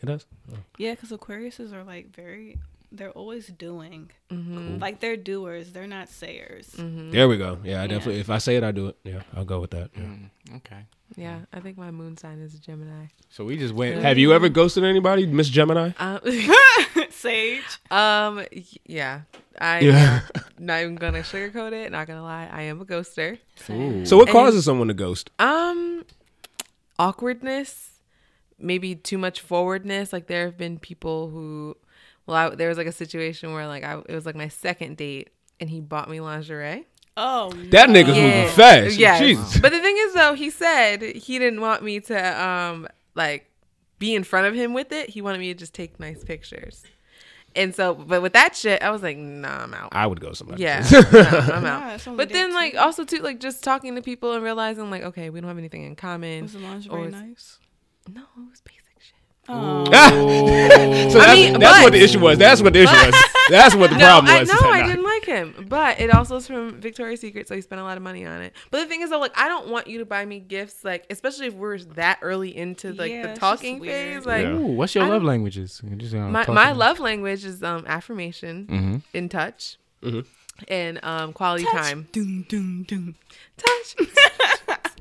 [0.04, 0.26] It does.
[0.78, 2.58] Yeah, because Aquariuses are like very.
[2.91, 4.12] They're always doing.
[4.32, 5.72] mhm, Like they're doers.
[5.72, 6.68] They're not sayers.
[6.78, 7.12] mhm.
[7.12, 7.58] There we go.
[7.64, 7.88] Yeah, I Yeah.
[7.88, 8.20] definitely.
[8.22, 8.98] If I say it, I do it.
[9.04, 9.89] Yeah, I'll go with that.
[9.96, 10.02] Yeah.
[10.04, 10.86] Mm, okay.
[11.16, 13.06] Yeah, I think my moon sign is a Gemini.
[13.30, 14.01] So we just went.
[14.01, 15.91] Have you ever ghosted anybody, Miss Gemini?
[15.99, 16.20] Um,
[17.12, 17.64] Sage.
[17.91, 18.43] um,
[18.86, 19.22] yeah,
[19.60, 20.22] I Yeah.
[20.60, 21.91] not even gonna sugarcoat it.
[21.91, 23.38] Not gonna lie, I am a ghoster.
[23.70, 24.06] Ooh.
[24.06, 25.30] So what And- causes someone to ghost?
[25.39, 26.03] Um,
[26.99, 28.01] awkwardness,
[28.60, 30.12] maybe too much forwardness.
[30.14, 31.78] Like there have been people who,
[32.26, 34.97] well, I, there was like a situation where like I it was like my second
[34.97, 35.30] date,
[35.60, 36.86] and he bought me lingerie.
[37.18, 38.97] Oh, That nigga's moving fast.
[38.97, 39.57] Yeah, Jesus.
[39.59, 43.49] But the thing is though, he said he didn't want me to um like
[43.99, 45.09] be in front of him with it.
[45.09, 46.84] He wanted me to just take nice pictures.
[47.55, 49.88] And so, but with that shit, I was like, nah, I'm out.
[49.93, 50.57] I would go somewhere.
[50.59, 51.09] Yeah, no,
[51.53, 51.93] I'm out.
[51.95, 52.53] it's only But then, two.
[52.53, 55.57] like, also too, like, just talking to people and realizing, like, okay, we don't have
[55.57, 56.41] anything in common.
[56.43, 57.59] Was the Or lingerie is- nice?
[58.13, 58.85] No, it was basic shit.
[59.48, 59.86] Oh.
[59.86, 62.38] so that's, I mean, that's but- what the issue was.
[62.38, 63.16] That's what the issue was.
[63.48, 64.50] That's what the No, problem I was.
[64.50, 67.80] know I didn't like him, but it also is from Victoria's Secret, so he spent
[67.80, 68.54] a lot of money on it.
[68.72, 71.06] But the thing is, though, like, I don't want you to buy me gifts, like,
[71.12, 74.26] especially if we're that early into like Yeah, the talking phase.
[74.26, 74.54] Like, Yeah.
[74.54, 75.80] Ooh, what's your I love don't- languages?
[75.88, 79.02] You just, uh, my my love language is um affirmation, Mhm.
[79.14, 80.26] in touch, Mhm.
[80.68, 82.08] and um quality time.
[82.12, 83.14] Doom, doom, doom.
[83.58, 83.96] Touch.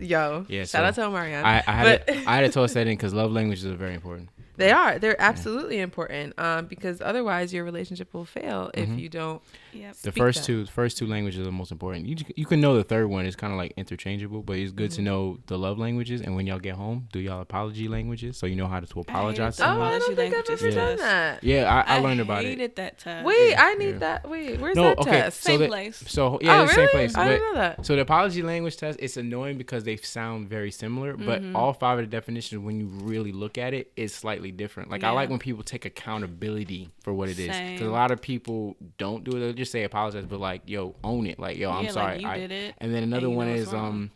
[0.01, 1.45] Yo, Yeah, shout so out to Omarion.
[1.45, 3.75] I, I had But- to, I had to toss that in because love languages are
[3.77, 4.29] very important.
[4.57, 4.99] They are.
[4.99, 6.39] They're absolutely important.
[6.39, 8.99] Um, because otherwise your relationship will fail if Mhm.
[9.01, 9.43] you don't.
[9.75, 9.93] Yep.
[9.93, 10.47] The Speak first that.
[10.47, 12.07] two, the first two languages are the most important.
[12.07, 14.91] You you can know the third one is kind of like interchangeable, but it's good
[14.93, 15.05] to Mm-hmm.
[15.05, 16.21] know the love languages.
[16.21, 19.57] And when y'all get home, do y'all apology languages so you know how to apologize.
[19.57, 19.83] the to Oh.
[19.83, 21.45] I don't think I've languages ever done that.
[21.45, 22.49] Yeah, I, I learned about it.
[22.49, 23.25] hated that test.
[23.27, 23.99] Wait, I need Yeah.
[23.99, 24.29] that.
[24.31, 25.43] Wait, where's No, that okay, test?
[25.43, 26.03] so Same that- place.
[26.07, 26.75] So yeah, oh, the really?
[26.75, 27.17] same place.
[27.17, 27.85] I didn't know that.
[27.87, 31.57] So the apology language test, it's annoying because they sound very similar, but Mm-hmm.
[31.57, 34.91] all five of the definitions, when you really look at it, is slightly different.
[34.91, 38.21] Like I like when people take accountability for what it is, because a lot of
[38.23, 39.57] people don't do it.
[39.65, 41.39] Just say apologize, but like, yo, own it.
[41.39, 42.21] Like, yo, I'm Yeah, like, sorry.
[42.21, 43.87] you I- did it, And then another and one is wrong.
[43.87, 44.11] um.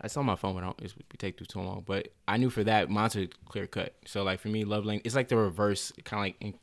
[0.00, 1.82] I saw my phone, but I don't, take too too long.
[1.86, 3.94] But I knew for that, mine's a clear cut.
[4.04, 6.54] So like for me, love language, it's like the reverse, kind of like in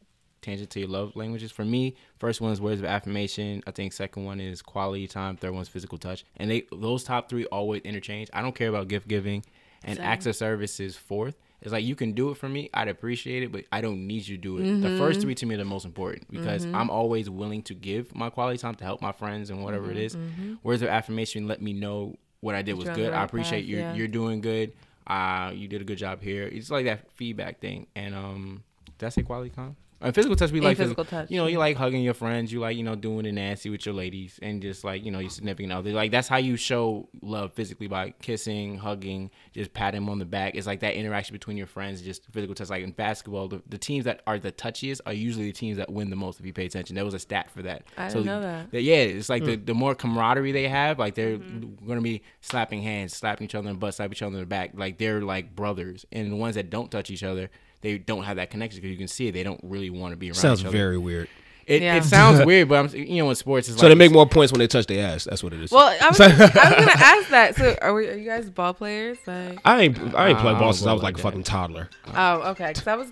[0.41, 1.51] tangent to your love languages.
[1.51, 3.63] For me, first one is words of affirmation.
[3.65, 5.36] I think second one is quality time.
[5.36, 6.24] Third one's physical touch.
[6.38, 8.30] And they those top three always interchange.
[8.34, 9.43] I don't care about gift giving,
[9.84, 10.05] and Same.
[10.05, 11.36] acts of service is fourth.
[11.64, 12.70] It's like you can do it for me.
[12.74, 14.82] I'd appreciate it, but I don't need you to do it.
[14.82, 18.14] The first three to me are the most important because I'm always willing to give
[18.14, 20.16] my quality time to help my friends and whatever it is.
[20.61, 23.14] Words of affirmation let me know what I did was good.
[23.14, 23.78] I appreciate you.
[23.78, 23.93] yeah.
[23.93, 24.74] You're doing good.
[25.07, 26.43] Uh, you did a good job here.
[26.43, 27.88] It's like that feedback thing.
[27.95, 28.64] And um,
[28.97, 29.76] did I say quality time?
[30.04, 32.51] And physical touch, we like physical physical touch, You know, you like hugging your friends.
[32.51, 35.20] You like, you know, doing the nasty with your ladies, and just like, you know,
[35.20, 35.91] your significant other.
[35.91, 40.26] Like that's how you show love physically by kissing, hugging, just patting them on the
[40.26, 40.56] back.
[40.56, 42.70] It's like that interaction between your friends, just physical touch.
[42.70, 45.89] Like in basketball, the, the teams that are the touchiest are usually the teams that
[45.89, 46.39] win the most.
[46.39, 47.84] If you pay attention, there was a stat for that.
[47.97, 48.72] I didn't know that.
[48.72, 49.66] that- yeah, it's like the, hmm.
[49.66, 51.88] the more camaraderie they have, like they're mm-hmm.
[51.88, 54.45] gonna be slapping hands, slapping each other in the butt, slapping each other in the
[54.45, 56.06] back, like they're like brothers.
[56.12, 57.49] And the ones that don't touch each other,
[57.84, 59.34] they don't have that connection because you can see it.
[59.34, 60.36] They don't really want to be around.
[60.36, 60.76] Sounds each other.
[60.78, 61.30] very weird.
[61.68, 61.96] It, Yeah.
[61.96, 64.26] it sounds weird, but I'm you know in sports it's So like they make more
[64.28, 65.26] points when they touch their ass.
[65.26, 65.72] That's what it is.
[65.72, 66.52] Well, I was, I was gonna
[66.96, 67.56] ask that.
[67.56, 69.18] So, are, we, are you guys ball players?
[69.28, 71.44] Like, I ain't I ain't I played ball since I was like like a fucking
[71.44, 71.90] toddler.
[72.16, 72.70] oh, okay.
[72.74, 73.12] Because I was.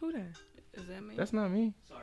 [0.00, 0.24] Who that?
[0.74, 1.14] Is that me?
[1.16, 1.74] That's not me.
[1.88, 2.02] Sorry.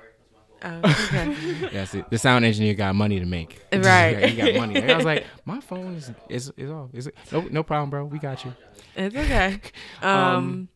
[0.64, 1.70] Oh, okay.
[1.74, 3.60] Yeah, see, the sound engineer got money to make.
[3.74, 4.30] Right.
[4.30, 4.82] he got money.
[4.92, 6.90] I was like, my phone is is is off.
[6.94, 7.16] Is it?
[7.32, 8.06] No, no problem, bro.
[8.06, 8.54] We got you.
[8.96, 9.60] it's okay.
[10.02, 10.70] Um, Um,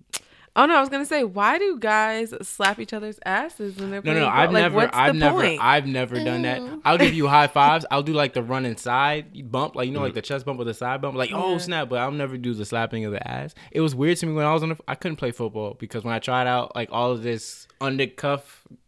[0.58, 4.00] Oh no, I was gonna say, why do guys slap each other's asses when they're
[4.00, 4.34] No, playing no, ball?
[4.40, 5.62] I've like, never, I've never, point?
[5.64, 6.62] I've never done that.
[6.84, 7.86] I'll give you high fives.
[7.92, 10.64] I'll do like the run inside bump, like you know, like the chest bump or
[10.64, 11.90] the side bump, like oh snap.
[11.90, 13.54] But I'll never do the slapping of the ass.
[13.72, 14.70] It was weird to me when I was on.
[14.70, 18.42] The, I couldn't play football because when I tried out, like all of this undercuff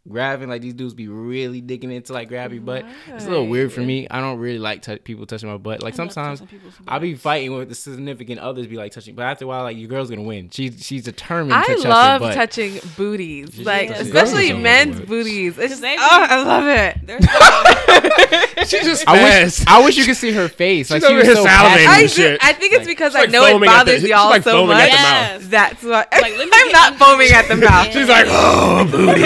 [0.08, 2.84] grabbing, like these dudes be really digging into like grab your butt.
[3.08, 4.08] It's a little weird for me.
[4.10, 5.82] I don't really like t- people touching my butt.
[5.82, 6.42] Like I sometimes.
[6.88, 9.76] I'll be fighting with the significant others, be like touching, but after a while, like
[9.76, 10.50] your girl's gonna win.
[10.50, 12.34] She she's determined I to touch love butt.
[12.34, 13.96] touching booties, like Yeah.
[13.98, 15.08] especially Girls men's good.
[15.08, 15.58] booties.
[15.58, 16.96] It's just, they oh, I love it.
[17.06, 17.20] There's
[18.56, 20.90] no, She just I wish, I wish you could see her face.
[20.90, 21.86] Like She's she was so salivating.
[21.86, 22.38] I, and do, shit.
[22.42, 24.90] I think it's because I know it foaming at the- bothers y'all like so much.
[24.90, 25.50] the mouth.
[25.50, 27.92] That's why Like, let I'm not foaming at the mouth.
[27.92, 29.22] She's like, oh, booty,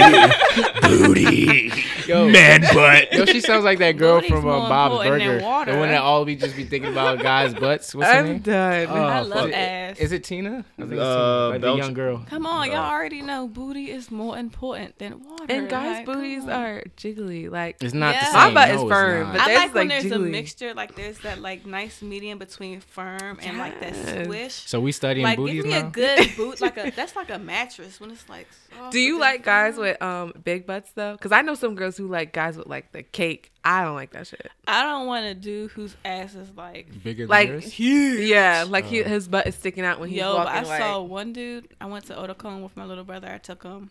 [0.88, 1.84] booty.
[2.06, 3.12] Yo, Man butt.
[3.12, 5.72] Yo, she sounds like that girl from uh, Bob's important than Burger.
[5.72, 7.94] The one that all we just be thinking about guys' butts.
[7.94, 8.86] What's her I'm done.
[8.90, 9.98] Oh, I love ass.
[9.98, 10.64] Is it Tina?
[10.78, 11.48] I think it's Uh, Tina.
[11.50, 12.23] Like the young girl.
[12.26, 15.46] Come on, y'all already know booty is more important than water.
[15.48, 17.50] and guys' Like, booties are jiggly.
[17.50, 18.28] Like It's not Yeah.
[18.30, 20.18] the My butt No, is it's firm, but I there's, like when like, there's a
[20.18, 24.54] mixture, like there's that like nice medium between firm and like that swish.
[24.54, 25.86] So we studying like booties give me now.
[25.88, 28.48] a good boot, like a that's like a mattress when it's like.
[28.76, 31.12] soft Do you like guys with um big butts though?
[31.12, 33.50] Because I know some girls who like guys with like the cake.
[33.64, 34.50] I don't like that shit.
[34.68, 37.02] I don't want a dude whose ass is like.
[37.02, 37.72] Bigger than Like yours?
[37.72, 38.28] huge.
[38.28, 39.08] Yeah, like he, oh.
[39.08, 40.64] his butt is sticking out when he's Yo, but walking.
[40.64, 41.68] I like, saw one dude.
[41.80, 43.28] I went to Otakon with my little brother.
[43.28, 43.90] I took him.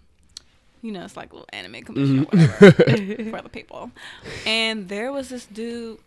[0.84, 1.86] You know, it's like a little anime mm-hmm.
[1.86, 3.92] convention or whatever for other people.
[4.46, 5.98] And there was this dude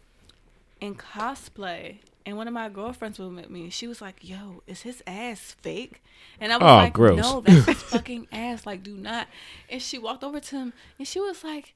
[0.81, 1.99] in cosplay.
[2.25, 3.71] And one of my girlfriends was with me.
[3.71, 6.03] She was like, "Yo, is his ass fake?"
[6.41, 7.19] And I was Oh, like, gross.
[7.21, 8.67] "No, that's his fucking ass.
[8.67, 9.29] Like, do not."
[9.71, 11.75] And she walked over to him, and she was like,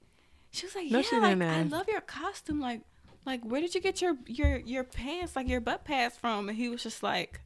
[0.51, 2.61] "She was like, No, yeah, like, I love your costume.
[2.61, 2.81] Like,
[3.27, 6.57] like where did you get your your your pants, like your butt pads from?" And
[6.59, 7.41] he was just like,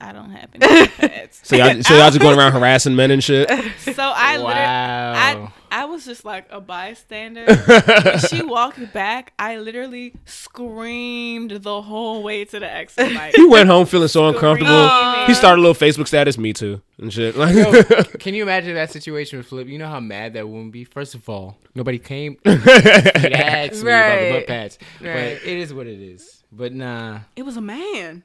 [0.00, 3.22] "I don't have any pads." So y'all, so y'all just going around harassing men and
[3.22, 3.50] shit.
[3.80, 7.44] So I literally, I, I was just like a bystander.
[7.46, 9.32] and she walked back.
[9.38, 13.12] I literally screamed the whole way to the exit.
[13.12, 14.88] Like, He went home feeling so uncomfortable.
[14.88, 15.26] Screaming.
[15.26, 17.36] He started a little Facebook status, me too, and shit.
[17.36, 17.82] Like, Yo,
[18.18, 19.66] can you imagine that situation with Flip?
[19.66, 20.84] You know how mad that would be.
[20.84, 25.38] First of all, nobody came to ask me about the butt pads, Right.
[25.40, 26.42] but it is what it is.
[26.52, 28.22] But nah, it was a man.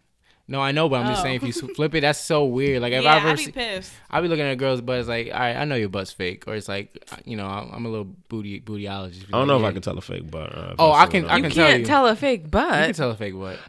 [0.48, 1.24] No, I know, but I'm just Oh.
[1.24, 2.82] saying if you flip it, that's so weird.
[2.82, 3.92] Like if yeah, I ever I'd be see, pissed.
[4.12, 6.12] I'll be looking at a girl's butt, it's like, all right, I know your butt's
[6.12, 9.26] fake, or it's like, uh, you know, I'm I'm a little booty bootyologist.
[9.34, 9.68] I don't know if Yeah.
[9.68, 10.56] I can tell a fake butt.
[10.56, 11.32] Uh, Oh, I see can- one.
[11.32, 12.80] I you can tell can't tell a fake butt.
[12.80, 13.60] You can tell a fake butt.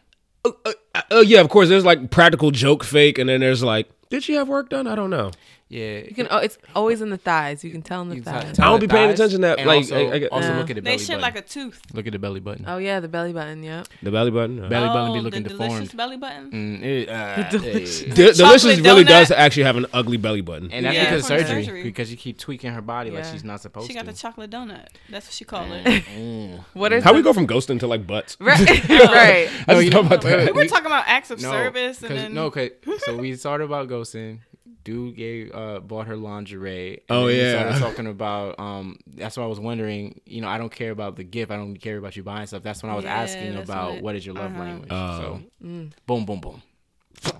[1.11, 1.69] Oh yeah, of course.
[1.69, 4.86] There's like practical joke fake, and then there's like, did she have work done?
[4.86, 5.32] I don't know.
[5.69, 6.29] Yeah, You can.
[6.31, 7.65] Oh, it's always in the thighs.
[7.65, 8.53] You can tell in the You thighs.
[8.57, 10.27] tell I don't the be paying thighs, attention to that, and like, also, I- I-
[10.29, 10.59] also Yeah.
[10.59, 11.21] look at the They belly shit button.
[11.23, 11.83] like a tooth.
[11.93, 12.65] look at the belly button.
[12.69, 13.65] Oh yeah, the belly button.
[13.65, 13.89] Yep.
[14.01, 14.65] The belly button.
[14.65, 15.73] Uh, Belly button be Oh, looking the deformed.
[15.73, 16.51] delicious belly button.
[16.53, 18.01] Mm, it, uh, delicious-.
[18.03, 19.09] D- Delicious really donut.
[19.09, 20.71] does actually have an ugly belly button.
[20.71, 21.05] And that's Yeah.
[21.07, 21.83] because of surgery, surgery.
[21.83, 23.93] because you keep tweaking her body like she's not supposed to.
[23.93, 24.13] She got to.
[24.13, 24.87] the chocolate donut.
[25.11, 25.85] That's what she called it.
[25.85, 26.61] Mm.
[26.75, 28.37] What is How the- we go from ghosting to like butts?
[28.39, 28.61] Right.
[28.89, 29.51] right.
[29.67, 30.47] I just know- about that.
[30.55, 32.71] we were talking about acts of service, and 'cause- then no, okay.
[32.99, 34.39] so we started about ghosting.
[34.85, 37.03] Dude gave uh bought her lingerie.
[37.09, 37.79] and Oh, then we yeah.
[37.87, 38.99] talking about um.
[39.07, 40.21] That's why I was wondering.
[40.27, 41.51] You know, I don't care about the gift.
[41.51, 42.63] I don't care about you buying stuff.
[42.63, 44.61] That's when I was Yeah, asking about what- what is your love uh-huh.
[44.61, 44.89] language.
[44.93, 45.19] Oh.
[45.19, 45.93] So Mm.
[46.07, 46.63] boom, boom, boom.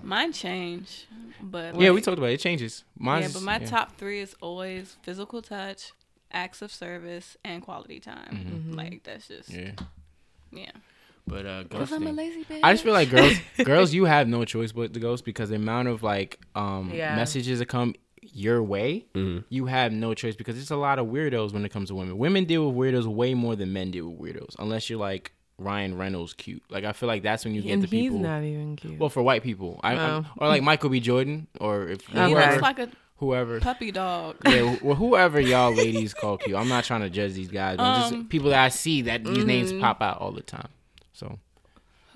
[0.01, 1.05] mine change,
[1.41, 2.33] But yeah, we talked about it.
[2.33, 2.83] It changes.
[2.97, 3.21] Mine.
[3.21, 5.91] yeah, but my top three is always physical touch,
[6.31, 8.71] acts of service, and quality time.
[8.71, 8.75] Mhm.
[8.75, 9.71] Like that's just yeah.
[10.51, 10.71] Yeah,
[11.27, 12.59] but uh, Cause I'm a lazy bitch.
[12.63, 13.33] I just feel like girls,
[13.63, 17.15] girls, you have no choice but to ghost because the amount of like um Yeah.
[17.15, 19.43] messages that come your way, Mhm.
[19.49, 22.17] you have no choice because it's a lot of weirdos when it comes to women.
[22.17, 25.97] Women deal with weirdos way more than men deal with weirdos, unless you're like Ryan
[25.97, 26.61] Reynolds cute.
[26.69, 28.19] Like I feel like that's when you get and the he's people.
[28.19, 28.99] not even cute.
[28.99, 30.33] well, for white people, I, I'm- Oh.
[30.45, 30.99] or like Michael B.
[30.99, 34.35] Jordan, or if he whoever, looks like a whoever, puppy dog.
[34.45, 36.55] yeah, well, whoever y'all ladies call cute.
[36.55, 39.23] I'm not trying to judge these guys, but Um, just people that I see that
[39.23, 39.79] these names mhm.
[39.81, 40.67] pop out all the time.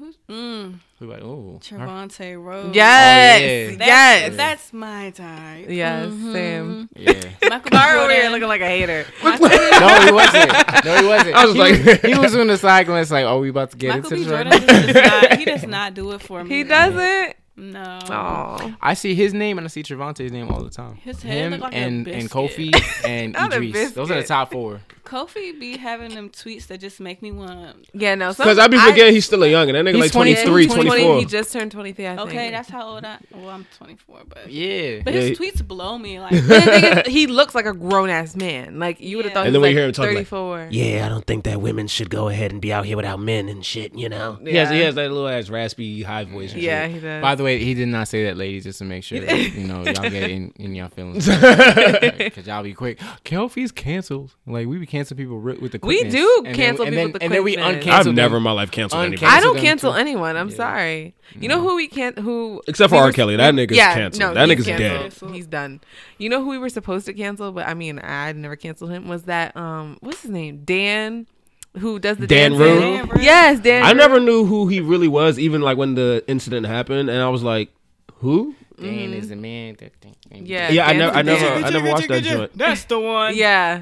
[0.02, 2.76] So Who's mm, who like, oh, her- Trevante Rhodes?
[2.76, 3.78] yes, yeah.
[3.78, 5.68] That's, yes, that's my type.
[5.70, 6.34] yes, Mhm.
[6.34, 6.90] same.
[6.96, 7.14] yeah.
[7.50, 7.78] Michael B.
[7.78, 8.32] Over here Jordan.
[8.32, 9.06] looking like a hater.
[9.24, 10.86] no, he wasn't.
[10.86, 11.36] No, he wasn't.
[11.36, 13.50] I was he like- was, he was on the side going, it's like, oh, we
[13.50, 14.24] about to get Michael into B.
[14.24, 16.50] this Jordan does not, he does not do it for me.
[16.56, 17.36] He doesn't.
[17.58, 18.00] No.
[18.10, 20.96] Oh, I see his name and I see Trevante's name all the time.
[20.96, 22.30] His head Him look like a and and.
[22.30, 22.72] Kofi
[23.06, 23.92] and Not Idris.
[23.92, 24.82] Those are the top four.
[25.04, 27.90] Kofi be having them tweets that just make me want.
[27.94, 28.30] yeah, no.
[28.30, 30.90] Because I be forgetting he's still a young, and that nigga like 23, 23, 20,
[30.90, 31.20] 24.
[31.20, 32.30] He just turned 23, I think.
[32.30, 33.18] Okay, that's how old I.
[33.34, 35.02] Well, I'm 24, but Yeah.
[35.04, 36.20] but Yeah, his he- tweets blow me.
[36.22, 38.80] Like But the thing is, he looks like a grown ass man.
[38.80, 39.34] Like you would have Yeah.
[39.34, 39.48] thought.
[39.48, 40.68] And he then was like hear him talk like, 34.
[40.72, 43.50] Yeah, I don't think that women should go ahead and be out here without men
[43.50, 44.38] and shit, you know?
[44.42, 46.54] He has, he has that little ass raspy high voice.
[46.54, 46.96] And Yeah, shit.
[46.96, 47.22] he does.
[47.42, 49.66] By the way, he did not say that, ladies, just to make sure that, you
[49.68, 51.28] know y'all get in, in your feelings.
[52.22, 53.00] Because y'all be quick.
[53.24, 54.36] Kelfie's canceled.
[54.46, 56.14] Like we be canceling people ri- with the We quickness.
[56.14, 57.86] do And then- cancel and people then, with the And then we quickness.
[57.86, 58.16] uncancel I've them.
[58.16, 59.26] never in my life canceled anybody.
[59.26, 59.98] I don't them cancel too.
[60.00, 60.38] anyone.
[60.38, 60.56] I'm Yeah.
[60.56, 61.16] sorry.
[61.40, 63.06] You know who we can't who Except for we R.
[63.08, 63.36] were- Kelly.
[63.38, 64.20] That nigga's yeah, canceled.
[64.20, 65.30] No, that he's nigga's canceled.
[65.32, 65.36] dead.
[65.36, 65.82] He's done.
[66.18, 69.08] You know who we were supposed to cancel, but I mean I never canceled him.
[69.08, 70.62] Was that um what's his name?
[70.64, 71.28] Dan,
[71.80, 72.60] who does the Dan dancing?
[72.76, 72.80] Rue?
[73.08, 73.84] Dan Yes, Dan.
[73.84, 73.98] I Rue.
[73.98, 77.44] never knew who he really was, even like when the incident happened, and I was
[77.44, 77.70] like,
[78.16, 78.56] who?
[78.80, 79.76] Dan is the man.
[79.80, 82.58] that- that- Yeah, Yeah, I never, I never, I never watched that joint.
[82.58, 83.36] That's the one.
[83.36, 83.82] Yeah,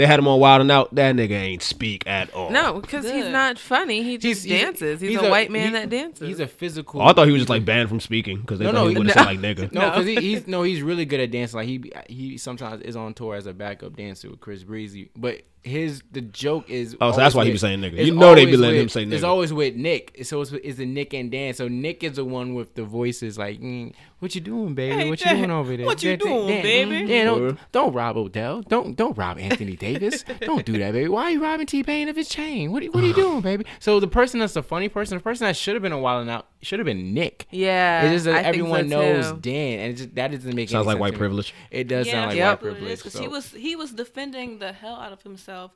[0.00, 0.94] they had him on Wild 'N Out.
[0.94, 2.50] That nigga ain't speak at all.
[2.50, 4.02] No, because he's not funny.
[4.02, 4.98] He just dances.
[5.00, 6.26] He's, he's a, white man he- that dances.
[6.26, 7.02] He's a physical.
[7.02, 8.88] Oh, I thought he was just like banned from speaking because they No, thought no,
[8.88, 9.22] he would have no.
[9.22, 9.72] said like nigga.
[9.72, 11.58] No, because he, he's no, he's really good at dancing.
[11.58, 15.42] Like he he sometimes is on tour as a backup dancer with Chris Breezy, but
[15.62, 16.96] his the joke is.
[17.02, 17.98] Oh, so that's always why he with- was saying nigga.
[17.98, 20.20] it's You know they be always letting with- him say It's always with Nick.
[20.24, 21.52] So it's, it's the Nick and Dan.
[21.52, 24.94] So Nick is the one with the voices like, mm, "What you doing, baby?
[24.96, 25.86] Hey, what you doing over there?
[25.86, 28.62] what you Dan, Dan, doing, Dan, baby?" Dan, don't don't rob Odell.
[28.62, 30.24] Don't don't rob Anthony Davis.
[30.40, 31.08] don't do that, baby.
[31.08, 32.70] Why are you robbing T Pain of his chain?
[32.70, 33.64] What are, what are you doing, baby?
[33.80, 36.22] So the person that's the funny person, the person that should have been a Wild
[36.22, 37.46] 'N Out, should have been Nick.
[37.50, 38.02] yeah.
[38.04, 39.38] It's just that I think everyone so, knows too.
[39.40, 40.72] Dan, and it just, that doesn't make sense.
[40.72, 41.18] Sounds any like sense white to me.
[41.18, 41.54] privilege.
[41.70, 42.92] It does yeah, sound like that's white privilege.
[42.92, 45.72] is, 'cause so- he was he was defending the hell out of himself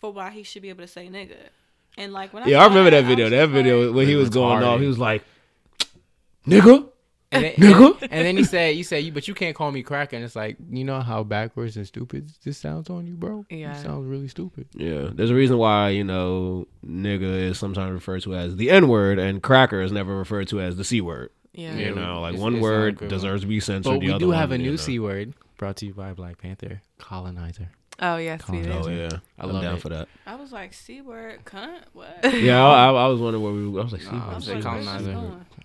[0.00, 1.36] for why he should be able to say nigga.
[1.96, 3.30] And like when I Yeah, I remember that I video.
[3.30, 5.22] That video like, when he was It's going off, he was like,
[6.46, 6.88] "Nigga."
[7.34, 8.02] and then, Nigga.
[8.10, 10.36] And, then he said, "You said you, but you can't call me cracker." And it's
[10.36, 13.44] like, you know how backwards and stupid this sounds on you, bro.
[13.50, 13.76] Yeah.
[13.78, 14.68] it sounds really stupid.
[14.74, 18.88] Yeah, there's a reason why you know nigga is sometimes referred to as the N
[18.88, 21.30] word, and cracker is never referred to as the C word.
[21.52, 21.74] Yeah.
[21.76, 23.08] You know, like It's- one it's word not good.
[23.10, 23.84] deserves to be censored.
[23.94, 24.82] But the we other do have one, a you new know.
[24.82, 27.68] c word brought to you by Black Panther, colonizer.
[28.00, 29.08] Oh yes, we Colin Oh yeah,
[29.38, 29.80] I I'm down it.
[29.82, 30.08] for that.
[30.26, 32.18] I was like, C word, cunt, what?
[32.34, 33.62] Yeah, I, I, I was wondering where we.
[33.80, 34.34] I was like, C I word.
[34.34, 35.12] was say like, colonizer.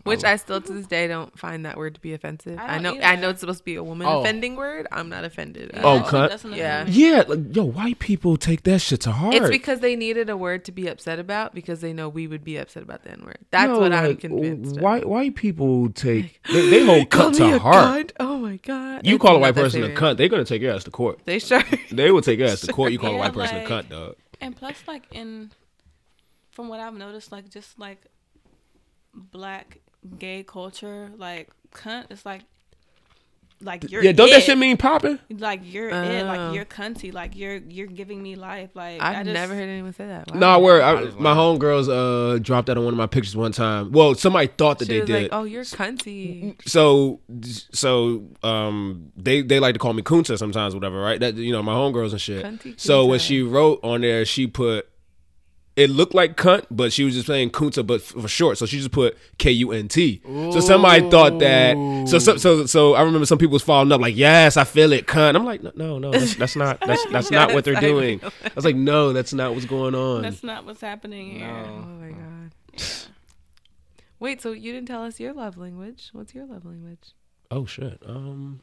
[0.10, 0.18] Going?
[0.18, 0.30] Which oh.
[0.30, 2.58] I still to this day don't find that word to be offensive.
[2.60, 3.04] I I, know either.
[3.04, 4.20] I know it's supposed to be a woman Oh.
[4.22, 4.88] offending word.
[4.92, 5.72] I'm not offended.
[5.74, 6.40] Yeah, Oh, cut.
[6.40, 6.86] shit Yeah.
[6.88, 9.36] Yeah, like yo, white people take that shit to heart.
[9.36, 12.44] It's because they needed a word to be upset about because they know we would
[12.44, 13.38] be upset about the N word.
[13.52, 14.78] That's No, what I'm like, convinced.
[14.78, 14.82] of.
[14.84, 18.08] White white people take they, they hold Call cut me to a heart.
[18.08, 18.12] cunt?
[18.20, 19.06] Oh my god!
[19.06, 20.00] You It's call a white that person a serious.
[20.00, 21.20] cunt, they're gonna take your ass to court.
[21.26, 21.64] They sure.
[21.92, 22.92] They will take your ass to court.
[22.92, 24.16] You call a white person like- a cunt, dog.
[24.42, 25.52] And plus, like in,
[26.52, 28.02] from what I've noticed, like just like
[29.14, 29.80] black
[30.18, 32.42] gay culture, like cunt is like,
[33.62, 35.20] like you're Yeah, don't that shit mean popping?
[35.30, 36.26] like you're it, Oh.
[36.26, 39.68] like you're cunty, like you're you're giving me life, like I I've just, never heard
[39.68, 40.32] anyone say that.
[40.32, 40.40] Wow.
[40.40, 43.36] No, I where I I, my homegirls uh dropped that on one of my pictures
[43.36, 43.92] one time.
[43.92, 45.22] Well, somebody thought that She they was did.
[45.24, 47.20] like, "Oh, you're cunty." so
[47.74, 51.20] so um they they like to call me Kunta sometimes, whatever, right?
[51.20, 52.46] That you know my homegirls and shit.
[52.46, 54.88] Cunty so when she wrote on there, she put
[55.80, 58.58] it looked like cunt, but she was just saying Kunta, but f- for short.
[58.58, 60.22] So she just put K U N T.
[60.26, 61.76] So somebody thought that.
[62.08, 64.92] So, so so so I remember some people was following up like, yes, I feel
[64.92, 65.36] it, cunt.
[65.36, 68.20] I'm like, no, no, no that's, that's not that's that's not what they're I doing.
[68.20, 70.22] feel I was like, no, that's not what's going on.
[70.24, 71.48] That's not what's happening here.
[71.48, 72.52] Oh my god.
[74.20, 76.10] Wait, so you didn't tell us your love language?
[76.12, 77.14] What's your love language?
[77.52, 78.04] oh shit.
[78.06, 78.60] Um,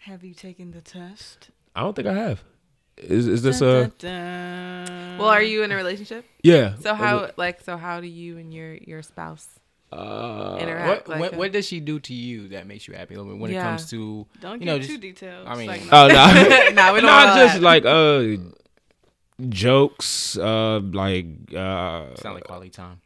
[0.00, 1.50] Have you taken the test?
[1.74, 2.44] I don't think I have.
[2.96, 5.18] Is is this Dun, a dun, dun.
[5.18, 6.24] Well, are you in a relationship?
[6.42, 6.74] yeah?
[6.80, 9.46] So how like so how do you and your your spouse
[9.92, 10.88] Uh, interact?
[10.88, 13.16] What, like what, a- what does she do to you that makes you happy?
[13.16, 15.46] When it comes to Don't you get know, too detailed.
[15.46, 16.14] I mean- like, Oh no,
[16.78, 17.62] Nah, we don't not just that.
[17.62, 18.38] like uh
[19.48, 20.36] jokes.
[20.38, 23.00] Uh, like uh, sound like quality time.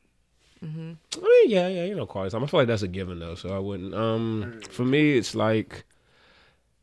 [0.64, 0.92] Mm-hmm.
[1.16, 2.42] I mean, yeah, yeah, you know, quality time.
[2.42, 3.94] I feel like that's a given though, so I wouldn't.
[3.94, 5.84] Um, for me, it's like,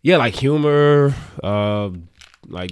[0.01, 1.13] yeah, like humor,
[1.43, 1.89] uh,
[2.47, 2.71] like,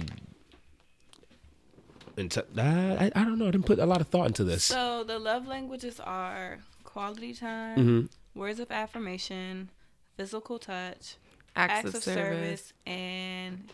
[2.16, 3.48] inte- I, I don't know.
[3.48, 4.64] I didn't put a lot of thought into this.
[4.64, 8.08] So the love languages are quality time, Mhm.
[8.34, 9.68] words of affirmation,
[10.16, 11.16] physical touch,
[11.56, 12.72] acts, of, service?
[12.86, 13.64] and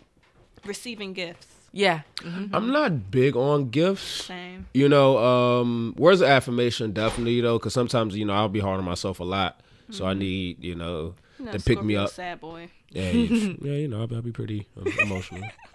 [0.65, 1.47] receiving gifts.
[1.73, 2.01] Yeah.
[2.17, 2.51] mhm.
[2.53, 4.25] I'm not big on gifts.
[4.27, 4.67] Same.
[4.75, 8.79] You know, um, words of affirmation definitely though, because sometimes you know I'll be hard
[8.79, 9.61] on myself a lot,
[9.91, 12.11] so I need you know You know, to pick me up.
[12.11, 12.71] Sad boy.
[12.91, 15.43] Yeah, you, yeah, you know I'll be, I'll be pretty um, emotional.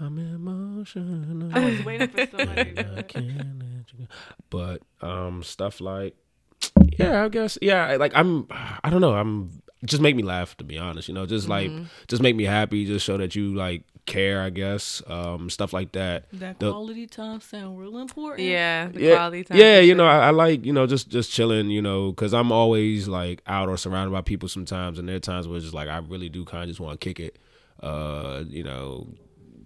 [0.00, 1.50] I'm emotional.
[1.54, 3.26] I was waiting for somebody to I can't
[3.58, 4.06] let you go.
[4.50, 6.14] But um, stuff like,
[6.98, 10.64] yeah, I guess, yeah, like I'm, I don't know, I'm just make me laugh to
[10.64, 11.70] be honest, you know, just like
[12.08, 15.92] just make me happy, just show that you like care, I guess, um, stuff like
[15.92, 16.24] that.
[16.32, 18.48] That The- quality time sound real important.
[18.48, 18.88] Yeah.
[18.88, 19.58] The yeah, quality time.
[19.58, 19.96] yeah, you sure.
[19.96, 23.42] know, I, I like you know just just chilling, you know, because I'm always like
[23.46, 25.98] out or surrounded by people sometimes, and there are times where it's just like I
[25.98, 27.38] really do kind of just want to kick it,
[27.82, 29.06] uh, you know,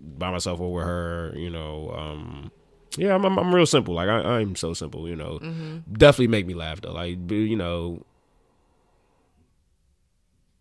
[0.03, 2.51] by myself or with her, you know, um.
[2.99, 3.95] Yeah, I'm, I'm I'm real simple.
[3.95, 5.39] Like I, I'm so simple, you know.
[5.91, 6.93] Definitely make me laugh though.
[6.93, 8.05] Like be, you know,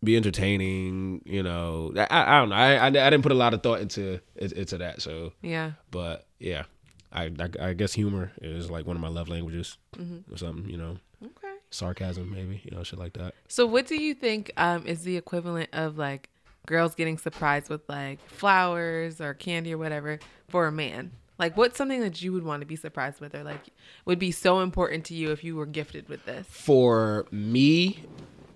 [0.04, 1.22] be entertaining.
[1.26, 2.56] You know, I, I, I don't know.
[2.56, 5.02] I, I I didn't put a lot of thought into into that.
[5.02, 5.74] So Yeah.
[5.92, 6.64] but yeah,
[7.12, 10.34] I, I I guess humor is like one of my love languages Mm-hmm.
[10.34, 10.70] or something.
[10.70, 11.54] You know, Okay.
[11.70, 12.62] sarcasm maybe.
[12.64, 13.36] You know, shit like that.
[13.50, 16.30] So what do you think um, is the equivalent of like
[16.66, 20.20] girls getting surprised with like flowers or candy or whatever
[20.50, 21.12] for a man?
[21.40, 23.70] Like what's something that you would want to be surprised with or like
[24.06, 26.46] would be so important to you if you were gifted with this?
[26.48, 28.06] For me,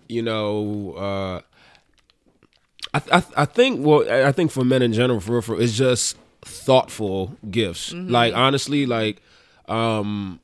[0.08, 1.42] you know, uh,
[2.94, 5.76] I, I I think well I think for men in general for real, for it's
[5.76, 7.92] just thoughtful gifts.
[7.92, 9.22] Like honestly, like
[9.68, 10.40] um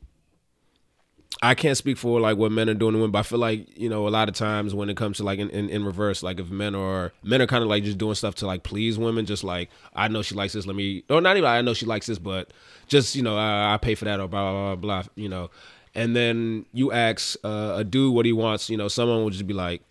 [1.44, 3.76] I can't speak for like what men are doing to women, but I feel like
[3.76, 6.22] you know a lot of times when it comes to like in, in, in reverse,
[6.22, 9.00] like if men are men are kind of like just doing stuff to like please
[9.00, 11.74] women, just like I know she likes this, let me or not even I know
[11.74, 12.54] she likes this, but
[12.88, 15.50] just you know I, I pay for that or blah blah blah blah, you know,
[15.96, 19.48] and then you ask uh, a dude what he wants, you know, someone will just
[19.48, 19.82] be like.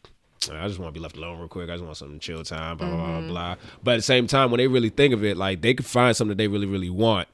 [0.50, 1.68] I just want to be left alone real quick.
[1.68, 3.56] I just want some chill time, blah, blah, blah, blah.
[3.84, 6.16] But at the same time, when they really think of it, like they could find
[6.16, 7.28] something that they really, really want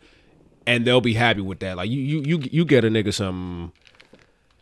[0.66, 1.76] and they'll be happy with that.
[1.76, 3.72] Like you, you, you, you get a nigga some,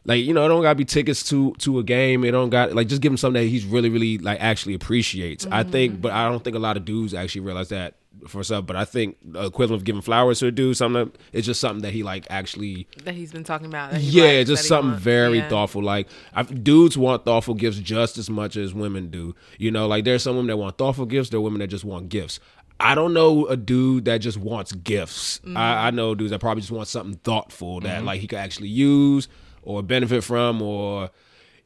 [0.07, 2.25] like you know, it don't gotta be tickets to to a game.
[2.25, 5.47] It don't got like just give him something that he's really, really like actually appreciates.
[5.51, 6.03] I think, mm-hmm.
[6.03, 7.95] but I don't think a lot of dudes actually realize that
[8.29, 8.67] for stuff.
[8.67, 11.61] But I think the equivalent of giving flowers to a dude, something that- it's just
[11.61, 12.87] something that he like actually.
[13.05, 14.01] That he's been talking about.
[14.01, 15.05] Yeah, likes, just something wants.
[15.05, 15.49] very Yeah.
[15.49, 15.83] thoughtful.
[15.83, 19.35] Like I, dudes want thoughtful gifts just as much as women do.
[19.59, 21.31] You know, like there's some women that want thoughtful gifts.
[21.31, 22.41] There are women that just want gifts.
[22.81, 25.41] I don't know a dude that just wants gifts.
[25.45, 25.57] I, mm-hmm.
[25.57, 28.07] I know dudes that probably just want something thoughtful that mm-hmm.
[28.07, 29.29] like he could actually use
[29.65, 31.11] or benefit from, or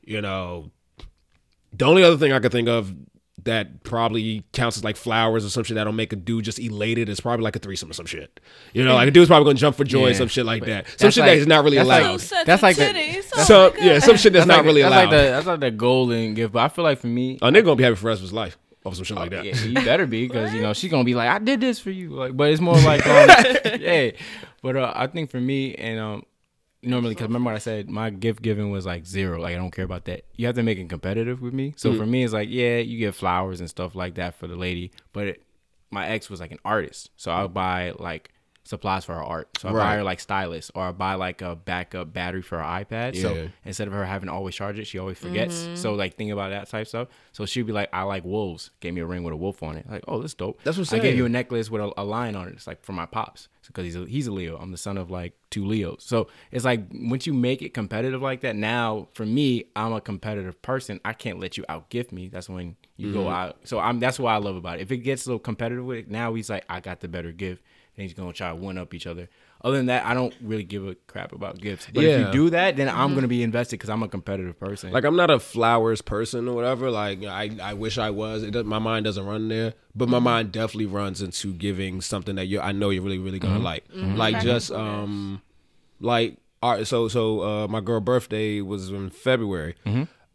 [0.02, 0.70] you know,
[1.72, 2.94] the only other thing I could think of
[3.44, 7.08] that probably counts as like flowers or some shit that'll make a dude just elated
[7.08, 8.40] is probably like a threesome or some shit.
[8.74, 10.64] You know, like a dude's probably gonna jump for joy or Yeah, some shit like
[10.64, 10.86] that.
[10.98, 12.02] Some shit like- that is not really that's allowed.
[12.20, 13.22] like- Oh, That's a like the- titty.
[13.22, 13.84] So so good.
[13.84, 15.02] yeah, some shit that's, not like, really that's allowed.
[15.02, 16.52] Like the, that's like the golden gift.
[16.52, 18.22] But I feel like for me, a nigga gonna be happy for the rest of
[18.22, 19.44] his life off some shit like that.
[19.44, 21.90] Yeah, you better be because you know she's gonna be like, I did this for
[21.92, 22.10] you.
[22.10, 23.28] Like, but it's more like, um,
[23.80, 24.10] yeah.
[24.62, 26.22] But uh, I think for me and um,
[26.82, 29.40] normally because remember what I said, my gift giving was like zero.
[29.40, 30.24] Like I don't care about that.
[30.36, 31.74] You have to make it competitive with me.
[31.76, 31.98] So mm-hmm.
[31.98, 34.92] for me, it's like, yeah, you get flowers and stuff like that for the lady,
[35.12, 35.42] but it,
[35.90, 38.30] my ex was like an artist, so I'll buy like
[38.68, 39.48] supplies for her art.
[39.58, 42.64] So I buy her like stylus or I buy like a backup battery for her
[42.64, 43.20] iPad.
[43.20, 45.62] So instead of her having to always charge it, she always forgets.
[45.62, 45.76] Mm-hmm.
[45.76, 47.08] So like think about that type stuff.
[47.32, 48.70] So she'd be like, I like wolves.
[48.80, 49.88] Gave me a ring with a wolf on it.
[49.90, 50.62] Like, oh, that's dope.
[50.64, 52.54] That's what I'm I gave you a necklace with a, a lion on it.
[52.54, 54.58] It's like for my pops because he's a, he's a Leo.
[54.58, 56.04] I'm the son of like two Leos.
[56.04, 58.56] So it's like once you make it competitive like that.
[58.56, 61.00] Now for me, I'm a competitive person.
[61.04, 62.28] I can't let you outgift me.
[62.28, 63.28] That's when you go mm-hmm.
[63.28, 63.56] out.
[63.64, 64.82] So I'm that's what I love about it.
[64.82, 67.32] If it gets a little competitive with it, now he's like, I got the better
[67.32, 67.62] gift.
[67.96, 69.28] And he's gonna try to one up each other.
[69.62, 71.88] Other than that, I don't really give a crap about gifts.
[71.92, 73.28] But if you do that, then I'm gonna mm-hmm.
[73.28, 74.92] be invested because I'm a competitive person.
[74.92, 76.90] Like I'm not a flowers person or whatever.
[76.90, 78.44] Like I, I wish I was.
[78.44, 80.24] It does, my mind doesn't run there, but my mm-hmm.
[80.24, 83.64] mind definitely runs into giving something that you I know you're really really gonna mm-hmm.
[83.64, 83.84] like.
[84.34, 85.42] Like just um,
[86.00, 86.86] like all right.
[86.86, 89.74] So so uh, my girl birthday was in February.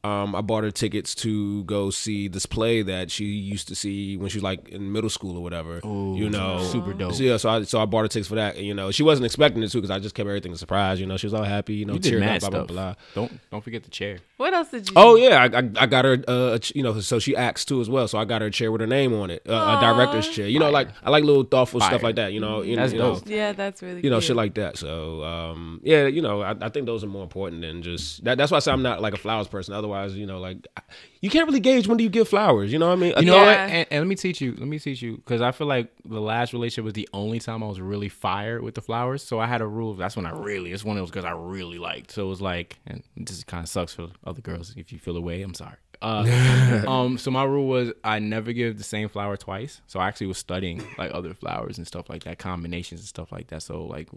[0.03, 4.17] Um, I bought her tickets to go see this play that she used to see
[4.17, 5.79] when she was like in middle school or whatever.
[5.83, 7.13] you know, super dope.
[7.13, 8.57] So, yeah, so I so I bought her tickets for that.
[8.57, 10.99] And, you know, she wasn't expecting it too because I just kept everything a surprise.
[10.99, 11.75] You know, she was all happy.
[11.75, 12.95] You know, you cheering up, blah blah blah.
[13.15, 14.17] Don't don't forget the chair.
[14.35, 14.93] What else did you?
[14.97, 16.21] Oh yeah, I, I, I got her.
[16.27, 18.09] Uh, you know, so she acts too as well.
[18.09, 20.47] So I got her a chair with her name on it, uh, a director's chair.
[20.47, 21.91] You know, like I like little thoughtful Fire.
[21.91, 22.33] stuff like that.
[22.33, 23.29] You know, you, That's you know, dope.
[23.29, 24.01] yeah, that's really.
[24.03, 24.25] you know, cute.
[24.25, 24.77] shit like that.
[24.77, 28.37] So um, yeah, you know, I, I think those are more important than just that.
[28.37, 29.73] That's why I say I'm not like a flowers person.
[29.73, 30.67] Otherwise, you know, like
[31.21, 32.71] you can't really gauge when do you give flowers.
[32.71, 33.13] You know what I mean?
[33.17, 33.43] You know?
[33.43, 33.65] Yeah.
[33.65, 34.55] And, and let me teach you.
[34.57, 37.63] Let me teach you because I feel like the last relationship was the only time
[37.63, 39.23] I was really fired with the flowers.
[39.23, 39.93] So I had a rule.
[39.93, 40.71] That's when I really.
[40.71, 42.11] It's one of those girls I really liked.
[42.11, 45.17] So it was like, and this kind of sucks for other girls if you feel
[45.17, 45.41] away.
[45.41, 45.77] I'm sorry.
[46.01, 47.17] Uh, um.
[47.17, 49.81] So my rule was I never give the same flower twice.
[49.87, 53.31] So I actually was studying like other flowers and stuff like that, combinations and stuff
[53.31, 53.61] like that.
[53.63, 54.09] So like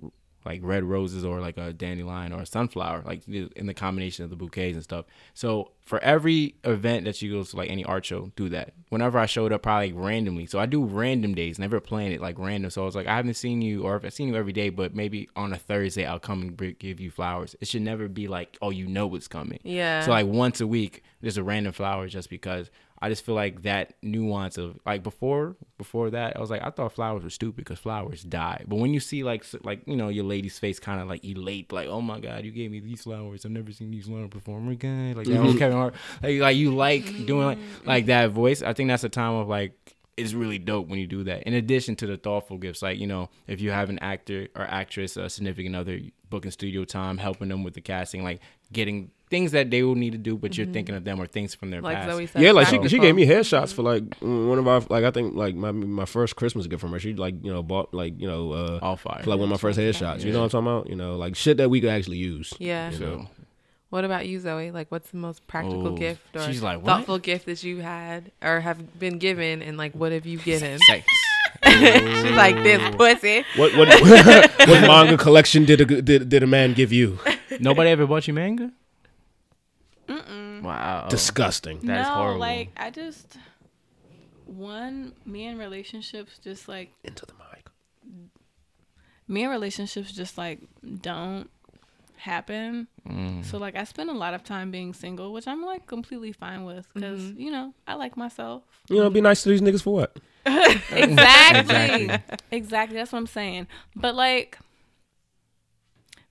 [0.46, 4.30] like red roses or like a dandelion or a sunflower, like in the combination of
[4.30, 5.04] the bouquets and stuff.
[5.34, 8.72] So for every event that you go to, like any art show, do that.
[8.88, 10.46] Whenever I showed up, probably like randomly.
[10.46, 12.70] So I do random days, never plan it like random.
[12.70, 14.70] So I was like, I haven't seen you, or if I've seen you every day,
[14.70, 17.54] but maybe on a Thursday I'll come and give you flowers.
[17.60, 19.58] It should never be like, oh, you know what's coming.
[19.64, 20.00] Yeah.
[20.02, 22.70] So like once a week, there's a random flower just because
[23.00, 26.70] I just feel like that nuance of like before before that I was like I
[26.70, 28.64] thought flowers were stupid because flowers die.
[28.66, 31.72] But when you see like like you know your lady's face kind of like elate
[31.72, 34.60] like oh my god you gave me these flowers I've never seen these flowers before
[34.60, 35.58] my god like that whole mm-hmm.
[35.58, 37.88] Kevin Hart like like you like doing like mm-hmm.
[37.88, 38.62] like that voice.
[38.62, 41.42] I think that's a time of like it's really dope when you do that.
[41.42, 44.62] In addition to the thoughtful gifts, like you know, if you have an actor or
[44.62, 46.00] actress, a significant other,
[46.30, 48.40] booking studio time, helping them with the casting, like
[48.72, 51.54] getting things that they will need to do, but you're thinking of them or things
[51.54, 52.10] from their like past.
[52.12, 52.42] Zoe said.
[52.42, 55.34] Yeah, like she she gave me headshots for like one of our like I think
[55.34, 56.98] like my my first Christmas gift from her.
[57.00, 59.22] She like you know bought like you know uh All fire.
[59.22, 60.22] for like one of my first headshots.
[60.24, 60.88] You know what I'm talking about?
[60.90, 62.54] You know like shit that we could actually use.
[62.58, 62.90] Yeah.
[62.90, 63.26] So
[63.90, 64.70] What about you, Zoe?
[64.72, 68.30] Like, what's the most practical Oh, gift or she's like, thoughtful gift that you had
[68.42, 70.78] or have been given, and like, what have you given?
[71.64, 73.44] she's like this pussy.
[73.56, 73.88] What what
[74.68, 77.18] what manga collection did a did, did a man give you?
[77.60, 78.70] Nobody ever bought you manga?
[80.62, 81.08] Wow.
[81.08, 81.80] Disgusting.
[81.82, 82.40] That's no, horrible.
[82.40, 83.36] like I just
[84.46, 87.66] one, me in relationships just like Into the mic.
[89.28, 90.60] me in relationships just like
[91.02, 91.50] don't
[92.16, 92.88] happen.
[93.08, 93.44] Mm.
[93.44, 96.64] So like I spend a lot of time being single, which I'm like completely fine
[96.64, 98.62] with because you know I like myself.
[98.88, 100.16] You know, be nice to these niggas for what?
[100.92, 102.10] Exactly.
[102.52, 102.96] exactly.
[102.96, 103.66] That's what I'm saying.
[103.96, 104.58] But like,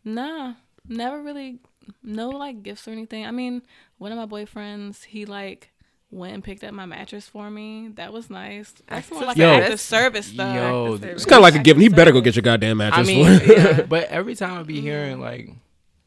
[0.05, 0.53] nah,
[0.87, 1.59] never really,
[2.01, 3.25] no like gifts or anything.
[3.25, 3.61] I mean,
[3.97, 5.71] one of my boyfriends, he like
[6.11, 7.89] went and picked up my mattress for me.
[7.95, 8.73] That was nice.
[8.87, 9.51] That's more like Yo.
[9.51, 10.53] an act of service though.
[10.53, 11.79] Yo, Active It's kind of like a gift.
[11.79, 13.07] He better go get your goddamn mattress.
[13.07, 15.49] I mattress mean, for yeah, but every time I be hearing like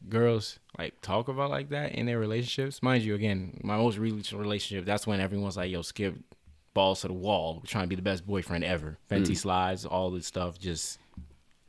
[0.07, 4.39] girls like talk about like that in their relationships, mind you, again, my most recent
[4.39, 6.15] relationship, that's when everyone's like, "Yo, Skip,
[6.73, 9.37] balls to the wall, trying to be the best boyfriend ever." Fenty mm.
[9.37, 10.99] slides, all this stuff, just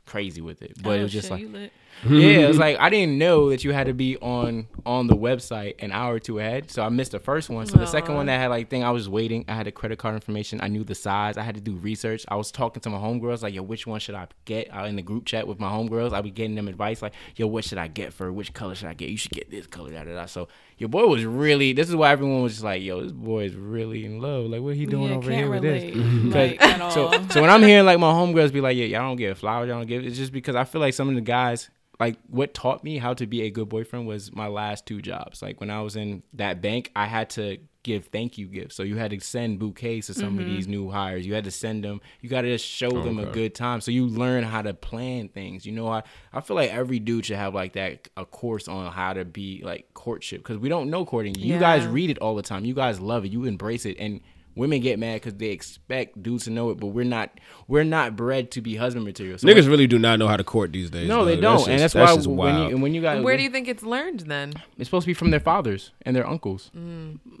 [0.05, 0.73] crazy with it.
[0.81, 1.73] But Oh, it was just shit, like, you lit.
[2.07, 2.61] Yeah, it was mm-hmm.
[2.61, 6.15] like I didn't know that you had to be on on the website an hour
[6.15, 6.71] or two ahead.
[6.71, 7.65] So I missed the first one.
[7.67, 9.45] So the second one that had like thing, I was waiting.
[9.47, 10.59] I had the credit card information.
[10.61, 11.37] I knew the size.
[11.37, 12.25] I had to do research.
[12.27, 14.73] I was talking to my homegirls like, yo, which one should I get?
[14.73, 16.13] I in the group chat with my homegirls.
[16.13, 18.31] I be getting them advice like, yo, what should I get for?
[18.31, 19.09] Which color should I get?
[19.09, 19.91] You should get this color.
[19.91, 20.25] Da, da, da.
[20.25, 20.47] So
[20.77, 21.73] your boy was really.
[21.73, 24.45] This is why everyone was just like, yo, this boy is really in love.
[24.45, 25.95] Like, what he doing Yeah, over can't here with this?
[26.59, 26.91] like.
[26.91, 29.67] So, so when I'm hearing like my homegirls be like, yeah, y'all don't get flowers,
[29.67, 31.69] y'all don't give, it's just because I feel like some of the guys,
[31.99, 35.41] like what taught me how to be a good boyfriend was my last two jobs.
[35.41, 38.75] Like when I was in that bank, I had to give thank you gifts.
[38.75, 40.55] So you had to send bouquets to some of mm-hmm.
[40.55, 41.25] these new hires.
[41.25, 42.01] You had to send them.
[42.21, 43.81] You got to just show oh, them a good time.
[43.81, 45.65] So you learn how to plan things.
[45.65, 46.03] You know, I
[46.33, 49.61] I feel like every dude should have like that a course on how to be
[49.63, 51.35] like courtship because we don't know courting.
[51.35, 52.65] You guys read it all the time.
[52.65, 53.31] You guys love it.
[53.31, 54.21] You embrace it and.
[54.55, 57.39] Women get mad because they expect dudes to know it, but we're not.
[57.67, 59.37] We're not bred to be husband material.
[59.37, 61.07] So Niggas really do not know how to court these days.
[61.07, 62.69] no, they don't, just- and that's, just why when wild.
[62.71, 64.53] you when you got Where do you think it's learned then?
[64.77, 66.69] it's supposed to be from their fathers and their uncles.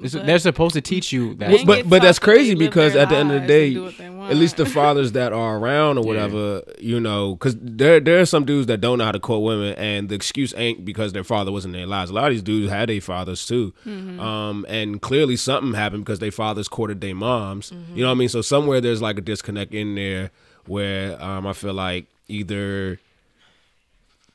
[0.01, 1.49] It's- they're supposed to teach you that.
[1.49, 3.65] They but but that's taught that they crazy because at the end of the day,
[3.67, 7.33] and do what they at least the fathers that are around or whatever, you know,
[7.35, 10.15] because there there are some dudes that don't know how to court women, and the
[10.15, 12.09] excuse ain't because their father wasn't in their lives.
[12.09, 14.19] A lot of these dudes had their fathers too, Mm-hmm.
[14.21, 17.71] um, and clearly something happened because their fathers courted their moms.
[17.93, 18.29] You know what I mean?
[18.29, 20.31] So somewhere there's like a disconnect in there
[20.65, 22.99] where um, I feel like either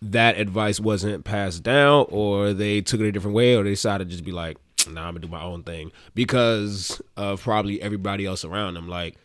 [0.03, 4.09] that advice wasn't passed down or they took it a different way or they decided
[4.09, 4.59] to just be like
[4.91, 9.17] nah i'm gonna do my own thing because of probably everybody else around them like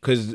[0.00, 0.34] because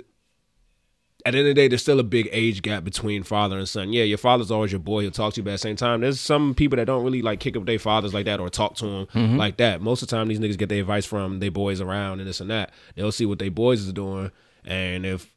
[1.29, 3.67] at the end of the day there's still a big age gap between father and
[3.67, 3.93] son.
[3.93, 5.01] Yeah your father's always your boy.
[5.01, 7.21] He'll talk to you but at the same time there's some people that don't really
[7.21, 9.81] like kick up their fathers like that or talk to them like that.
[9.81, 12.41] Most of the time these niggas get their advice from their boys around and this
[12.41, 12.71] and that.
[12.95, 14.31] They'll see what their boys is doing
[14.65, 15.33] and if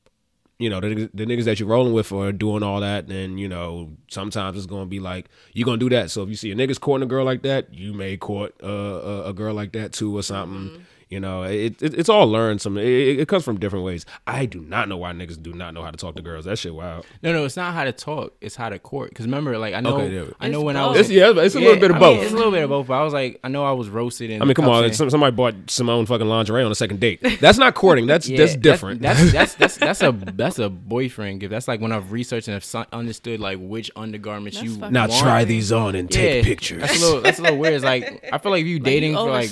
[0.58, 3.36] you know, the, niggas- the niggas that you're rolling with are doing all that, then,
[3.36, 6.08] you know, sometimes it's going to be like, you're going to do that.
[6.08, 8.68] So if you see a niggas courting a girl like that, you may court uh,
[8.68, 10.86] a, a girl like that too or something.
[11.12, 12.62] You know, it, it it's all learned.
[12.62, 14.06] Some it, it comes from different ways.
[14.26, 16.46] I do not know why niggas do not know how to talk to girls.
[16.46, 17.04] That shit wild.
[17.22, 18.34] no, no, it's not how to talk.
[18.40, 19.10] It's how to court.
[19.10, 20.24] Because remember, like I know, Okay, yeah.
[20.40, 21.00] I know It's when I was.
[21.00, 22.16] It's, yeah, it's a little bit of I both.
[22.16, 22.86] mean, it's a little bit of both.
[22.86, 24.30] But I was like, I know I was roasted.
[24.30, 24.84] In I mean, come on.
[24.84, 27.20] cups somebody bought Simone fucking lingerie on a second date.
[27.40, 28.06] That's not courting.
[28.06, 29.02] That's Yeah, that's different.
[29.02, 31.50] That's that's, that's that's a that's a boyfriend gift.
[31.50, 35.08] That's like when I've researched and have understood like which undergarments That's you fucking now
[35.08, 35.20] want.
[35.20, 36.80] try these on and take Yeah, pictures.
[36.80, 37.74] That's a little that's a little weird.
[37.74, 39.50] It's like I feel like if you Like, dating you for like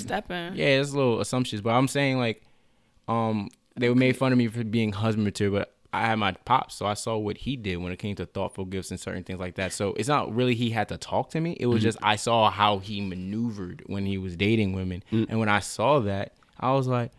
[0.55, 1.19] yeah, it's a little
[1.59, 2.43] But I'm saying like
[3.09, 6.31] um they were made fun of me for being husband material, but I had my
[6.31, 9.23] pops, so I saw what he did when it came to thoughtful gifts and certain
[9.23, 9.73] things like that.
[9.73, 11.57] So it's not really he had to talk to me.
[11.59, 15.49] It was just I saw how he maneuvered when he was dating women, and when
[15.49, 17.11] I saw that, I was like,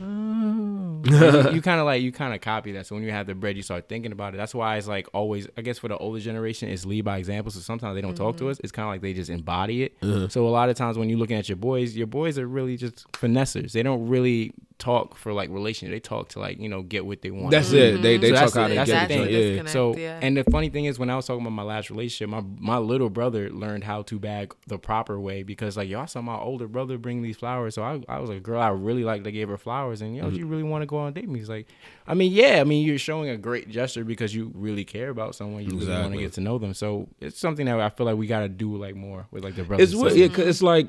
[0.00, 1.50] oh.
[1.52, 2.86] you kind of like you kind of copy that.
[2.86, 4.36] So when you have the bread, you start thinking about it.
[4.36, 5.46] That's why it's like always.
[5.56, 7.52] I guess for the older generation, it's lead by example.
[7.52, 8.50] So sometimes they don't talk to mm-hmm.
[8.50, 8.60] us.
[8.60, 9.96] It's kind of like they just embody it.
[10.32, 12.76] So a lot of times when you're looking at your boys, your boys are really
[12.76, 13.72] just finessers.
[13.72, 15.94] They don't really talk for like relationship.
[15.94, 17.52] They talk to like you know get what they want.
[17.52, 18.02] That's it.
[18.02, 19.16] They they So talk that's how the- they that's get the it.
[19.18, 19.32] thing.
[19.32, 19.38] Yeah.
[19.40, 20.18] Disconnect, So yeah.
[20.20, 22.78] and the funny thing is when I was talking about my last relationship, my my
[22.78, 26.66] little brother learned how to bag the proper way because like y'all saw my older
[26.66, 27.76] brother bring these flowers.
[27.76, 30.24] So I, I was like, girl, I really like they gave her flowers and yo,
[30.24, 30.36] Mm-hmm.
[30.36, 31.38] you really want to go on a date me?
[31.38, 31.68] He's like,
[32.08, 35.36] I mean, yeah, I mean you're showing a great gesture because you really care about
[35.36, 35.62] someone.
[35.62, 36.74] You really want to get to know them.
[36.74, 39.62] So it's something that I feel like we gotta do like more with like the
[39.62, 39.92] brothers.
[39.92, 40.48] It's what, weird, sisters.
[40.48, 40.88] it's like,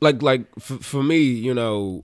[0.00, 2.02] like, like for, for me, you know,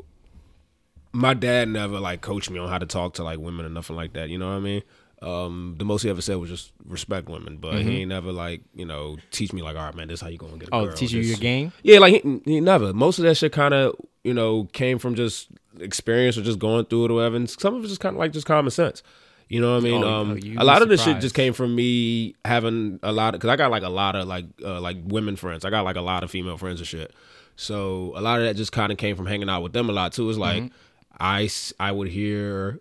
[1.12, 3.97] my dad never like coached me on how to talk to like women or nothing
[3.97, 4.28] like that.
[4.28, 4.82] You know what I mean?
[5.20, 8.62] Um, the most he ever said was just respect women, but he ain't never like
[8.74, 10.74] you know teach me like, all right, man, this is how you gonna get a
[10.74, 10.94] Oh, girl.
[10.94, 11.72] teach you This- your game.
[11.82, 12.93] Yeah, like he, he never.
[12.93, 15.48] Most of that shit kind of you know came from just
[15.80, 17.36] experience or just going through it or whatever.
[17.36, 19.02] And some of it just kind of like just common sense.
[19.48, 20.05] You know what I mean?
[20.05, 23.35] Oh, um, oh, a lot of this shit just came from me having a lot
[23.35, 25.64] of because I got like a lot of like uh, like women friends.
[25.64, 27.12] I got like a lot of female friends and shit.
[27.56, 29.93] So a lot of that just kind of came from hanging out with them a
[29.93, 30.28] lot too.
[30.30, 30.74] It's like Mm-hmm.
[31.20, 32.81] I s- I would hear,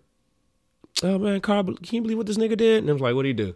[1.04, 2.80] oh man, Carl, can you believe what this nigga did?
[2.80, 3.56] And I was like, what did he do?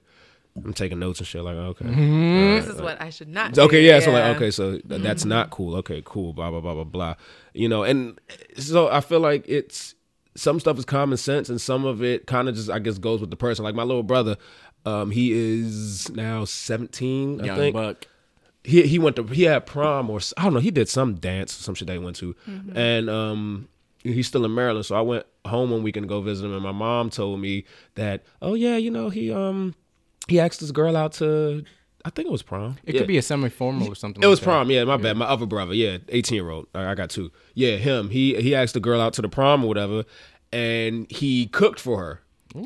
[0.66, 1.44] I'm taking notes and shit.
[1.44, 3.54] Like, okay, This is what I should not.
[3.54, 3.62] do.
[3.62, 4.00] Okay, yeah.
[4.02, 5.76] So like, okay, so th- that's not cool.
[5.78, 6.34] Okay, cool.
[6.34, 7.16] Blah blah blah blah blah.
[7.54, 8.20] You know, and
[8.58, 9.96] so I feel like it's
[10.36, 13.22] some stuff is common sense, and some of it kind of just I guess goes
[13.22, 13.64] with the person.
[13.64, 14.36] Like my little brother,
[14.86, 17.74] um, he is now 17, I Young think.
[17.74, 18.08] buck.
[18.66, 20.60] He he went to he had prom or I don't know.
[20.60, 22.36] He did some dance, some shit that he went to,
[22.76, 23.70] and um.
[24.04, 26.64] He's still in Maryland, so I went home one weekend to go visit him, and
[26.64, 27.66] my mom told me
[27.96, 29.76] that, oh yeah, you know he um
[30.28, 31.64] he asked this girl out to,
[32.06, 32.78] I think it was prom.
[32.84, 33.02] It Yeah.
[33.02, 34.22] could be a semi formal or something.
[34.24, 34.46] It like was that.
[34.46, 34.84] prom, yeah.
[34.86, 35.18] My bad.
[35.18, 36.68] My other brother, yeah, eighteen year old.
[36.74, 37.32] I got two.
[37.54, 38.10] Yeah, him.
[38.10, 40.04] He he asked the girl out to the prom or whatever,
[40.52, 42.21] and he cooked for her.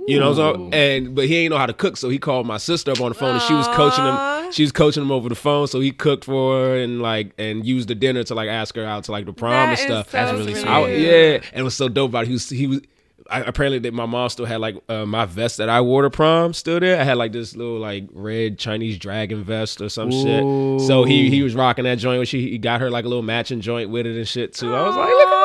[0.08, 2.58] You know, so and but he ain't know how to cook, so he called my
[2.58, 4.52] sister up on the phone, and she was coaching him.
[4.52, 7.66] She was coaching him over the phone, so he cooked for her and like and
[7.66, 9.80] used the dinner to like ask her out to like the prom That and is
[9.86, 10.10] stuff.
[10.12, 10.62] so That's really sweet.
[10.64, 10.68] sweet.
[10.72, 12.28] I- yeah, and it was so dope about it.
[12.28, 12.82] He was he was.
[13.28, 16.12] I, apparently, that my mom still had like uh, my vest that I wore to
[16.12, 17.02] prom still there.
[17.02, 20.42] I had like this little like red Chinese dragon vest or some shit.
[20.82, 22.20] So he he was rocking that joint.
[22.20, 24.74] When she he got her like a little matching joint with it and shit too.
[24.76, 25.45] I was like, look at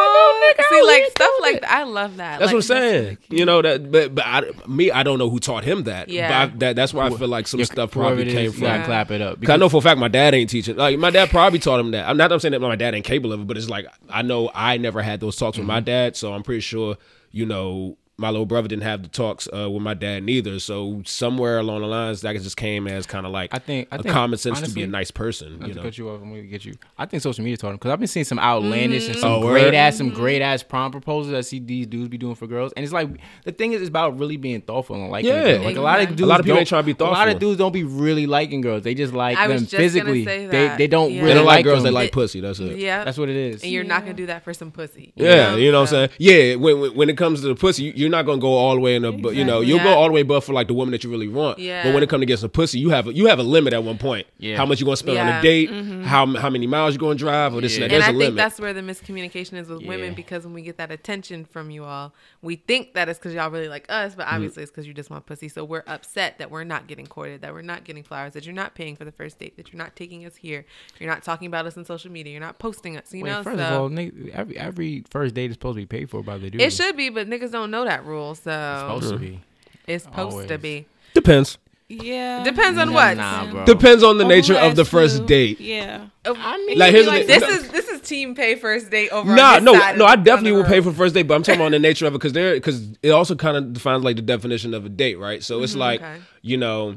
[0.58, 0.88] my little.
[0.88, 1.60] See, like stuff like it.
[1.62, 1.70] that.
[1.72, 2.38] I love that.
[2.40, 3.18] That's Like, what I'm saying.
[3.28, 6.08] You know that, but but I, me, I don't know who taught him that.
[6.08, 6.28] Yeah.
[6.46, 8.62] but I, that that's why I feel like some Your- stuff probably it came from.
[8.62, 8.84] you Yeah.
[8.86, 9.40] clap it up.
[9.40, 10.76] Cause I know for a fact my dad ain't teaching.
[10.76, 12.08] Like my dad probably taught him that.
[12.08, 12.28] I'm not.
[12.28, 14.50] that I'm saying that my dad ain't capable of it, but it's like I know
[14.54, 15.72] I never had those talks with Mm-hmm.
[15.72, 16.96] my dad, so I'm pretty sure
[17.32, 20.58] you know my little brother didn't have the talks uh, with my dad neither.
[20.60, 23.96] So somewhere along the lines, that just came as kind of like I think- I
[23.96, 25.58] a think, common sense to be a nice person.
[25.58, 26.74] Not You to know, cut you off, I'm gonna get you.
[26.98, 29.40] I think social media taught him because I've been seeing some outlandish and some Oh,
[29.44, 29.60] word?
[29.60, 32.72] great ass, some great ass prom proposals I see these dudes be doing for girls,
[32.76, 33.08] and it's like
[33.44, 35.30] the thing is, it's about really being thoughtful and liking.
[35.30, 35.40] Yeah.
[35.58, 36.92] a like a lot of dudes, A lot of people don't- ain't trying to be
[36.92, 37.14] thoughtful.
[37.16, 38.82] A lot of dudes don't be really liking girls.
[38.82, 40.24] They just like I was them just physically.
[40.24, 40.78] say They that.
[40.78, 41.20] they don't Yeah.
[41.22, 41.82] really they don't like like girls.
[41.82, 42.40] They like It- pussy.
[42.40, 42.76] That's it.
[42.78, 43.04] Yeah.
[43.04, 43.62] That's what it is.
[43.62, 45.12] and you're not gonna do that for some pussy.
[45.16, 46.10] Yeah, you know what I'm saying.
[46.18, 48.74] Yeah, when, when when it comes to the pussy, you, you're not gonna go all
[48.74, 50.66] the way in the, but you know, you'll go all the way above for like
[50.66, 51.58] the woman that you really want.
[51.58, 51.84] Yeah.
[51.84, 53.72] But when it comes to get some pussy, you have a, you have a limit
[53.72, 54.26] at one point.
[54.38, 54.56] Yeah.
[54.56, 55.70] How much you gonna spend on a date?
[55.70, 56.02] Mm-hmm.
[56.02, 57.54] How how many miles you gonna drive?
[57.54, 57.90] Or this and that.
[57.90, 57.96] Yeah.
[57.96, 58.36] And There's I a think limit.
[58.36, 59.88] that's where the miscommunication is with Yeah.
[59.88, 62.12] women because when we get that attention from you all,
[62.42, 64.34] we think that it's because y'all really like us, but mm-hmm.
[64.34, 65.48] obviously it's because you just want pussy.
[65.48, 68.54] So we're upset that we're not getting courted, that we're not getting flowers, that you're
[68.54, 70.64] not paying for the first date, that you're not taking us here,
[70.98, 73.12] you're not talking about us on social media, you're not posting us.
[73.12, 73.98] You Wait, know, first so of all,
[74.32, 76.60] every every first date is supposed to be paid for by the dude.
[76.60, 79.40] it should be, but niggas don't know that rule, so It's supposed to be.
[79.86, 80.86] it's supposed to be.
[81.14, 81.58] Depends.
[81.88, 82.44] Yeah.
[82.44, 83.16] Depends on Nah, what.
[83.16, 83.64] Nah, bro.
[83.64, 85.26] Depends on the Over nature of the first two.
[85.26, 85.60] date.
[85.60, 86.06] Yeah.
[86.24, 87.50] I mean, Like, here's like the this thing.
[87.50, 89.34] is this is team pay first date over.
[89.34, 90.04] Nah, on no, this side no.
[90.04, 90.84] of I the- definitely on will pay road.
[90.84, 93.10] for first date, but I'm talking about the nature of it because there, because it
[93.10, 95.42] also kind of defines like the definition of a date, right?
[95.42, 96.22] So it's like, Mm-hmm, okay.
[96.42, 96.96] you know,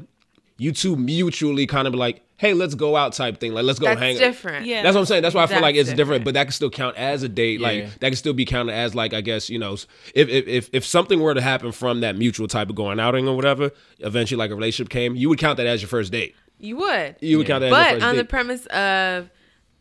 [0.58, 3.52] you two mutually kind of like, hey, let's go out type thing.
[3.54, 3.98] Like, let's go hang.
[3.98, 4.28] That's hang.
[4.30, 4.66] different.
[4.66, 4.82] Yeah.
[4.82, 5.22] That's what I'm saying.
[5.22, 5.96] That's why I feel That's like it's different.
[5.98, 6.24] different.
[6.24, 7.60] but that can still count as a date.
[7.60, 7.66] Yeah.
[7.68, 10.70] Like that can still be counted as like I guess you know, if if if,
[10.72, 13.70] if something were to happen from that mutual type of going outing or whatever,
[14.00, 16.34] eventually like a relationship came, you would count that as your first date.
[16.58, 17.16] You would.
[17.20, 17.58] You would Yeah.
[17.58, 18.18] count that as your But first on date.
[18.18, 19.30] the premise of,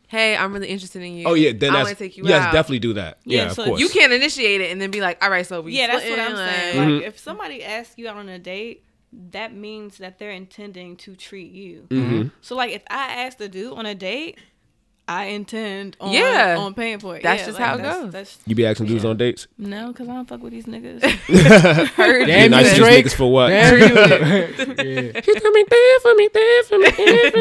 [0.08, 1.26] hey, I'm really interested in you.
[1.28, 2.52] oh yeah, then I want to take you yes, out.
[2.54, 3.18] definitely do that.
[3.26, 3.80] Yeah, Yeah, of so course.
[3.80, 6.20] You can't initiate it and then be like, all right, so we Yeah, that's what
[6.20, 6.78] I'm saying.
[6.78, 8.84] like- Like, if somebody asks you out on a date,
[9.32, 11.88] that means that they're intending to treat you.
[11.90, 12.28] Mm-hmm.
[12.42, 14.40] So, like, if I ask the dude on a date,
[15.06, 16.56] I intend on Yeah.
[16.58, 17.24] on paying for it.
[17.24, 18.12] That's Yeah, just like, how it that's, goes.
[18.14, 19.48] That's You be asking dudes on dates.
[19.58, 21.02] no, because I don't fuck with these niggas.
[21.96, 23.50] Heard Be Damn, nice you to these niggas for what?
[23.50, 23.86] Damn you.
[23.86, 25.22] yeah.
[25.22, 27.38] She's coming there for me, there for me, there for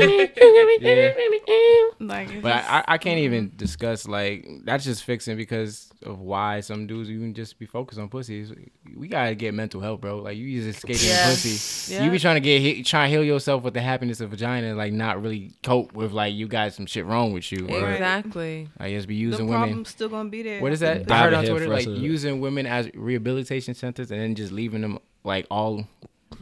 [0.66, 2.06] me, there for me.
[2.08, 6.60] like, But just- I, I can't even discuss like that's just fixing because of why
[6.60, 8.52] some dudes even just be focused on pussies.
[8.96, 10.18] We gotta get mental health, bro.
[10.18, 11.30] Like you just escaping Yeah.
[11.30, 11.92] pussy.
[11.94, 12.04] Yeah.
[12.04, 14.68] You be trying to get hit, trying to heal yourself with the happiness of vagina,
[14.68, 17.68] and, like not really cope with like you got some shit wrong with you.
[17.68, 18.68] Or, Exactly.
[18.78, 19.60] I just be the using women.
[19.68, 20.60] problem's still gonna be there.
[20.60, 21.06] What is that?
[21.06, 24.80] Dive I heard on Twitter like using women as rehabilitation centers and then just leaving
[24.82, 25.86] them like all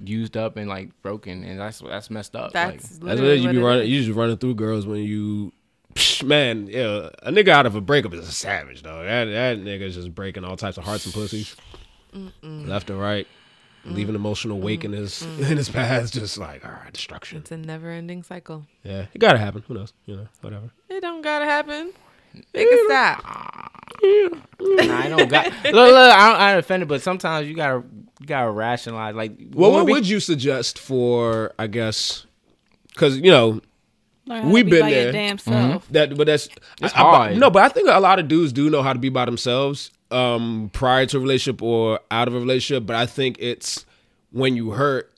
[0.05, 2.53] used up and like broken, and that's that's messed up.
[2.53, 3.55] That's like, That's literally what.
[3.55, 3.89] You be running.
[3.91, 5.53] You just running through girls when you,
[5.95, 6.67] Psh, man.
[6.69, 9.03] Yeah, a nigga out of a breakup is a savage, though.
[9.03, 11.57] That that nigga's just breaking all types of hearts and pussies,
[12.43, 13.27] left and right,
[13.85, 16.15] leaving emotional wake in his in his past.
[16.15, 17.39] Just like all right, destruction.
[17.39, 18.67] It's a never-ending cycle.
[18.85, 19.65] Yeah, it gotta happen.
[19.67, 19.93] Who knows?
[20.07, 20.71] You know, whatever.
[20.89, 21.93] It don't gotta happen.
[22.35, 23.25] Make it stop.
[24.61, 25.47] Nah, I don't got.
[25.65, 27.83] look, look, I don't, I don't offended, but sometimes you gotta
[28.21, 29.15] you gotta rationalize.
[29.17, 31.53] Like, Well, what women be- would you suggest for?
[31.59, 32.27] I guess,
[32.91, 33.61] because you know Learn how
[34.45, 35.03] We've be been by there.
[35.05, 35.89] Your damn self.
[35.91, 36.49] that, but that's
[36.81, 37.37] It's I- I- hard.
[37.39, 39.91] no, but I think a lot of dudes do know how to be by themselves
[40.11, 42.87] um, prior to a relationship or out of a relationship.
[42.87, 43.85] But I think it's
[44.33, 45.13] when you hurt.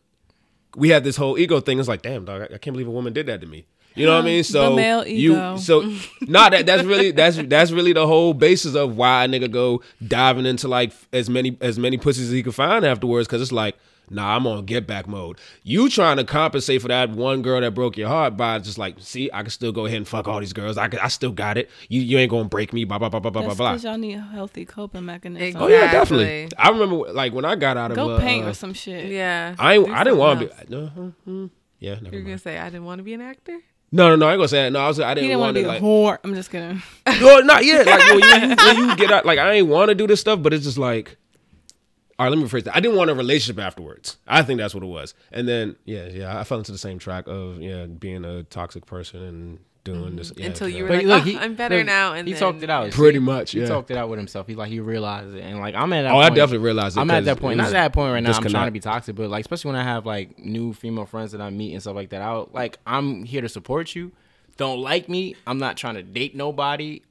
[0.77, 1.79] We have this whole ego thing.
[1.79, 3.67] It's like, damn, dog, I I can't believe a woman did that to me.
[3.95, 4.43] You know what I mean?
[4.43, 5.57] So male you ego.
[5.59, 5.83] so
[6.23, 9.83] nah that that's really that's that's really the whole basis of why a nigga go
[10.09, 13.53] diving into like as many as many pussies as he can find afterwards because it's
[13.53, 13.77] like
[14.13, 15.39] nah I'm on get back mode.
[15.63, 18.97] You trying to compensate for that one girl that broke your heart by just like
[18.99, 20.79] see I can still go ahead and fuck all these girls.
[20.79, 21.71] I can, I still got it.
[21.89, 22.85] You you ain't gonna break me.
[22.85, 23.73] Blah blah blah blah blah That's blah.
[23.73, 25.61] because y'all need a healthy coping mechanism.
[25.61, 26.49] Oh yeah, definitely.
[26.57, 29.11] I remember like when I got out of Go uh, paint uh, or some shit.
[29.11, 29.55] Yeah.
[29.59, 30.53] I ain't, I didn't want to be.
[30.53, 30.69] else.
[30.69, 30.87] No,
[31.25, 31.47] hmm,
[31.79, 33.59] yeah, never You're gonna say I didn't want to be an actor.
[33.95, 34.27] No, no, no.
[34.27, 34.73] I ain't gonna say that.
[34.73, 35.01] No, I was.
[35.01, 36.19] I didn't, didn't want want to to be a whore.
[36.25, 36.83] I'm just kidding.
[37.21, 37.87] No, not yet.
[37.87, 40.43] Like when you, when you get out, like I ain't want to do this stuff,
[40.43, 41.19] but it's just like,
[42.23, 42.37] all right.
[42.37, 42.77] Let me rephrase that.
[42.77, 44.17] I didn't want a relationship afterwards.
[44.29, 45.15] I think that's what it was.
[45.33, 48.87] And then, yeah, yeah, I fell into the same track of yeah, being a toxic
[48.87, 50.41] person and doing this mm-hmm.
[50.43, 51.07] yeah, Until you exactly.
[51.07, 52.93] were like, "Oh, I'm better now," and he then- talked it out.
[52.93, 53.25] Pretty See?
[53.25, 54.47] much, He talked it out with himself.
[54.47, 56.13] He like he realized it, and like I'm at that.
[56.13, 56.37] Oh, I point.
[56.37, 57.01] definitely realized it.
[57.01, 57.55] I'm at 'cause that point.
[57.55, 58.33] it Not at that point right now.
[58.33, 61.33] I'm trying to be toxic, but like especially when I have like new female friends
[61.33, 62.23] that I meet and stuff like that.
[62.23, 64.13] I like I'm here to support you.
[64.57, 65.35] Don't like me.
[65.47, 67.03] I'm not trying to date nobody.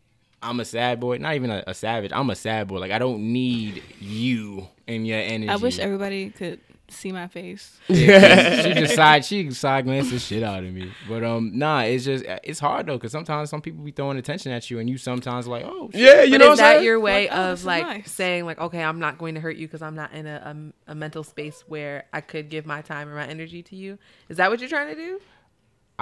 [0.44, 1.18] I'm a sad boy.
[1.18, 2.12] Not even a, a savage.
[2.14, 2.80] I'm a sad boy.
[2.80, 5.50] Like I don't need you and your energy.
[5.50, 6.60] I wish everybody could
[6.90, 7.80] see my face.
[7.88, 10.92] Yeah, she just side she side glanced the shit out of me.
[11.08, 14.52] But um, nah, it's just it's hard though because sometimes some people be throwing attention
[14.52, 16.02] at you and you sometimes like oh shit.
[16.02, 16.84] Yeah, you but know is what I'm that saying?
[16.86, 18.12] your way Like, oh, of is like nice.
[18.12, 20.74] saying like, okay, I'm not going to hurt you because I'm not in a, um,
[20.88, 23.98] a mental space where I could give my time and my energy to you?
[24.30, 25.22] Is that what you're trying to do?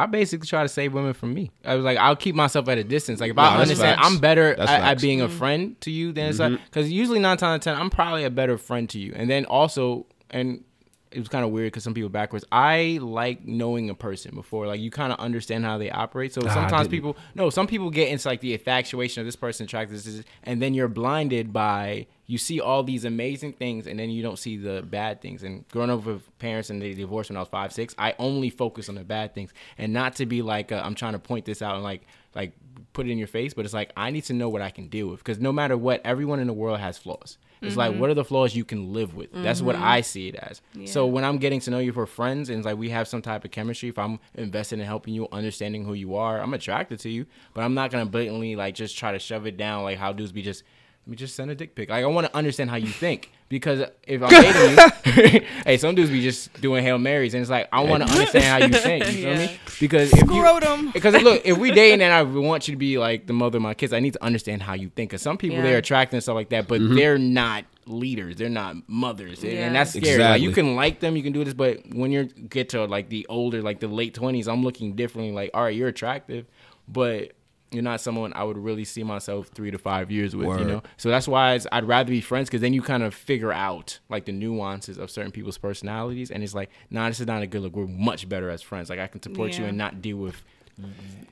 [0.04, 1.52] I basically try to save women from me.
[1.66, 3.20] I was like, I'll keep myself at a distance.
[3.20, 4.08] Like if Nah, I understand, facts.
[4.10, 5.38] I'm better at, at being a Mm-hmm.
[5.38, 8.24] friend to you than it's like because usually nine times out of ten, I'm probably
[8.24, 9.14] a better friend to you.
[9.16, 10.64] And then also, and
[11.12, 12.46] it was kind of weird because some people backwards.
[12.52, 16.34] I like knowing a person before, like you kind of understand how they operate.
[16.34, 19.36] So Ah, I sometimes people, no, some people get into like the infatuation of this
[19.36, 24.00] person attracted this, and then you're blinded by you see all these amazing things, and
[24.00, 25.42] then you don't see the bad things.
[25.42, 28.52] And growing up with parents and they divorced when I was five, six, I only
[28.52, 31.46] focus on the bad things, and not to be like uh, I'm trying to point
[31.46, 32.04] this out and like
[32.36, 32.54] like
[32.94, 34.90] put it in your face, but it's like I need to know what I can
[34.90, 37.40] deal with because no matter what, everyone in the world has flaws.
[37.62, 38.00] It's like mm-hmm.
[38.00, 39.30] what are the flaws you can live with?
[39.34, 39.86] That's what mm-hmm.
[39.86, 40.62] I see it as.
[40.86, 43.22] So when I'm getting to know you for friends and it's like we have some
[43.22, 47.00] type of chemistry, if I'm invested in helping you, understanding who you are, I'm attracted
[47.02, 49.98] to you, but I'm not gonna blatantly like just try to shove it down like
[49.98, 50.64] how dudes be just
[51.06, 51.90] let me just send a dick pic.
[51.90, 54.30] Like I want to understand how you think because if I'm
[55.06, 58.04] dating you, hey, some dudes be just doing hail marys, and it's like I want
[58.04, 59.06] to understand how you think.
[59.08, 59.38] You feel Yeah.
[59.48, 59.60] me?
[59.80, 60.92] Because if you, Scrotum.
[60.92, 63.64] because look, if we dating and I want you to be like the mother of
[63.64, 65.12] my kids, I need to understand how you think.
[65.12, 65.64] Cause some people Yeah.
[65.64, 66.96] they're attractive and stuff like that, but mm-hmm.
[66.96, 68.36] they're not leaders.
[68.36, 69.66] They're not mothers, and- Yeah.
[69.66, 70.22] and that's scary.
[70.24, 73.10] Like you can like them, you can do this, but when you get to like
[73.10, 75.34] the older, like the late twenties, I'm looking differently.
[75.34, 76.46] Like, all right, you're attractive,
[76.88, 77.32] but
[77.72, 80.60] you're not someone I would really see myself three to five years with.
[80.60, 83.52] You know, so that's why I'd rather be friends because then you kind of figure
[83.52, 87.42] out like the nuances of certain people's personalities, and it's like, nah, this is not
[87.42, 87.76] a good look.
[87.76, 88.90] We're much better as friends.
[88.90, 90.42] Like I can support you and not deal with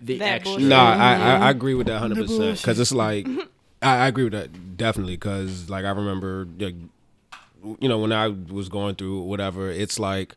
[0.02, 0.52] the That extra.
[0.54, 0.70] bullshit.
[0.70, 1.44] No, I, I mm-hmm.
[1.44, 3.40] I agree with that hundred percent because it's like mm-hmm.
[3.82, 6.76] I, I agree with that definitely because like I remember like,
[7.80, 10.36] you know when I was going through whatever it's like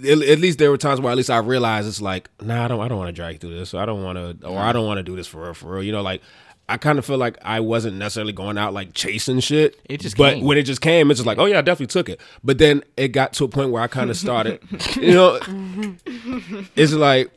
[0.00, 2.68] at, at least there were times where at least I realized it's like nah I
[2.68, 4.86] don't I don't want to drag through this I don't want to or I don't
[4.86, 6.20] want to do this for real for real you know like
[6.68, 9.78] I kind of feel like I wasn't necessarily going out like chasing shit.
[9.84, 10.44] It just but came.
[10.44, 12.22] when it just came, it's just like, oh yeah, I definitely took it.
[12.42, 14.60] But then it got to a point where I kind of started,
[14.96, 15.38] you know,
[16.74, 17.30] it's like,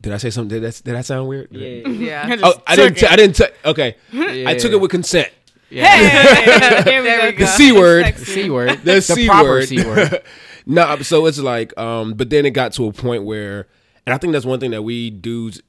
[0.00, 0.60] did I say something?
[0.60, 1.52] Did that, did that sound weird?
[1.52, 2.36] Did I- Yeah.
[2.44, 2.94] Oh, I didn't.
[2.98, 3.34] T- I didn't.
[3.36, 5.30] T- okay, I took it with consent.
[5.68, 6.82] Yeah.
[6.84, 7.38] There we There we go.
[7.38, 7.44] go.
[7.44, 8.04] The c word.
[8.04, 8.24] Sexy.
[8.24, 8.70] C word.
[8.84, 9.68] The, The c proper word.
[9.68, 10.22] C word.
[10.70, 13.66] No, so it's like, um, but then it got to a point where,
[14.06, 15.60] and I think that's one thing that we dudes.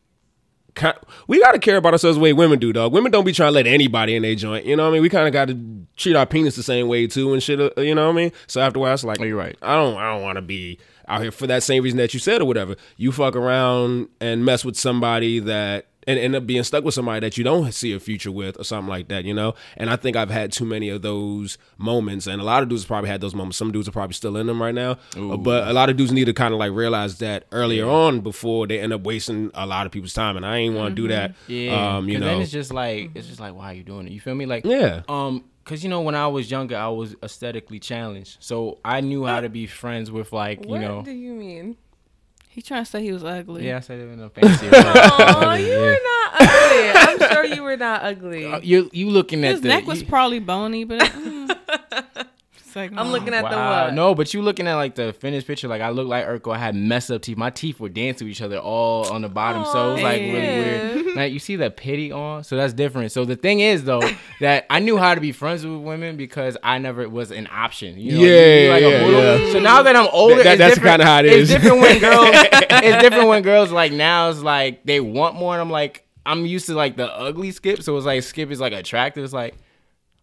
[1.28, 2.94] We got to care about ourselves the way women do, dog.
[2.94, 4.66] Women don't be trying to let anybody in their joint.
[4.66, 5.02] You know what I mean?
[5.02, 7.60] We kind of got to treat our penis the same way too, and shit.
[7.60, 8.32] uh, You know what I mean?
[8.48, 9.58] So after a while, it's like, Oh, you're right.
[9.62, 10.80] I don't, I don't want to be
[11.10, 12.78] out here for that same reason that you said or whatever.
[12.96, 17.20] You fuck around and mess with somebody that and end up being stuck with somebody
[17.20, 19.54] that you don't see a future with or something like that, you know?
[19.78, 22.86] And I think I've had too many of those moments and a lot of dudes
[22.86, 23.58] probably had those moments.
[23.58, 24.98] Some dudes are probably still in them right now.
[25.16, 28.66] But a lot of dudes need to kind of like realize that earlier on before
[28.68, 30.38] they end up wasting a lot of people's time.
[30.38, 31.36] And I ain't want to do that.
[31.48, 32.28] Yeah, Um, you 'cause know.
[32.28, 34.12] then it's just like it's just like why are you doing it?
[34.12, 34.46] You feel me?
[34.48, 35.02] Like Yeah.
[35.08, 39.26] um, cause you know when I was younger, I was aesthetically challenged, so I knew
[39.26, 40.96] how to be friends with like you what know.
[40.98, 41.78] What do you mean?
[42.54, 43.66] He trying to say he was ugly.
[43.66, 44.66] Yeah, I said it in a fancy.
[44.70, 44.72] way.
[44.76, 46.90] Oh, you were not ugly.
[46.94, 48.46] I'm sure you were not ugly.
[48.46, 51.58] Uh, you you looking at His the neck was you- probably bony, but mm,
[52.76, 53.86] like, I'm looking at the Wow.
[53.86, 53.94] what?
[53.94, 56.54] No, but you looking at like the finished picture, like I look like Urkel.
[56.56, 57.38] I had messed up teeth.
[57.38, 59.66] My teeth were dancing with each other all on the bottom.
[59.66, 61.16] so it was like really weird.
[61.16, 63.12] Now you see the pity on, so that's different.
[63.12, 64.02] So the thing is though
[64.40, 68.00] that I knew how to be friends with women because I never was an option.
[68.00, 69.46] You know, Yeah, you be like yeah, bully.
[69.48, 69.52] yeah.
[69.54, 70.94] So now that I'm older, That- it's that's different.
[71.02, 72.30] kinda how it It's different when girls.
[72.32, 76.46] it's different when girls like now it's like they want more, and I'm like I'm
[76.46, 77.82] used to like the ugly skip.
[77.84, 79.24] So it's like skip is like attractive.
[79.24, 79.56] It's like,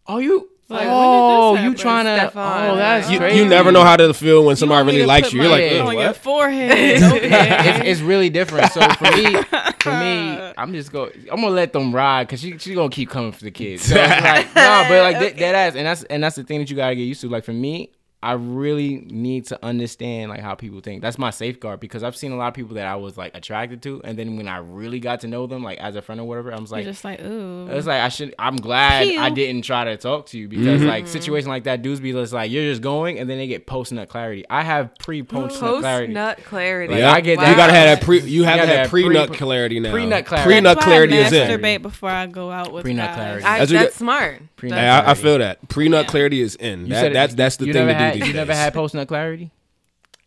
[0.07, 0.49] oh you.
[0.71, 2.15] Like, when did this oh, you trying to?
[2.17, 3.39] Stefan, Oh, that's You, crazy.
[3.39, 5.41] you never know how to feel when somebody really likes you.
[5.41, 5.79] You're like, Yeah.
[5.79, 6.17] "Ugh, on your what?
[6.19, 6.71] forehead.
[6.79, 7.91] it's, Okay.
[7.91, 8.71] it's really different.
[8.73, 9.43] So for me,
[9.81, 11.05] for me, I'm just go.
[11.31, 13.85] I'm gonna let them ride because she she's gonna keep coming for the kids.
[13.85, 16.69] So like no, but like that, that ass, and that's and that's the thing that
[16.69, 17.29] you gotta get used to.
[17.31, 17.91] Like for me,
[18.21, 21.03] I really need to understand like how people think.
[21.03, 23.81] That's my safeguard because I've seen a lot of people that I was like attracted
[23.83, 26.25] to, and then when I really got to know them, like as a friend or
[26.25, 26.87] whatever, I was You're like.
[26.87, 27.69] just like, ooh.
[27.69, 28.35] It's like I should.
[28.37, 29.21] I'm glad Pew.
[29.21, 31.13] I didn't try to talk to you because like mm-hmm.
[31.13, 33.93] situation like that, dudes be just like you're just going, and then they get post
[33.93, 34.45] nut clarity.
[34.51, 36.13] I have pre post nut clarity.
[36.13, 36.95] nut clarity.
[36.95, 37.57] Like, Yeah, I get You that.
[37.57, 38.21] gotta have that pre.
[38.21, 39.93] You have You to gotta have have pre nut clarity now.
[39.93, 40.49] pre-nut clarity.
[40.49, 41.49] Pre nut clarity I is in.
[41.49, 43.45] masturbate before I go out with Pre nut clarity.
[43.45, 44.43] I, That's that's, smart.
[44.57, 45.23] Pre-nut Hey, I, I clarity.
[45.23, 46.11] feel that pre nut Yeah.
[46.11, 46.89] clarity is in.
[46.89, 48.35] That, said- that's that's the thing to do had, You days.
[48.35, 49.51] never had post nut clarity.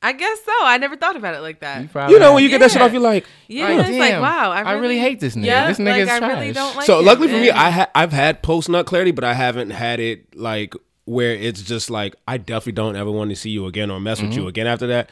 [0.04, 0.52] I guess so.
[0.64, 1.84] I never thought about it like that.
[1.84, 2.52] You, probably You know when had.
[2.52, 3.26] you get that shit off, you're like.
[3.48, 4.52] Yeah, Like, it's like wow.
[4.52, 5.46] I I really, really hate this nigga.
[5.46, 6.56] Yeah, This nigga like, is I really trash.
[6.56, 7.06] don't like so him.
[7.06, 10.36] luckily for me, I ha- I've had post nut clarity, but I haven't had it
[10.36, 10.74] like
[11.06, 14.22] where it's just like I definitely don't ever want to see you again or mess
[14.22, 14.48] with you mm-hmm.
[14.50, 15.12] again after that.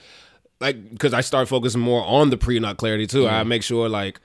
[0.59, 3.27] Like because I start focusing more on the pre nut clarity too.
[3.27, 4.19] I make sure like,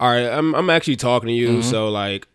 [0.00, 1.62] all right, I'm I'm actually talking to you, mm-hmm.
[1.62, 2.28] so like.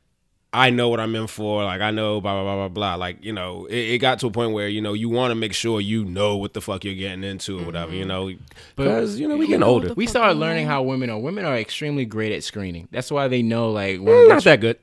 [0.51, 1.63] I know what I'm in for.
[1.63, 2.95] Like I know, blah blah blah blah blah.
[2.95, 5.35] Like you know, it, it got to a point where you know you want to
[5.35, 7.93] make sure you know what the fuck you're getting into or whatever.
[7.93, 8.31] You know,
[8.75, 9.93] because you know we getting older.
[9.93, 11.19] we started learning how women are.
[11.19, 12.87] Women are extremely great at screening.
[12.91, 13.99] That's why they know like.
[13.99, 14.79] When Mm, Not that good.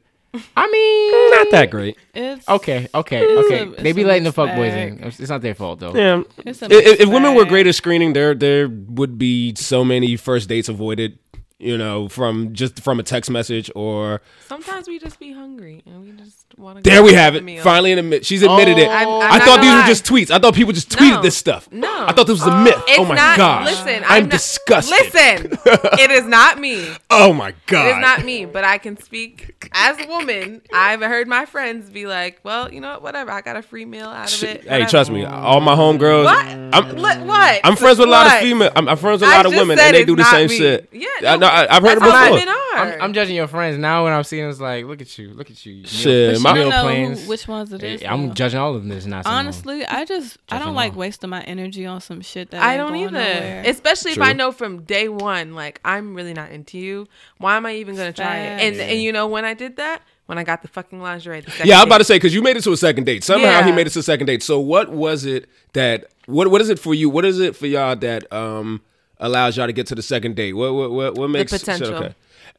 [0.55, 1.97] I mean, Not that great.
[2.15, 3.59] It's Okay, okay, okay.
[3.61, 5.03] a- it's they be letting the fuck boys in.
[5.03, 5.95] It's it's not their fault though.
[5.95, 6.23] Yeah.
[6.45, 10.49] If, if- if women were great at screening, there there would be so many first
[10.49, 11.19] dates avoided.
[11.59, 16.03] You know, from just from a text message or Sometimes we just be hungry and
[16.03, 16.83] we just want to.
[16.91, 17.61] there we have it.
[17.63, 18.89] Finally, admit she's admitted it.
[18.89, 20.31] Oh, I'm- I'm I thought these gonna were just tweets.
[20.31, 21.23] I thought people just tweeted No.
[21.23, 21.67] this stuff.
[21.73, 21.89] No.
[22.07, 22.75] I thought this was a uh, myth.
[22.89, 23.67] It's oh my not, gosh.
[23.69, 24.91] Listen, I'm, not- disgusted.
[25.15, 25.59] Listen,
[25.99, 26.91] it is not me.
[27.09, 27.87] Oh my god.
[27.87, 30.61] It is not me, but I can speak as a woman.
[30.75, 33.03] I've heard my friends be like, "Well, you know what?
[33.03, 33.31] Whatever.
[33.31, 35.25] I got a free meal out of it." Hey, whatever." trust me.
[35.25, 36.25] All my homegirls.
[36.25, 36.47] What?
[36.47, 37.21] I'm, What?
[37.27, 37.61] what?
[37.65, 38.43] I'm friends with a lot of What?
[38.43, 38.73] female.
[38.77, 40.59] I'm, I'm friends with a lot of women, and they do the same me.
[40.59, 40.91] shit.
[40.93, 42.39] Yeah, I, no, I, I've heard it That's how before.
[42.39, 42.77] women are.
[42.77, 45.51] I'm, I'm judging your friends now when I'm seeing it's like, look at you, look
[45.51, 45.87] at you.
[45.87, 47.23] Shit, my- you meal plans.
[47.23, 48.03] who, which ones it is.
[48.03, 48.35] Yeah, I'm though.
[48.35, 48.89] judging all of them.
[48.91, 50.99] This not Honestly, I just I don't like all.
[50.99, 53.13] wasting my energy on some shit that I ain't don't going either.
[53.13, 53.63] nowhere.
[53.67, 57.07] Especially if I know from day one, like I'm really not into you.
[57.39, 58.61] Why am I even gonna try it?
[58.63, 58.91] And Facts.
[58.93, 61.41] and you know when I did that, when I got the fucking lingerie.
[61.41, 63.25] The Yeah, I'm about to say because you made it to a second date.
[63.25, 64.43] Somehow he made it to a second date.
[64.43, 67.09] So what was it that what what is it for you?
[67.09, 68.83] What is it for y'all that um
[69.19, 70.53] allows y'all to get to the second date?
[70.53, 71.95] What what what, what makes the potential.
[71.95, 72.15] okay?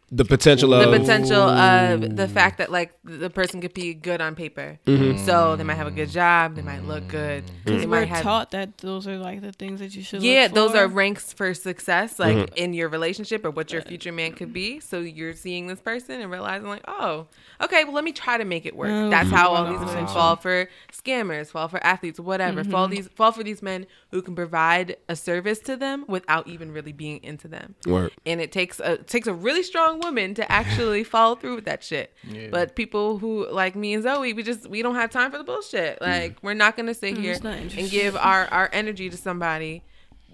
[0.10, 4.22] The potential of the potential of the fact that like the person could be good
[4.22, 4.80] on paper.
[4.86, 5.26] Mm-hmm.
[5.26, 8.06] So they might have a good job, they might look good, they Because might we're
[8.06, 10.24] have taught that those are like the things that you should.
[10.24, 12.56] yeah, look those are ranks for success, like Mm-hmm.
[12.56, 14.80] in your relationship or what your future man could be.
[14.80, 17.28] So you're seeing this person and realizing, like, oh,
[17.62, 18.90] okay, well, let me try to make it work.
[18.92, 22.62] Oh, That's how all these women fall for scammers, fall for athletes, whatever.
[22.62, 22.72] Mm-hmm.
[22.72, 26.72] Fall these, fall for these men who can provide a service to them without even
[26.72, 27.76] really being into them.
[27.86, 28.12] Word.
[28.26, 31.66] And it takes a it takes a really strong woman to actually follow through with
[31.66, 32.14] that shit.
[32.52, 35.44] But people who like me and Zoe, we just we don't have time for the
[35.44, 36.02] bullshit.
[36.02, 39.84] Like we're not gonna sit here and give our our energy to somebody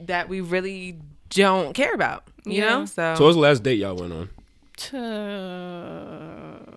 [0.02, 0.98] that we really
[1.30, 2.24] don't care about.
[2.46, 2.70] You Yeah.
[2.70, 2.86] know?
[2.86, 4.30] So, So what was the last date y'all went on?
[4.78, 6.74] To-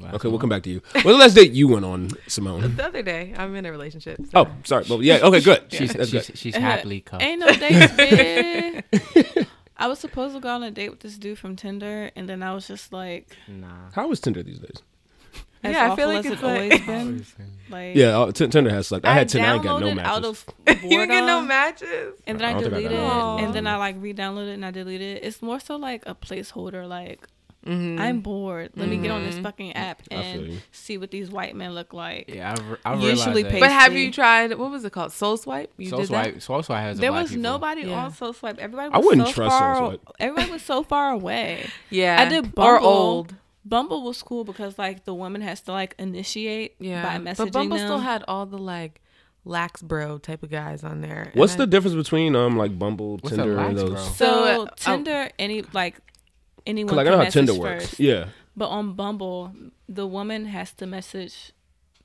[0.00, 0.32] Last Okay, one.
[0.32, 0.80] we'll come back to you.
[0.92, 2.74] What the last date you went on, Simone?
[2.76, 4.18] the other day, I'm in a relationship.
[4.24, 4.84] so- Oh, sorry.
[4.88, 5.18] Well, yeah.
[5.22, 5.62] Okay, good.
[5.72, 6.38] She's That's she's, good.
[6.38, 7.22] she's happily coupled.
[7.28, 9.46] Ain't no dates, bitch.
[9.78, 12.42] I was supposed to go on a date with this dude from Tinder, and then
[12.42, 13.90] I was just like, Nah.
[13.94, 14.82] How is Tinder these days?
[15.62, 17.24] as Yeah, I feel like as it's always like- been.
[17.70, 19.04] Like, Yeah, uh, T- Tinder has sucked.
[19.04, 19.46] I, had Tinder.
[19.48, 20.10] I ain't got no downloaded matches.
[20.10, 20.44] out of
[20.82, 22.14] you didn't get no matches.
[22.26, 23.44] and then I I, don't think I got deleted no it, matches.
[23.46, 25.24] and then I like re-downloaded it and I deleted it.
[25.24, 26.88] It's more so like a placeholder.
[26.88, 27.26] Like
[27.66, 28.00] Mm-hmm.
[28.00, 28.70] I'm bored.
[28.76, 32.26] Let me get on this fucking app and see what these white men look like.
[32.28, 33.60] Yeah, I've, I've Usually realized that.
[33.60, 35.12] But have you tried what was it called?
[35.12, 35.72] Soul Swipe?
[35.76, 36.42] You Soul did that?
[36.42, 37.42] Soul Swipe has There black was people.
[37.42, 38.04] nobody Yeah.
[38.04, 38.58] on Soul Swipe.
[38.58, 39.76] Everybody I was wouldn't so trust far.
[39.76, 40.00] Soul Swipe.
[40.20, 41.68] Everybody was so far away.
[41.90, 42.16] Yeah.
[42.20, 42.70] I did Bumble.
[42.70, 43.34] Or old.
[43.64, 47.02] Bumble was cool because like the woman has to like initiate Yeah.
[47.02, 47.86] by messaging but Bumble them.
[47.86, 49.02] still had all the like
[49.44, 51.32] lax bro type of guys on there.
[51.34, 53.90] What's And the I- difference between um like Bumble, Tinder, and those?
[53.90, 53.98] bro?
[53.98, 55.96] so So, uh, Tinder any like
[56.68, 57.90] anyone Cause like I can know how message Tinder first.
[57.92, 58.00] works.
[58.00, 58.26] Yeah.
[58.56, 59.52] But on Bumble,
[59.88, 61.52] the woman has to message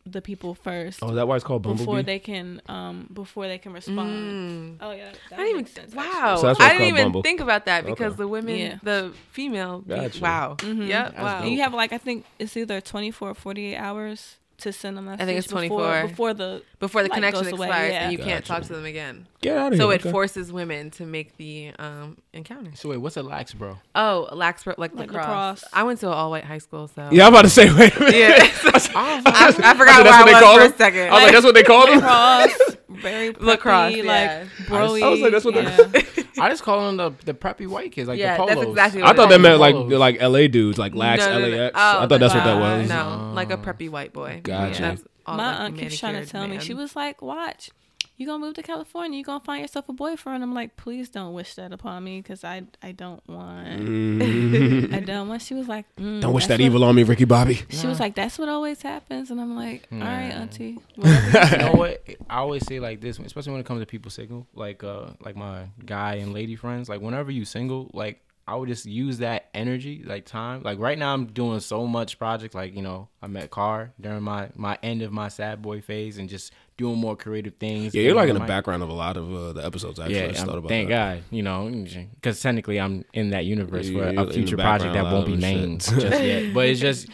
[0.06, 1.86] the people first Oh, is that why it's called Bumblebee?
[1.86, 4.10] before they can um before they can respond.
[4.10, 4.78] Mm.
[4.82, 5.66] Oh yeah, that I didn't even.
[5.68, 6.36] sense, wow.
[6.40, 7.22] So that's why I didn't even Bumble.
[7.24, 8.18] think about that because Okay.
[8.18, 8.78] the women, Yeah.
[8.84, 9.80] the female.
[9.80, 10.20] Gotcha.
[10.22, 10.56] Wow.
[10.60, 10.88] Mhm.
[10.90, 11.18] Yep.
[11.18, 11.40] Wow.
[11.44, 15.02] And you have like I think it's either 24 or 48 hours to send a
[15.02, 15.26] message.
[15.26, 16.08] think it's 24.
[16.08, 18.04] before the Before the connection goes away, expires yeah.
[18.04, 19.28] and you can't talk to them again.
[19.42, 20.00] Get out of So here.
[20.00, 20.12] So it okay.
[20.12, 22.72] forces women to make the um encounter.
[22.76, 23.78] So wait, what's a lax, bro?
[23.96, 25.28] Oh, lax bro, like, Like lacrosse.
[25.28, 25.64] lacrosse.
[25.74, 27.66] I went to an all white high school, so Yeah, I'm about to say.
[27.74, 27.96] Wait.
[27.96, 28.16] a minute.
[28.16, 28.30] yeah.
[28.96, 31.02] I, I forgot that's where what I they was call for a second.
[31.10, 32.00] I was like, that's what they call them.
[33.02, 34.46] lacrosse, very preppy, Lacrosse, like yeah.
[34.66, 35.04] broy.
[35.04, 36.24] I was like, that's what they- yeah.
[36.44, 38.72] I just call them the the preppy white kids, like Yeah, the that's polos.
[38.72, 39.42] exactly I thought it that is.
[39.42, 40.00] meant like Polos.
[40.00, 41.64] like LA dudes, like Lax No, no, no, no.
[41.64, 41.74] LAX.
[41.76, 42.90] Oh, I thought that's what that was.
[42.90, 44.42] No, like a preppy white boy.
[44.44, 44.82] Gotcha.
[44.82, 46.60] That's all My like aunt keeps trying to manicured tell me.
[46.60, 47.70] She was like, "Watch,
[48.18, 49.18] you gonna move to California.
[49.18, 52.44] You gonna find yourself a boyfriend." I'm like, "Please don't wish that upon me, because
[52.44, 53.68] I I don't want.
[53.82, 54.94] Mhm.
[54.98, 57.04] I don't want." She was like, mm, Don't wish that's that what- evil on me,
[57.04, 57.62] Ricky Bobby.
[57.70, 61.58] She was like, "That's what always happens," and I'm like, "All right, auntie." you you
[61.58, 62.04] know what?
[62.30, 65.36] I always say like this, especially when it comes to people single, like uh, like
[65.36, 66.90] my guy and lady friends.
[66.90, 70.64] Like whenever you single, like I would just use that energy, like time.
[70.64, 72.54] Like right now, I'm doing so much projects.
[72.56, 76.18] Like you know, I met Kar during my my end of my sad boy phase,
[76.18, 77.94] and just doing more creative things.
[77.94, 80.00] Yeah, you're like in the my- background of a lot of uh, the episodes.
[80.00, 81.16] Actually, I Yeah, I'm- thought about thank that.
[81.18, 81.70] God, you know,
[82.16, 85.40] because technically I'm in that universe Yeah, for a future project that won't be of
[85.42, 85.56] shit.
[85.58, 86.54] named just yet.
[86.54, 87.08] But it's just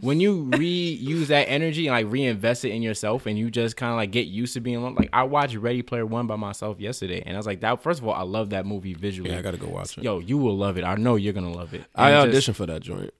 [0.00, 3.90] when you reuse that energy and like reinvest it in yourself and you just kind
[3.92, 4.94] of like get used to being alone.
[4.94, 7.82] Like I watched Ready Player One by myself yesterday, and I was like, that.
[7.82, 9.30] First of all, I love that movie visually.
[9.30, 10.04] Yeah, I gotta go watch it.
[10.04, 10.84] Yo, you will love it.
[10.84, 11.84] I know you're gonna love it.
[11.94, 13.12] I And just- auditioned for that joint.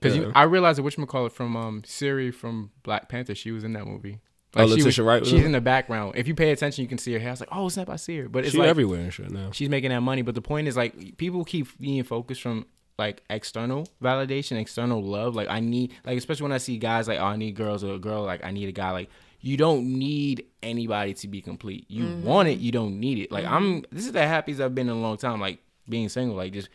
[0.00, 0.22] Because Yeah.
[0.28, 3.34] you, I realized that which call it from um Shuri from Black Panther.
[3.34, 4.20] She was in that movie.
[4.56, 6.14] Oh, she was- Wright She's in the background.
[6.16, 7.28] If you pay attention, you can see her hair.
[7.28, 8.28] I was like, oh snap, I see her.
[8.28, 9.50] But it's She's like everywhere and shit now.
[9.52, 10.22] she's making that money.
[10.22, 12.66] But the point is, like, people keep being focused from
[12.98, 15.34] like external validation, external love.
[15.34, 17.94] Like, I need, like, especially when I see guys like, oh, I need girls or
[17.94, 18.90] a girl, like, I need a guy.
[18.90, 19.10] Like,
[19.40, 21.86] you don't need anybody to be complete.
[21.88, 22.24] You mm-hmm.
[22.24, 23.32] want it, you don't need it.
[23.32, 23.96] Like, I'm, mm-hmm.
[23.96, 25.40] this is the happiest I've been in a long time.
[25.40, 26.68] Like, being single, like, just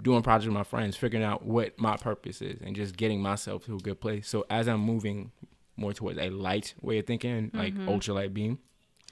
[0.00, 3.64] doing projects with my friends, figuring out what my purpose is, and just getting myself
[3.66, 4.28] to a good place.
[4.28, 5.32] So, as I'm moving
[5.78, 7.88] more towards a light way of thinking, like mm-hmm.
[7.88, 8.58] ultralight beam,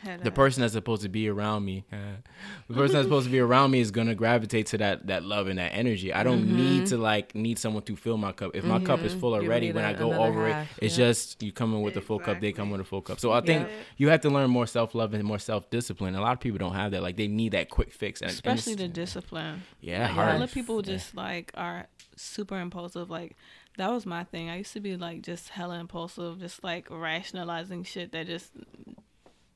[0.01, 0.36] Head the ass.
[0.36, 1.86] person that's supposed to be around me,
[2.68, 5.48] the person that's supposed to be around me is gonna gravitate to that that love
[5.48, 6.12] and that energy.
[6.12, 6.56] I don't mm-hmm.
[6.56, 8.55] need to like need someone to fill my cup.
[8.55, 9.20] If my cup is mm-hmm.
[9.20, 11.06] full already, when a- I go over half, it, it's yeah.
[11.06, 13.20] just you come in with a full cup, they come with a full cup.
[13.20, 13.74] So I think Yeah.
[13.97, 16.14] you have to learn more self love and more self discipline.
[16.14, 17.02] A lot of people don't have that.
[17.02, 19.62] Like they need that quick fix, and, and especially the discipline.
[19.80, 20.28] yeah, Like, hard.
[20.28, 21.86] A lot of people just like are
[22.16, 23.09] super impulsive.
[23.09, 23.34] Like
[23.76, 24.48] that was my thing.
[24.48, 28.50] I used to be like just hella impulsive, just like rationalizing shit that just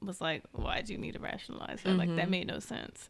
[0.02, 1.96] was like, why do you need to rationalize that?
[1.96, 2.30] Like that mm-hmm.
[2.30, 3.08] made no sense.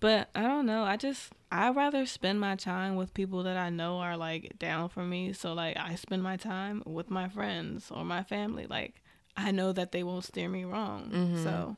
[0.00, 0.84] But I don't know.
[0.84, 4.88] I just I rather spend my time with people that I know are like down
[4.88, 5.32] for me.
[5.32, 8.66] So like I spend my time with my friends or my family.
[8.66, 9.02] Like
[9.36, 11.10] I know that they won't steer me wrong.
[11.12, 11.42] Mm-hmm.
[11.42, 11.76] So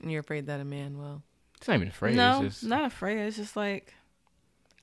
[0.00, 1.22] And you're afraid that a man will.
[1.56, 2.16] It's not even afraid.
[2.16, 3.18] no, it's just not afraid.
[3.18, 3.94] It's just like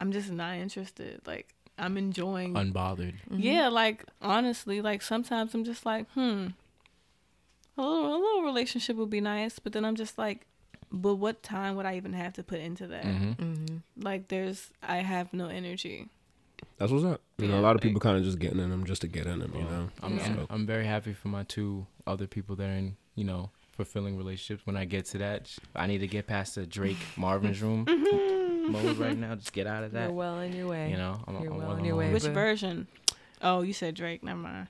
[0.01, 1.21] I'm just not interested.
[1.25, 2.53] Like I'm enjoying.
[2.53, 3.15] unbothered.
[3.31, 6.47] Yeah, like honestly, like sometimes I'm just like, hmm,
[7.77, 10.45] a little, a little relationship would be nice, but then I'm just like,
[10.91, 13.03] but what time would I even have to put into that?
[13.05, 13.77] hmm Mm-hmm.
[13.97, 16.07] Like, there's, I have no energy.
[16.77, 17.21] That's what's up.
[17.39, 19.07] You know, a lot of like- people kind of just getting in them just to
[19.07, 19.53] get in them.
[19.55, 19.89] You know.
[20.01, 20.25] I'm, Yeah.
[20.27, 24.15] I'm I'm very happy for my two other people that are in you know fulfilling
[24.17, 24.65] relationships.
[24.65, 27.85] When I get to that, I need to get past the Drake Marvin's room
[28.63, 29.35] mode right now.
[29.35, 30.03] Just get out of that.
[30.05, 30.89] You're well on your way.
[30.91, 32.11] You know, I'm, You're I'm well well on your way.
[32.11, 32.87] Which version?
[33.41, 34.23] Oh, you said Drake.
[34.23, 34.67] Never mind.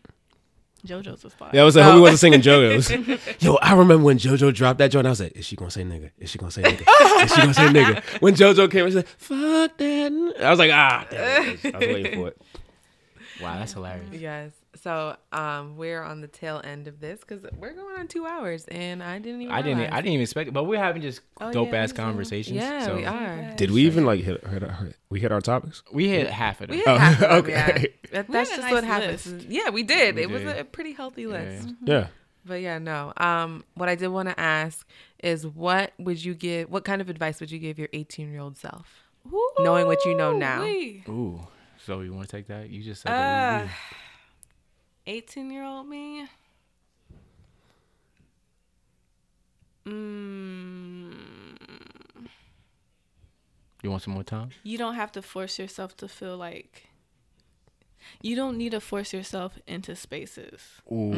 [0.86, 1.49] JoJo's was fire.
[1.53, 1.91] Yeah, I was like, Oh.
[1.94, 3.41] homie wasn't singing JoJo's.
[3.44, 5.07] Yo, I remember when JoJo dropped that joint.
[5.07, 6.11] I was like, is she gonna say nigga?
[6.20, 7.24] Is she gonna say nigga?
[7.24, 8.03] Is she gonna say nigga?
[8.22, 10.34] When JoJo came, I said, fuck that.
[10.41, 11.65] I was like, ah, damn it.
[11.74, 12.41] I was waiting for it.
[13.41, 14.10] Wow, that's hilarious.
[14.11, 14.52] Yes.
[14.82, 18.66] So um, we're on the tail end of this because we're going on two hours,
[18.66, 19.54] and I didn't even.
[19.54, 19.94] I didn't.
[19.94, 22.56] I didn't even expect it, but we're having just Oh, dope yeah, ass conversations.
[22.58, 23.54] Yeah, so we are.
[23.56, 25.84] Did we even like hit, hit, hit we hit our topics?
[25.91, 26.78] We hit half of them.
[26.78, 27.52] We had half of them, okay.
[27.52, 27.86] yeah.
[28.14, 29.26] That, We that's had a just what happens.
[29.28, 29.45] list.
[29.50, 30.16] Yeah, we did.
[30.16, 31.28] We it was a pretty healthy Yeah.
[31.30, 31.70] list.
[31.84, 32.08] Yeah.
[32.45, 33.14] But yeah, no.
[33.18, 34.88] Um, what I did want to ask
[35.24, 36.70] is, what would you give?
[36.70, 39.04] What kind of advice would you give your 18 year old self?
[39.60, 40.62] Knowing what you know now.
[40.62, 41.04] Ooh-wee.
[41.10, 41.48] Ooh.
[41.86, 42.70] So you want to take that?
[42.70, 43.68] You just said Uh, that.
[45.05, 46.27] 18 year old me.
[49.85, 51.13] Mm,
[53.81, 54.49] You want some more time?
[54.63, 56.88] you don't have to force yourself to feel like.
[58.21, 60.61] You don't need to force yourself into spaces.
[60.91, 61.13] Ooh.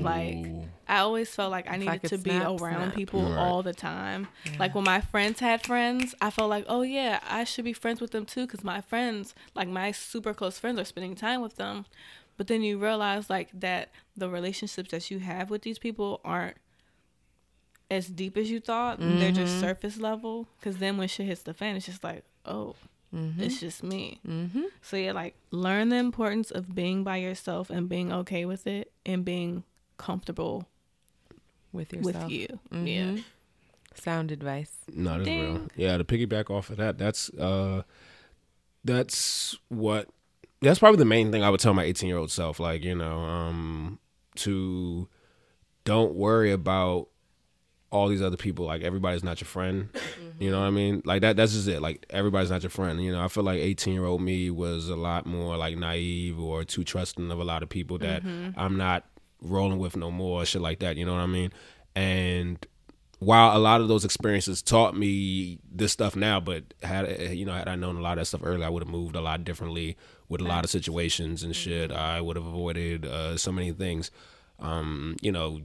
[0.00, 0.46] Like
[0.88, 2.94] I always felt like I If needed could to be snap, around snap.
[2.94, 3.38] people Right.
[3.38, 4.28] all the time.
[4.58, 8.00] Like when my friends had friends, I felt like, oh yeah, I should be friends
[8.00, 11.56] with them too, because my friends, like my super close friends, are spending time with
[11.56, 11.86] them.
[12.38, 16.56] But then you realize like that the relationships that you have with these people aren't
[17.90, 18.98] as deep as you thought.
[19.00, 20.46] They're just surface level.
[20.58, 22.74] Because then when shit hits the fan, it's just like, oh,
[23.12, 24.20] it's just me.
[24.26, 24.64] Mm-hmm.
[24.82, 28.92] So yeah, like learn the importance of being by yourself and being okay with it
[29.06, 29.64] and being
[29.96, 30.66] comfortable
[31.72, 32.24] With yourself.
[32.24, 32.60] with you.
[32.70, 33.16] Mhm.
[33.16, 33.22] Yeah.
[33.94, 34.72] Sound advice.
[34.92, 35.54] No, that's real.
[35.54, 35.70] Ding.
[35.74, 37.82] Yeah, to piggyback off of that, that's uh
[38.84, 40.08] that's what
[40.60, 42.60] that's probably the main thing I would tell my 18 year old self.
[42.60, 43.98] Like, you know, um,
[44.36, 45.08] to
[45.84, 47.08] don't worry about
[47.90, 48.66] all these other people.
[48.66, 49.88] Like everybody's not your friend.
[50.38, 51.02] You know what I mean?
[51.04, 51.80] Like that that's just it.
[51.80, 53.02] Like everybody's not your friend.
[53.02, 56.38] You know, I feel like 18 year old me was a lot more like naive
[56.38, 58.22] or too trusting of a lot of people that
[58.56, 59.04] I'm not
[59.40, 60.96] rolling with no more, shit like that.
[60.96, 61.52] You know what I mean?
[61.96, 62.64] And
[63.18, 67.52] while a lot of those experiences taught me this stuff now, but had you know
[67.52, 69.44] had I known a lot of that stuff earlier, I would have moved a lot
[69.44, 69.96] differently
[70.28, 71.90] with a lot of situations and shit.
[71.90, 74.10] I would have avoided uh, so many things.
[74.58, 75.62] Um, you know,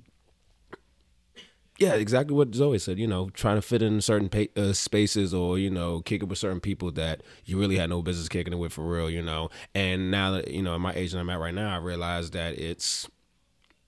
[1.80, 3.00] yeah, exactly what Zoe said.
[3.00, 6.26] You know, trying to fit in certain pa- uh, spaces or you know kick it
[6.26, 9.10] with certain people that you really had no business kicking it with for real.
[9.10, 11.74] You know, and now that you know at my age that I'm at right now,
[11.74, 13.10] I realize that it's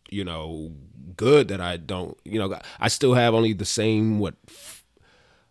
[0.10, 0.72] you know
[1.16, 2.18] good that I don't.
[2.26, 4.84] You know, I still have only the same what f-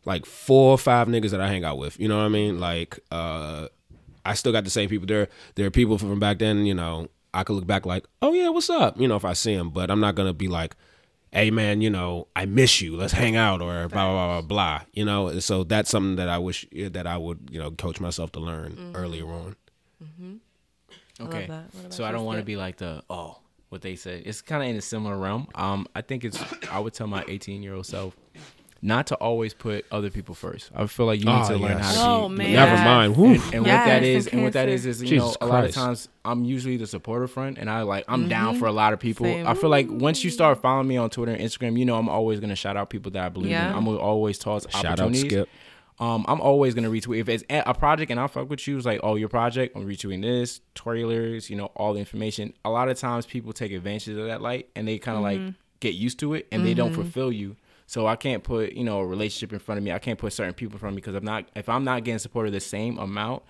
[0.04, 1.98] like four or five niggas that I hang out with.
[2.00, 2.58] You know what I mean?
[2.58, 3.68] Like, uh,
[4.24, 5.06] I still got the same people.
[5.06, 6.66] There, there are people from back then.
[6.66, 9.00] You know, I could look back like, oh yeah, what's up?
[9.00, 10.76] You know, if I see them, but I'm not gonna be like,
[11.32, 12.96] hey man, you know, I miss you.
[12.96, 14.40] Let's hang out or blah blah blah blah.
[14.40, 18.00] blah you know, so that's something that I wish that I would you know coach
[18.00, 19.56] myself to learn earlier on.
[21.20, 21.46] Okay.
[21.46, 21.72] that.
[21.72, 23.38] What about So I don't want to be like the oh
[23.68, 24.22] what they say.
[24.24, 25.48] It's kind of in a similar realm.
[25.54, 26.38] Um, I think it's
[26.70, 28.16] I would tell my 18 year old self
[28.84, 30.70] not to always put other people first.
[30.74, 31.96] I feel like you need Oh, to learn yes.
[31.96, 32.34] how to Oh, be.
[32.36, 32.52] man.
[32.52, 32.84] Never Yes.
[32.84, 33.06] mind.
[33.06, 33.26] And, Whew.
[33.26, 35.64] and what Yes, that and and what that is, is you Jesus know, a lot
[35.64, 38.92] of times I'm usually the supporter front, and I like I'm down for a lot
[38.92, 39.24] of people.
[39.26, 39.46] Same.
[39.46, 42.08] I feel like once you start following me on Twitter and Instagram, you know I'm
[42.10, 43.70] always gonna shout out people that I believe Yeah.
[43.70, 43.74] in.
[43.76, 45.16] I'm gonna always toss Shout out.
[45.16, 45.48] Skip.
[46.00, 48.76] Um, I'm always gonna retweet if it's a a project and I fuck with you.
[48.76, 52.52] It's like, oh, your project, I'm retweeting this, trailers, you know, all the information.
[52.64, 55.40] A lot of times people take advantage of that light and they kind of like
[55.80, 57.56] get used to it and they don't fulfill you.
[57.86, 59.92] So I can't put you know a relationship in front of me.
[59.92, 62.04] I can't put certain people in front of me because I'm not if I'm not
[62.04, 63.42] getting supported the same amount,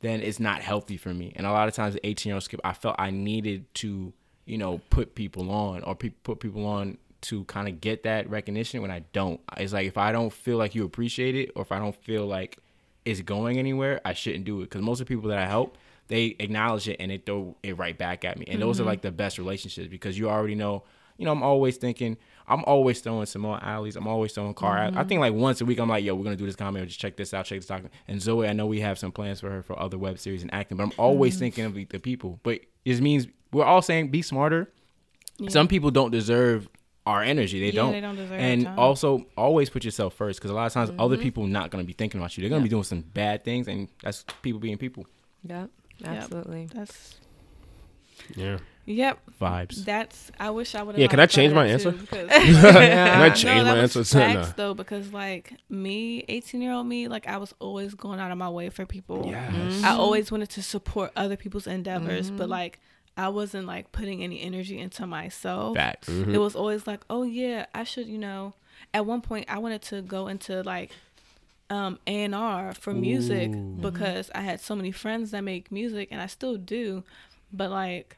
[0.00, 1.32] then it's not healthy for me.
[1.36, 4.12] And a lot of times, the 18 year old skip, I felt I needed to
[4.46, 8.28] you know put people on or pe- put people on to kind of get that
[8.30, 9.40] recognition when I don't.
[9.56, 12.26] It's like if I don't feel like you appreciate it or if I don't feel
[12.26, 12.58] like
[13.04, 14.64] it's going anywhere, I shouldn't do it.
[14.64, 15.76] Because most of the people that I help,
[16.08, 18.46] they acknowledge it and they throw it right back at me.
[18.48, 18.88] And those are mm-hmm.
[18.88, 20.84] like the best relationships because you already know.
[21.16, 22.16] You know, I'm always thinking.
[22.50, 23.96] I'm always throwing some more alleys.
[23.96, 24.76] I'm always throwing car.
[24.78, 24.96] alleys.
[24.96, 26.82] I think like once a week, I'm like, yo, we're gonna do this comedy.
[26.82, 27.44] Or just check this out.
[27.46, 27.94] Check this document.
[28.08, 30.52] And Zoe, I know we have some plans for her for other web series and
[30.52, 32.40] acting, but I'm always thinking of the, the people.
[32.42, 34.68] But it means we're all saying be smarter.
[35.48, 36.68] Some people don't deserve
[37.06, 37.60] our energy.
[37.60, 37.92] They Yeah, don't.
[37.92, 38.78] they don't deserve and time.
[38.78, 41.22] also always put yourself first because a lot of times other Mm-hmm.
[41.22, 42.42] people not gonna be thinking about you.
[42.42, 45.06] They're gonna be doing some bad things, and that's people being people.
[45.44, 45.70] Yep.
[46.04, 46.68] Absolutely.
[46.74, 47.16] That's
[48.36, 48.58] Yeah.
[48.90, 49.18] Yep.
[49.40, 49.84] Vibes.
[49.84, 50.30] That's.
[50.38, 51.00] I wish I would have.
[51.00, 51.92] Yeah, can I change my answer?
[51.92, 54.04] Can Can I change my answer?
[54.04, 54.52] to- Facts No.
[54.56, 58.38] though, because like me, eighteen year old me, like I was always going out of
[58.38, 59.26] my way for people.
[59.26, 59.82] Yes.
[59.82, 62.78] I always wanted to support other people's endeavors, but like
[63.16, 65.76] I wasn't like putting any energy into myself.
[65.76, 66.08] Facts.
[66.08, 66.34] Mm-hmm.
[66.34, 68.54] It was always like, oh yeah, I should, you know.
[68.92, 70.90] At one point, I wanted to go into like
[71.70, 76.08] um A and R for music because I had so many friends that make music,
[76.10, 77.04] and I still do.
[77.52, 78.16] But like,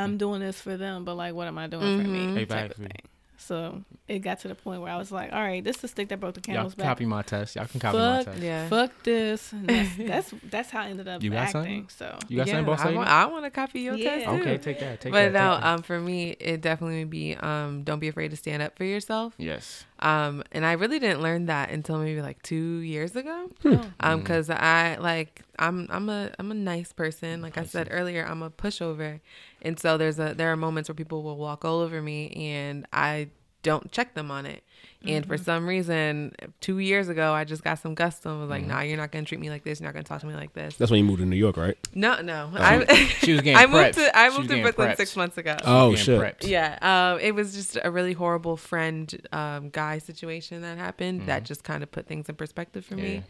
[0.00, 2.18] I'm doing this for them, but like, what am I doing for me?
[2.18, 2.34] Mm-hmm.
[2.34, 2.86] Type of Exactly.
[2.86, 3.02] thing.
[3.38, 5.88] So it got to the point where I was like, all right, this is the
[5.88, 6.78] stick that broke the Y'all back.
[6.86, 7.56] copy my test.
[7.56, 8.38] Y'all can copy my test.
[8.42, 8.68] Yeah.
[8.68, 9.50] fuck this.
[9.54, 11.52] That's, that's that's how I ended up You got acting.
[11.62, 11.88] something?
[11.88, 12.96] So You got yeah, something, boss I lady?
[12.98, 14.10] want, I want to copy your Yeah.
[14.18, 14.30] test too.
[14.42, 15.00] Okay, take that.
[15.00, 15.44] Take but that.
[15.44, 18.62] no, take um, for me, it definitely would be um, don't be afraid to stand
[18.62, 19.34] up for yourself.
[19.38, 19.84] yes.
[20.02, 23.50] Um, and I really didn't learn that until maybe like two years ago.
[23.66, 23.92] Oh.
[24.00, 27.42] Um, cause I like I'm I'm a I'm a nice person.
[27.42, 29.20] Like I said earlier, I'm a pushover,
[29.60, 32.86] and so there's a there are moments where people will walk all over me, and
[32.94, 33.28] I
[33.62, 34.62] don't check them on it.
[35.02, 38.66] And for some reason, two years ago, I just got some gusto and was like,
[38.66, 39.80] "Nah, you're not gonna treat me like this.
[39.80, 41.56] You're not gonna talk to me like this." That's when you moved to New York,
[41.56, 41.74] right?
[41.94, 42.50] No, no.
[42.54, 42.84] I,
[43.20, 44.04] She was getting I moved prepped.
[44.10, 44.96] to I moved to Brooklyn prepped.
[44.98, 45.56] six months ago.
[45.64, 46.20] Oh shit.
[46.20, 46.46] prepped.
[46.46, 51.44] Yeah, um, it was just a really horrible friend um, guy situation that happened that
[51.44, 53.04] just kind of put things in perspective for Mm-hmm.
[53.06, 53.10] Yeah.
[53.20, 53.24] me.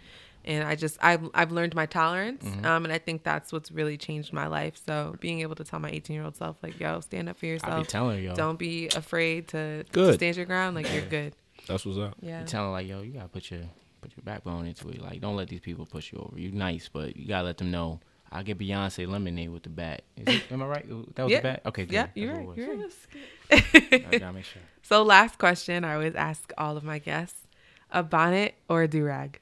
[0.44, 2.64] And I just I've I've learned my tolerance, Mm-hmm.
[2.64, 4.80] um, and I think that's what's really changed my life.
[4.86, 7.46] So being able to tell my 18 year old self like, "Yo, stand up for
[7.46, 7.72] yourself.
[7.74, 8.34] I be telling her, yo.
[8.34, 10.14] Don't be afraid to, to Good.
[10.14, 10.74] stand your ground.
[10.76, 11.34] Like you're good."
[11.66, 12.16] That's what's up.
[12.20, 12.40] Yeah.
[12.40, 13.60] Be telling her, like, yo, you gotta put your
[14.00, 15.02] put your backbone into it.
[15.02, 16.40] Like, don't let these people push you over.
[16.40, 18.00] You're nice, but you gotta let them know
[18.32, 20.02] I'll get Beyonce lemonade with the bat.
[20.16, 21.14] Is it, am I right?
[21.16, 21.38] That was Yeah.
[21.38, 21.62] the bat.
[21.66, 21.92] Okay, good.
[21.92, 22.66] Yeah, you're what right.
[22.66, 24.04] You're right.
[24.14, 24.62] I gotta make sure.
[24.82, 27.46] So last question, I always ask all of my guests:
[27.90, 29.40] a bonnet or a do rag?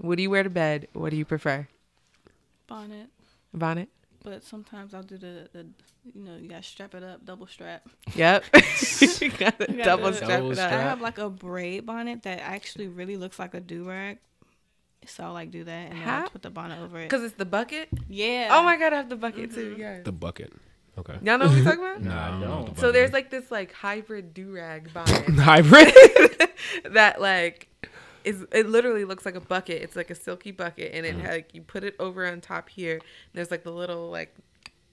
[0.00, 0.88] What do you wear to bed?
[0.92, 1.66] What do you prefer?
[2.66, 3.08] Bonnet.
[3.54, 3.88] Bonnet.
[4.22, 5.66] But sometimes I'll do the, the
[6.14, 7.88] you know, you gotta strap it up, double strap.
[8.14, 8.44] Yep.
[9.20, 10.68] you gotta You double gotta- strap Double it I up.
[10.70, 10.88] strap.
[10.88, 14.18] have like a braid bonnet that actually really looks like a do rag.
[15.06, 16.22] So I'll like do that and then Huh?
[16.26, 17.04] I put the bonnet over it.
[17.04, 17.88] Because it's the bucket.
[18.08, 18.48] Yeah.
[18.50, 19.70] Oh my god, I have the bucket too.
[19.72, 19.80] Mm-hmm.
[19.80, 20.00] Yeah.
[20.02, 20.52] The bucket.
[20.98, 21.14] Okay.
[21.22, 22.02] Y'all know what we're talking about?
[22.02, 25.94] Nah, I don't know the So there's like this like hybrid do rag bonnet hybrid.
[26.90, 27.68] that like
[28.24, 29.82] is it literally looks like a bucket.
[29.82, 31.28] It's like a silky bucket, and it Mm.
[31.28, 33.00] like you put it over on top here.
[33.32, 34.34] There's like the little like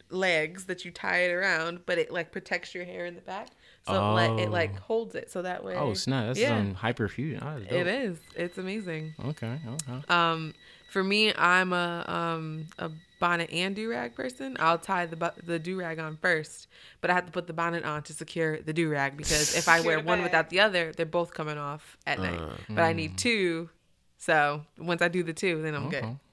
[0.09, 3.47] legs that you tie it around, but it like protects your hair in the back,
[3.87, 4.79] so it, like, it like Oh.
[4.81, 5.75] holds it so that way.
[5.75, 6.27] Oh snap!
[6.27, 7.41] That's yeah, some hyperfusion.
[7.43, 8.19] Oh, it is.
[8.35, 9.15] It's amazing.
[9.25, 9.59] Okay.
[9.67, 10.01] Okay.
[10.09, 10.53] Um,
[10.91, 14.57] for me, I'm a um a bonnet and do rag person.
[14.59, 16.67] I'll tie the bu- the do rag on first,
[17.01, 19.67] but I have to put the bonnet on to secure the do rag because if
[19.67, 22.41] I wear one without the other, they're both coming off at night.
[22.69, 23.17] But I need mm.
[23.17, 23.69] two,
[24.17, 26.03] so once I do the two, then I'm good.
[26.03, 26.07] Okay.
[26.07, 26.24] It's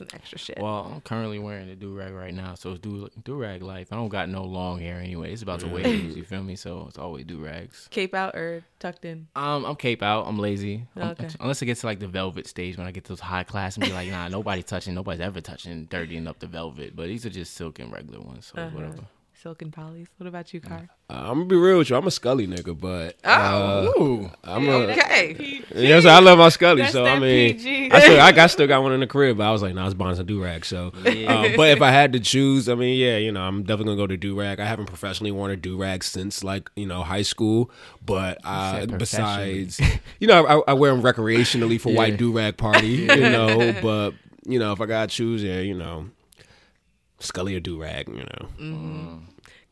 [0.00, 0.58] an extra shit.
[0.60, 3.88] Well, I'm currently wearing a do rag right now, so it's do do rag life.
[3.92, 5.32] I don't got no long hair anyway.
[5.32, 6.16] It's about to waves.
[6.16, 6.56] You feel me?
[6.56, 7.88] So it's always do rags.
[7.90, 9.28] Cape out or tucked in.
[9.36, 10.26] Um, I'm cape out.
[10.26, 10.86] I'm lazy.
[10.96, 11.28] I'm- Okay.
[11.40, 13.76] unless it gets to like the velvet stage when I get to those high class
[13.76, 16.94] and be like, nah, nobody touching, nobody's ever touching, dirtying up the velvet.
[16.96, 18.74] But these are just silk and regular ones, so Uh-huh.
[18.76, 19.02] whatever.
[19.42, 20.06] Silk and polys.
[20.16, 20.88] What about you, Kar?
[21.10, 21.96] I'm gonna be real with you.
[21.96, 24.30] I'm a Scully nigga, but uh, Ooh.
[24.42, 24.72] I'm a.
[24.72, 25.62] Okay.
[25.74, 26.82] Yeah, so I love my Scully.
[26.82, 27.90] That's so I mean, PG.
[27.92, 29.84] I still, I got still got one in the crib, but I was like, nah,
[29.84, 30.64] it's Bonds and Durag.
[30.64, 33.96] So, um, but if I had to choose, I mean, yeah, you know, I'm definitely
[33.96, 34.58] gonna go to Durag.
[34.58, 37.70] I haven't professionally worn a Durag since like you know high school,
[38.04, 39.80] but uh, besides,
[40.18, 42.18] you know, I, I wear them recreationally for white Yeah.
[42.18, 43.74] Durag party, you know.
[43.82, 44.14] But
[44.46, 46.08] you know, if I gotta choose, yeah, you know,
[47.18, 49.20] Scully or Durag, you know.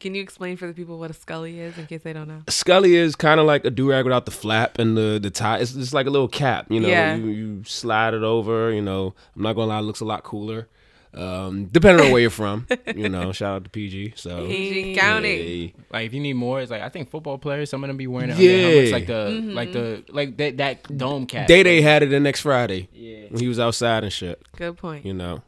[0.01, 2.43] Can you explain for the people what a scully is in case they don't know?
[2.49, 5.59] Scully is kind of like a durag without the flap and the the tie.
[5.59, 6.89] It's just like a little cap, you know.
[6.89, 7.15] Yeah.
[7.15, 8.71] You, you slide it over.
[8.71, 10.69] You know, I'm not gonna lie, it looks a lot cooler.
[11.15, 13.31] Um, depending on where you're from, you know.
[13.39, 14.15] Shout out to PG.
[14.17, 15.29] So PG County.
[15.69, 15.75] Hey.
[15.93, 18.07] Like if you need more, it's like I think football players, some of them be
[18.09, 18.37] wearing it.
[18.37, 18.67] Yeah, Yeah.
[18.81, 19.51] it's like the Mm-hmm.
[19.53, 21.47] like the like that that dome cap.
[21.47, 23.27] Day Day had it the next Friday Yeah.
[23.31, 24.43] when he was outside and shit.
[24.57, 25.07] Good point.
[25.07, 25.43] You know.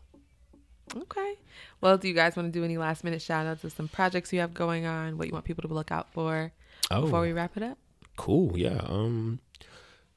[0.97, 1.35] Okay.
[1.81, 4.33] Well, do you guys want to do any last minute shout outs of some projects
[4.33, 5.19] you have going on?
[5.19, 6.53] What you want people to look out for
[6.91, 7.79] Oh, before we wrap it up?
[8.17, 8.57] cool.
[8.59, 8.81] Yeah.
[8.87, 9.41] Um.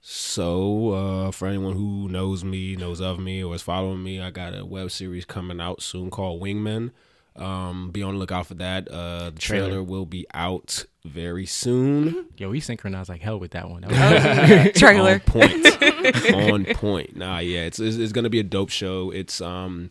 [0.02, 4.32] So, uh, for anyone who knows me, knows of me, or is following me, I
[4.32, 6.92] got a web series coming out soon called Wingmen.
[7.36, 8.88] Um, be on the lookout for that.
[8.88, 9.84] Uh, the trailer, Trailer.
[9.84, 12.28] will be out very soon.
[12.38, 13.82] Yeah, we synchronized like hell with that one.
[13.88, 15.14] That was Oh, Trailer.
[15.16, 16.34] on point.
[16.34, 17.16] on point.
[17.18, 19.12] Nah, yeah, it's, it's it's gonna be a dope show.
[19.12, 19.90] It's um,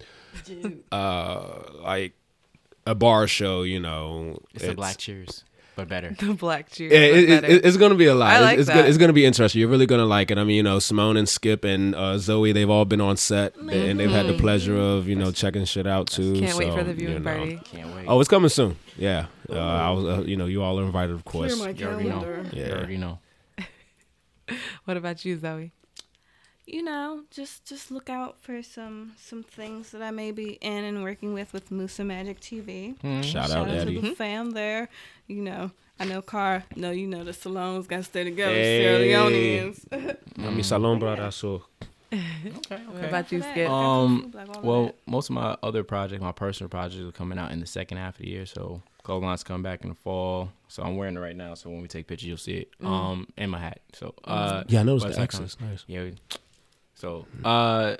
[0.92, 2.12] uh, like
[2.86, 3.62] a bar show.
[3.62, 5.44] You know, it's a black cheers,
[5.76, 6.14] but better.
[6.18, 6.92] The black cheers.
[6.92, 8.30] Yeah, it, it, it- it's gonna be a lot.
[8.30, 8.74] I It's- like it's, that.
[8.76, 9.60] Gonna, it's gonna be interesting.
[9.60, 10.38] You're really gonna like it.
[10.38, 13.56] I mean, you know, Simone and Skip and uh, Zoe, they've all been on set
[13.56, 16.40] and they've had the pleasure of you know checking shit out too.
[16.40, 17.36] Can't wait for the viewing you know.
[17.36, 17.60] party.
[17.64, 18.04] Can't wait.
[18.08, 18.76] Oh, it's coming soon.
[18.96, 20.04] Yeah, uh, I was.
[20.04, 21.54] Uh, you know, you all are invited, of course.
[21.54, 22.20] Clear my you already know.
[22.20, 22.50] calendar.
[22.56, 23.18] You already know.
[24.86, 25.72] What about you, Zoe?
[26.70, 30.84] You know, just just look out for some some things that I may be in
[30.84, 32.94] and working with with Musa Magic TV.
[32.98, 33.22] Mm-hmm.
[33.22, 34.90] Shout, Shout out, out to the fam there.
[35.26, 36.64] You know, I know Kar.
[36.76, 38.52] No, you know the salons got to stay together.
[38.52, 38.82] Hey.
[38.82, 40.16] Sierra Leoneans.
[40.38, 41.30] I mean, Salone brother.
[41.30, 41.62] So
[42.12, 43.68] Okay, What about you, Skip?
[43.68, 47.12] Um, food, like all of Well, most of my other projects, my personal projects, are
[47.12, 48.46] coming out in the second half of the year.
[48.46, 50.50] So clothing lines come back in the fall.
[50.68, 51.54] So I'm wearing it right now.
[51.54, 52.68] So when we take pictures, you'll see it.
[52.82, 53.80] Um, and my hat.
[53.92, 55.60] So uh, yeah, I noticed but the it's.
[55.60, 55.84] Nice.
[55.86, 56.10] Yeah.
[57.02, 57.96] We- So, uh,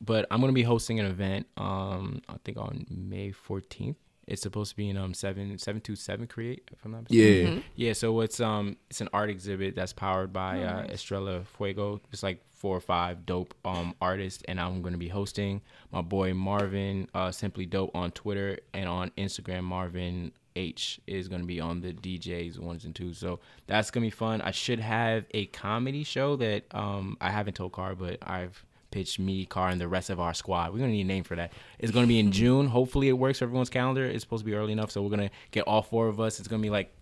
[0.00, 1.46] but I'm gonna be hosting an event.
[1.56, 3.96] Um, I think on May 14th.
[4.28, 7.54] It's supposed to be in um seven seven two seven create if I'm not mistaken.
[7.76, 7.86] Yeah.
[7.86, 12.00] Yeah, so it's um it's an art exhibit that's powered by uh, Estrella Fuego.
[12.12, 15.62] It's like four or five dope um artists, and I'm gonna be hosting
[15.92, 19.62] my boy Marvin, uh, Simply Dope on Twitter and on Instagram.
[19.62, 24.10] Marvin H is gonna be on the DJs ones and twos, so that's gonna be
[24.10, 24.40] fun.
[24.40, 29.18] I should have a comedy show that um I haven't told Kar, but I've pitched
[29.18, 30.72] me, Kar, and the rest of our squad.
[30.72, 31.52] We're gonna need a name for that.
[31.78, 32.66] It's gonna be in June.
[32.66, 34.04] Hopefully, it works for everyone's calendar.
[34.04, 36.38] It's supposed to be early enough, so we're gonna get all four of us.
[36.38, 36.92] It's gonna be like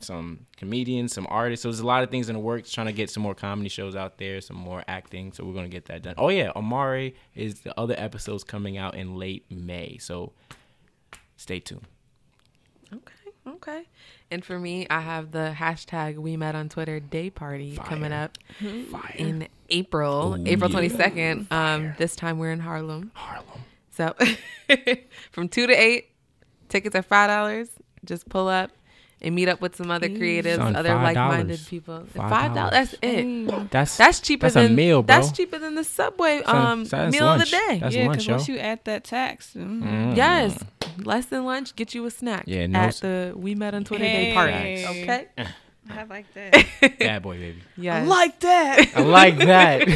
[0.00, 1.62] some comedians, some artists.
[1.62, 2.72] So there's a lot of things in the works.
[2.72, 5.32] Trying to get some more comedy shows out there, some more acting.
[5.32, 6.14] So we're gonna get that done.
[6.18, 9.98] Oh yeah, Amare is the other episodes coming out in late May.
[9.98, 10.32] So
[11.36, 11.86] stay tuned.
[13.46, 13.82] Okay, okay.
[14.30, 18.36] And for me, I have the hashtag We Met on Twitter Day Party coming up
[19.14, 20.74] in April, Ooh, April yeah.
[20.74, 21.46] twenty second.
[21.50, 23.12] Um, this time we're in Harlem.
[23.14, 23.46] Harlem.
[23.90, 24.14] So
[25.32, 26.10] from two to eight,
[26.68, 27.68] tickets are five dollars.
[28.04, 28.70] Just pull up
[29.22, 32.04] and meet up with some other creatives, Son, other like-minded people.
[32.14, 32.72] Five dollars.
[32.72, 33.70] That's it.
[33.70, 35.16] That's That's cheaper That's than a meal, bro.
[35.16, 37.42] That's cheaper than the Subway Son, um that's meal lunch.
[37.44, 37.78] of the day.
[37.80, 38.34] That's yeah, lunch, because yo.
[38.34, 40.16] once you add that tax, mm, Mm.
[40.16, 40.58] Yes,
[41.04, 41.74] less than lunch.
[41.76, 42.44] Get you a snack.
[42.46, 44.84] Yeah, no at s- the We Met on Twitter Day party.
[44.86, 45.26] Okay.
[45.90, 46.66] I like that.
[46.98, 47.62] Bad boy, baby.
[47.76, 48.08] Yes.
[48.08, 48.90] like that.
[48.96, 49.86] I like that.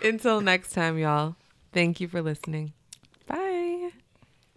[0.02, 1.36] Until next time, y'all.
[1.72, 2.72] Thank you for listening.